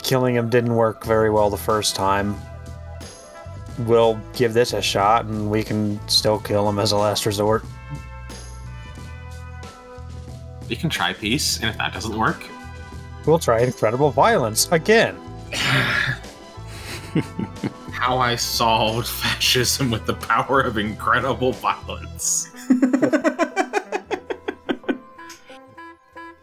[0.03, 2.37] killing him didn't work very well the first time.
[3.81, 7.65] We'll give this a shot and we can still kill him as a last resort.
[10.69, 12.45] You can try peace, and if that doesn't work,
[13.27, 15.17] We'll try incredible violence again.
[18.01, 22.51] how I solved fascism with the power of incredible violence.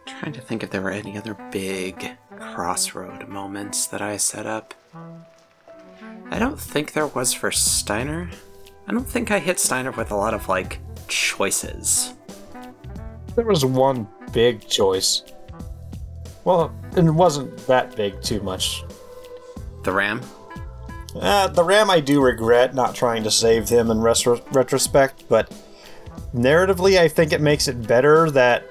[0.06, 4.76] Trying to think if there were any other big crossroad moments that I set up.
[6.30, 8.30] I don't think there was for Steiner.
[8.88, 12.14] I don't think I hit Steiner with a lot of like choices.
[13.36, 15.24] There was one big choice.
[16.48, 18.86] Well, it wasn't that big too much.
[19.84, 20.22] The Ram?
[21.14, 25.54] Uh, the Ram I do regret not trying to save him in retro- retrospect, but
[26.34, 28.64] narratively I think it makes it better that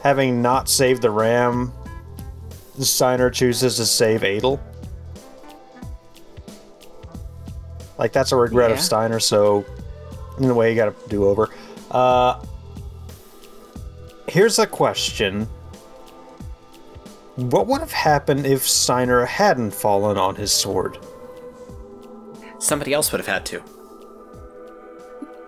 [0.00, 1.72] having not saved the Ram,
[2.78, 4.60] the Steiner chooses to save Adel.
[7.98, 9.64] Like that's a regret of Steiner, so
[10.38, 11.50] in a way you got to do over.
[11.90, 12.44] Uh,
[14.28, 15.48] here's a question:
[17.36, 20.98] What would have happened if Steiner hadn't fallen on his sword?
[22.58, 23.62] Somebody else would have had to.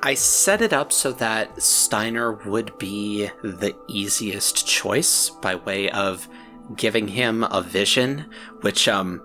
[0.03, 6.29] I set it up so that Steiner would be the easiest choice by way of
[6.77, 8.27] giving him a vision,
[8.61, 9.23] which, um,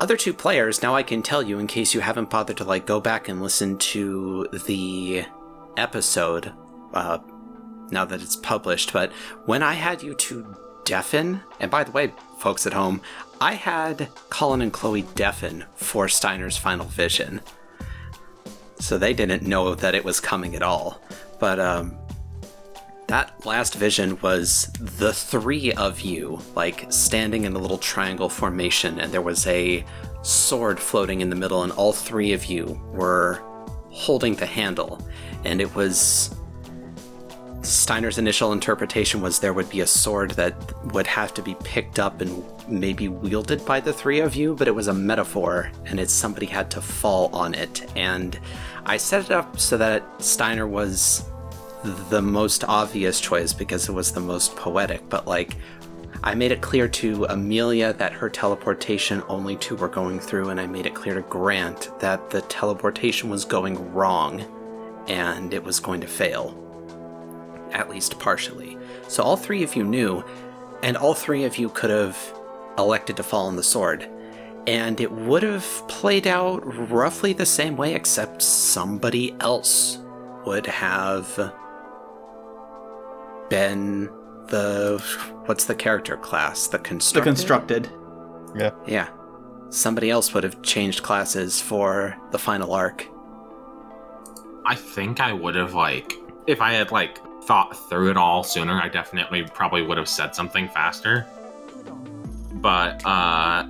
[0.00, 2.86] other two players, now I can tell you in case you haven't bothered to, like,
[2.86, 5.24] go back and listen to the
[5.76, 6.52] episode,
[6.94, 7.18] uh,
[7.90, 9.12] now that it's published, but
[9.44, 13.00] when I had you to deafen, and by the way, folks at home,
[13.40, 17.40] I had Colin and Chloe deafen for Steiner's final vision.
[18.78, 21.00] So they didn't know that it was coming at all.
[21.38, 21.96] But um
[23.06, 28.98] that last vision was the three of you, like standing in a little triangle formation,
[28.98, 29.84] and there was a
[30.22, 33.42] sword floating in the middle, and all three of you were
[33.90, 35.06] holding the handle.
[35.44, 36.34] And it was
[37.64, 40.54] Steiner's initial interpretation was there would be a sword that
[40.92, 44.68] would have to be picked up and maybe wielded by the three of you, but
[44.68, 47.90] it was a metaphor and it's somebody had to fall on it.
[47.96, 48.38] And
[48.86, 51.24] I set it up so that Steiner was
[52.08, 55.56] the most obvious choice because it was the most poetic, but like
[56.22, 60.58] I made it clear to Amelia that her teleportation only two were going through, and
[60.58, 64.42] I made it clear to Grant that the teleportation was going wrong
[65.06, 66.63] and it was going to fail.
[67.74, 68.78] At least partially.
[69.08, 70.24] So all three of you knew,
[70.82, 72.16] and all three of you could have
[72.78, 74.08] elected to fall on the sword.
[74.66, 76.60] And it would have played out
[76.90, 79.98] roughly the same way, except somebody else
[80.46, 81.52] would have
[83.50, 84.08] been
[84.46, 85.02] the
[85.46, 86.68] what's the character class?
[86.68, 87.88] The The constructed.
[88.56, 88.70] Yeah.
[88.86, 89.08] Yeah.
[89.70, 93.06] Somebody else would have changed classes for the final arc.
[94.64, 96.14] I think I would have like
[96.46, 100.34] if I had like thought through it all sooner, I definitely probably would have said
[100.34, 101.26] something faster.
[102.54, 103.66] But uh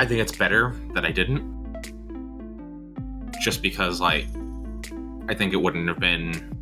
[0.00, 1.42] I think it's better that I didn't.
[3.40, 4.26] Just because like
[5.28, 6.54] I think it wouldn't have been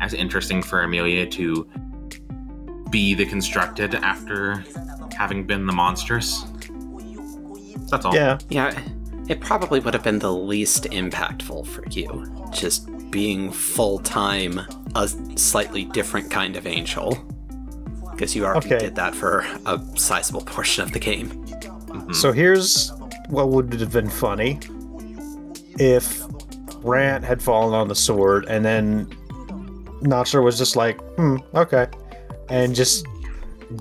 [0.00, 1.66] as interesting for Amelia to
[2.90, 4.64] be the constructed after
[5.16, 6.44] having been the monstrous.
[7.90, 8.14] That's all.
[8.14, 8.38] Yeah.
[8.48, 8.78] Yeah,
[9.28, 12.26] it probably would have been the least impactful for you.
[12.52, 14.60] Just being full time
[14.96, 17.16] a slightly different kind of angel.
[18.12, 18.78] Because you already Okay.
[18.78, 21.28] did that for a sizable portion of the game.
[21.88, 22.14] Mhm.
[22.14, 22.90] So here's
[23.28, 24.58] what would have been funny
[25.78, 26.22] if
[26.82, 29.08] Grant had fallen on the sword and then
[30.02, 31.86] Notcher was just like, hmm, okay.
[32.48, 33.06] And just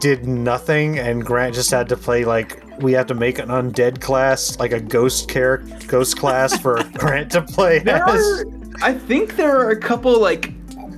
[0.01, 4.01] did nothing and Grant just had to play like we have to make an undead
[4.01, 8.41] class, like a ghost character ghost class for Grant to play There as.
[8.41, 8.45] are,
[8.81, 10.51] I think there are a couple like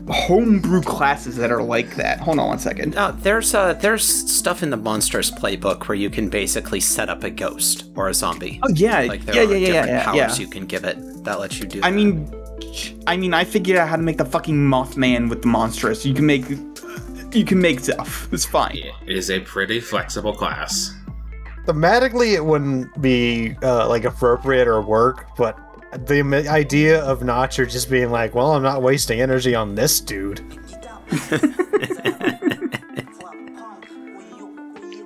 [0.10, 2.20] homebrew classes that are like that.
[2.20, 2.96] Hold on one second.
[2.96, 7.24] Uh, there's uh, there's stuff in the monsters playbook where you can basically set up
[7.24, 8.60] a ghost or a zombie.
[8.64, 10.46] Oh yeah, Like there yeah, are yeah, yeah, different yeah, powers yeah.
[10.46, 11.80] you can give it that lets you do.
[11.84, 11.96] I that.
[11.96, 12.34] mean,
[13.06, 16.06] I mean, I figured out how to make the fucking Mothman with the monstrous.
[16.06, 16.46] You can make,
[17.34, 18.32] you can make stuff.
[18.32, 18.78] It's fine.
[19.06, 20.96] It is a pretty flexible class.
[21.66, 25.58] Thematically, it wouldn't be uh, like appropriate or work, but
[26.06, 30.42] the idea of Notcher just being like, "Well, I'm not wasting energy on this dude."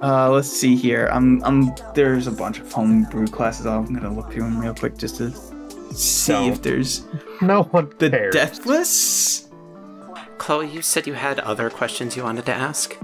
[0.02, 1.08] Uh, let's see here.
[1.12, 1.76] I'm, I'm.
[1.94, 3.68] There's a bunch of homebrew classes.
[3.68, 5.30] I'm gonna look through them real quick just to
[5.94, 6.52] see Don't.
[6.54, 7.06] if there's
[7.40, 8.34] No one the cares.
[8.34, 9.48] deathless.
[10.40, 12.98] Chloe, you said you had other questions you wanted to ask.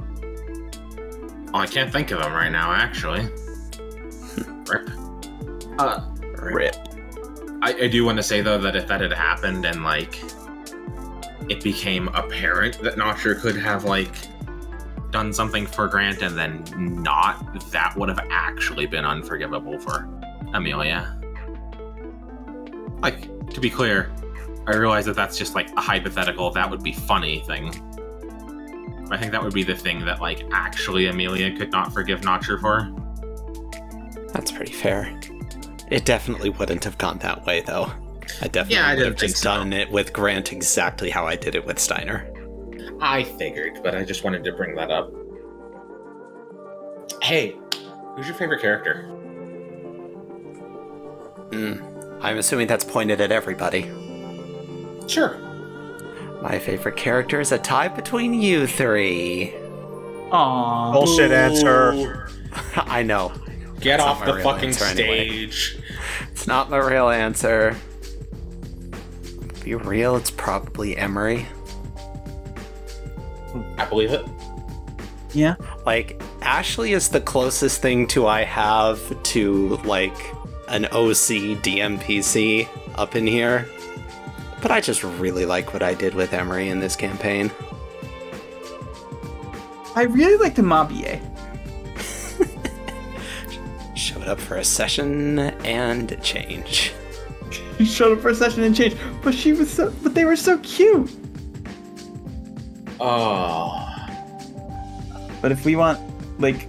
[1.53, 3.21] Oh, I can't think of them right now, actually.
[4.67, 4.89] Rip.
[5.77, 6.01] Uh,
[6.41, 6.75] Rip.
[7.61, 10.21] I, I do want to say though that if that had happened and like
[11.49, 14.13] it became apparent that Notcher could have like
[15.11, 16.63] done something for Grant and then
[17.01, 20.07] not, that would have actually been unforgivable for
[20.53, 21.17] Amelia.
[23.01, 24.11] Like to be clear,
[24.67, 26.51] I realize that that's just like a hypothetical.
[26.51, 27.69] That would be funny thing.
[29.09, 32.59] I think that would be the thing that like actually Amelia could not forgive Notcher
[32.59, 32.91] for.
[34.33, 35.17] That's pretty fair.
[35.89, 37.91] It definitely wouldn't have gone that way, though.
[38.41, 39.43] I definitely Yeah, I would have just so.
[39.55, 42.29] done it with Grant exactly how I did it with Steiner.
[42.99, 45.11] I figured, but I just wanted to bring that up.
[47.21, 47.55] Hey,
[48.15, 49.05] who's your favorite character?
[51.51, 52.19] Mm.
[52.21, 53.83] I'm assuming that's pointed at everybody.
[55.07, 55.37] Sure.
[56.41, 59.53] My favorite character is a tie between you three.
[60.31, 60.91] Aww.
[60.93, 62.29] Bullshit answer.
[62.75, 63.31] I know.
[63.79, 65.27] Get That's off the fucking answer anyway.
[65.27, 65.77] stage.
[66.31, 67.75] It's not my real answer.
[69.63, 71.45] Be real, it's probably Emery.
[73.77, 74.25] I believe it.
[75.33, 75.55] Yeah.
[75.85, 80.17] Like, Ashley is the closest thing to I have to, like,
[80.69, 83.67] an OC DMPC up in here.
[84.61, 87.51] But I just really like what I did with Emery in this campaign.
[89.95, 91.21] I really like the Mabie.
[94.27, 96.91] Showed up for a session and change.
[97.77, 100.35] She showed up for a session and change, but she was so, but they were
[100.35, 101.09] so cute.
[102.99, 103.87] Oh.
[105.41, 105.97] But if we want
[106.41, 106.67] like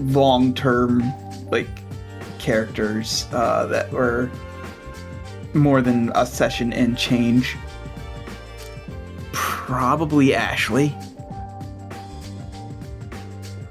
[0.00, 1.04] long-term
[1.52, 1.68] like
[2.40, 4.28] characters uh, that were
[5.52, 7.56] more than a session and change,
[9.30, 10.96] probably Ashley.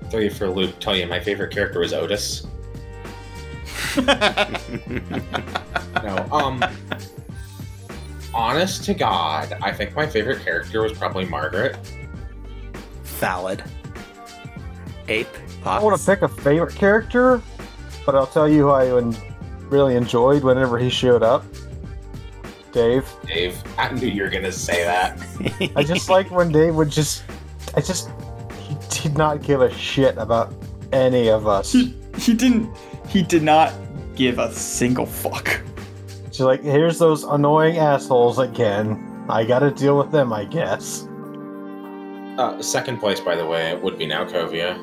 [0.09, 0.79] Throw you for a loop.
[0.79, 2.47] Tell you, my favorite character was Otis.
[6.03, 6.27] No.
[6.31, 6.63] Um.
[8.33, 11.77] honest to God, I think my favorite character was probably Margaret.
[13.03, 13.63] Valid.
[15.07, 15.27] Ape.
[15.65, 17.41] I want to pick a favorite character,
[18.05, 19.15] but I'll tell you who I en-
[19.69, 21.45] really enjoyed whenever he showed up.
[22.73, 23.07] Dave.
[23.27, 25.19] Dave, I knew you were gonna say that.
[25.75, 27.23] I just like when Dave would just.
[27.75, 28.09] I just.
[28.59, 30.53] He did not give a shit about
[30.91, 31.71] any of us.
[31.71, 32.75] He, he didn't.
[33.07, 33.73] He did not
[34.15, 35.61] give a single fuck.
[36.31, 39.25] She's like, here's those annoying assholes again.
[39.29, 41.07] I gotta deal with them, I guess.
[42.37, 44.77] Uh, second place, by the way, would be now Kovia.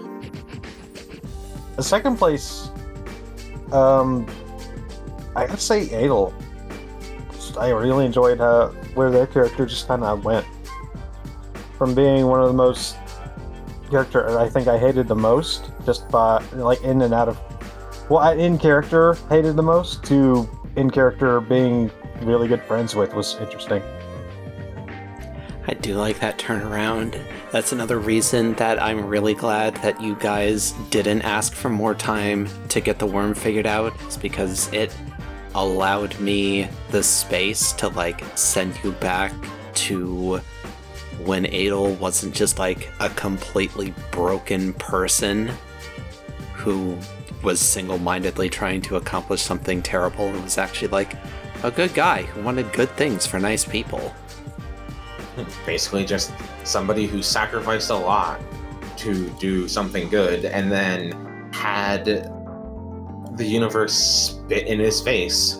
[1.77, 2.71] The second place,
[3.73, 4.27] um,
[5.35, 6.33] I gotta say Adel.
[7.59, 10.47] I really enjoyed how where their character just kind of went
[11.77, 12.97] from being one of the most
[13.91, 17.39] character I think I hated the most, just by like in and out of
[18.11, 21.91] well, in character hated the most to in character being
[22.23, 23.83] really good friends with was interesting.
[25.69, 27.23] I do like that turnaround.
[27.53, 32.49] That's another reason that I'm really glad that you guys didn't ask for more time
[32.71, 34.95] to get the worm figured out, is because it
[35.55, 39.33] allowed me the space to like send you back
[39.75, 40.41] to
[41.25, 45.53] when Adel wasn't just like a completely broken person
[46.55, 46.97] who
[47.43, 50.27] was single mindedly trying to accomplish something terrible.
[50.35, 51.15] It was actually like
[51.63, 54.15] a good guy who wanted good things for nice people.
[55.67, 56.33] Basically, just
[56.65, 58.41] somebody who sacrificed a lot
[58.99, 62.05] to do something good and then had
[63.37, 65.57] the universe spit in his face.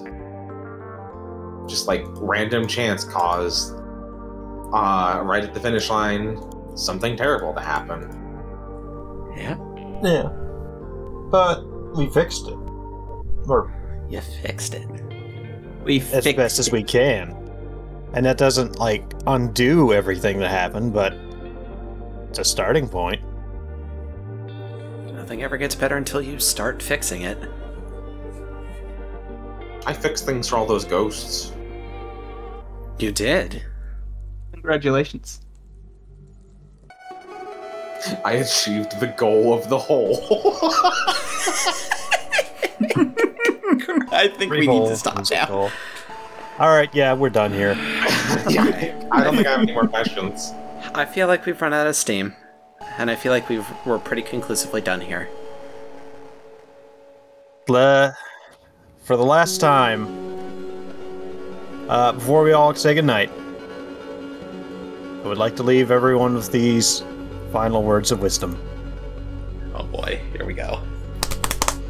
[1.67, 3.75] Just like random chance caused,
[4.73, 6.39] uh, right at the finish line,
[6.77, 8.03] something terrible to happen.
[9.37, 9.57] Yeah.
[10.03, 10.31] Yeah,
[11.31, 11.63] but
[11.95, 12.59] we fixed it,
[13.49, 13.73] or
[14.09, 14.89] You fixed it.
[15.85, 17.37] We fixed as fixed best as we can.
[18.13, 21.15] And that doesn't like undo everything that happened, but
[22.29, 23.23] it's a starting point.
[25.15, 27.39] Nothing ever gets better until you start fixing it.
[29.87, 31.53] I fixed things for all those ghosts.
[32.99, 33.63] You did.
[34.53, 35.41] Congratulations.
[38.25, 40.17] I achieved the goal of the whole.
[44.13, 45.71] I think we need to stop now.
[46.59, 47.73] All right, yeah, we're done here.
[48.49, 50.53] yeah, I don't think I have any more questions.
[50.95, 52.35] I feel like we've run out of steam,
[52.99, 55.29] and I feel like we've we're pretty conclusively done here.
[57.69, 58.17] Le-
[59.05, 60.07] for the last time,
[61.89, 63.31] uh, before we all say goodnight,
[65.25, 67.03] I would like to leave everyone with these
[67.53, 68.59] final words of wisdom.
[69.75, 70.81] Oh boy, here we go.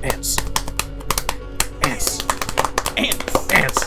[0.03, 0.39] Ants.
[1.82, 2.23] Ants.
[2.97, 3.53] Ants.
[3.53, 3.85] Ants.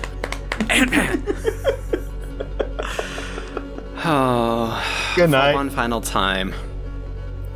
[4.11, 5.53] Oh, Good night.
[5.53, 6.53] one final time.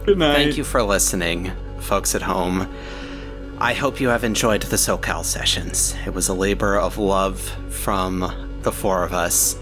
[0.05, 0.35] Good night.
[0.35, 2.67] Thank you for listening, folks at home.
[3.63, 5.95] I hope you have enjoyed the SoCal sessions.
[6.05, 9.57] It was a labor of love from the four of us,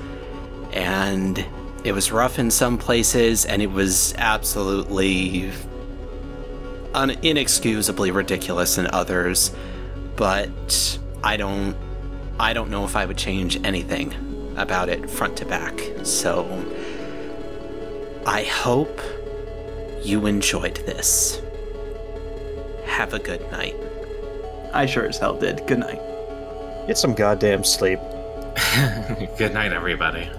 [0.74, 1.46] and
[1.84, 5.52] it was rough in some places, and it was absolutely
[6.96, 9.52] un- inexcusably ridiculous in others.
[10.16, 11.78] But I don't,
[12.40, 15.80] I don't know if I would change anything about it front to back.
[16.02, 16.48] So
[18.26, 19.00] I hope
[20.02, 21.40] you enjoyed this.
[22.86, 23.76] Have a good night.
[24.74, 25.66] I sure as hell did.
[25.68, 26.02] Good night.
[26.88, 28.00] Get some goddamn sleep.
[29.38, 30.30] Good night, everybody.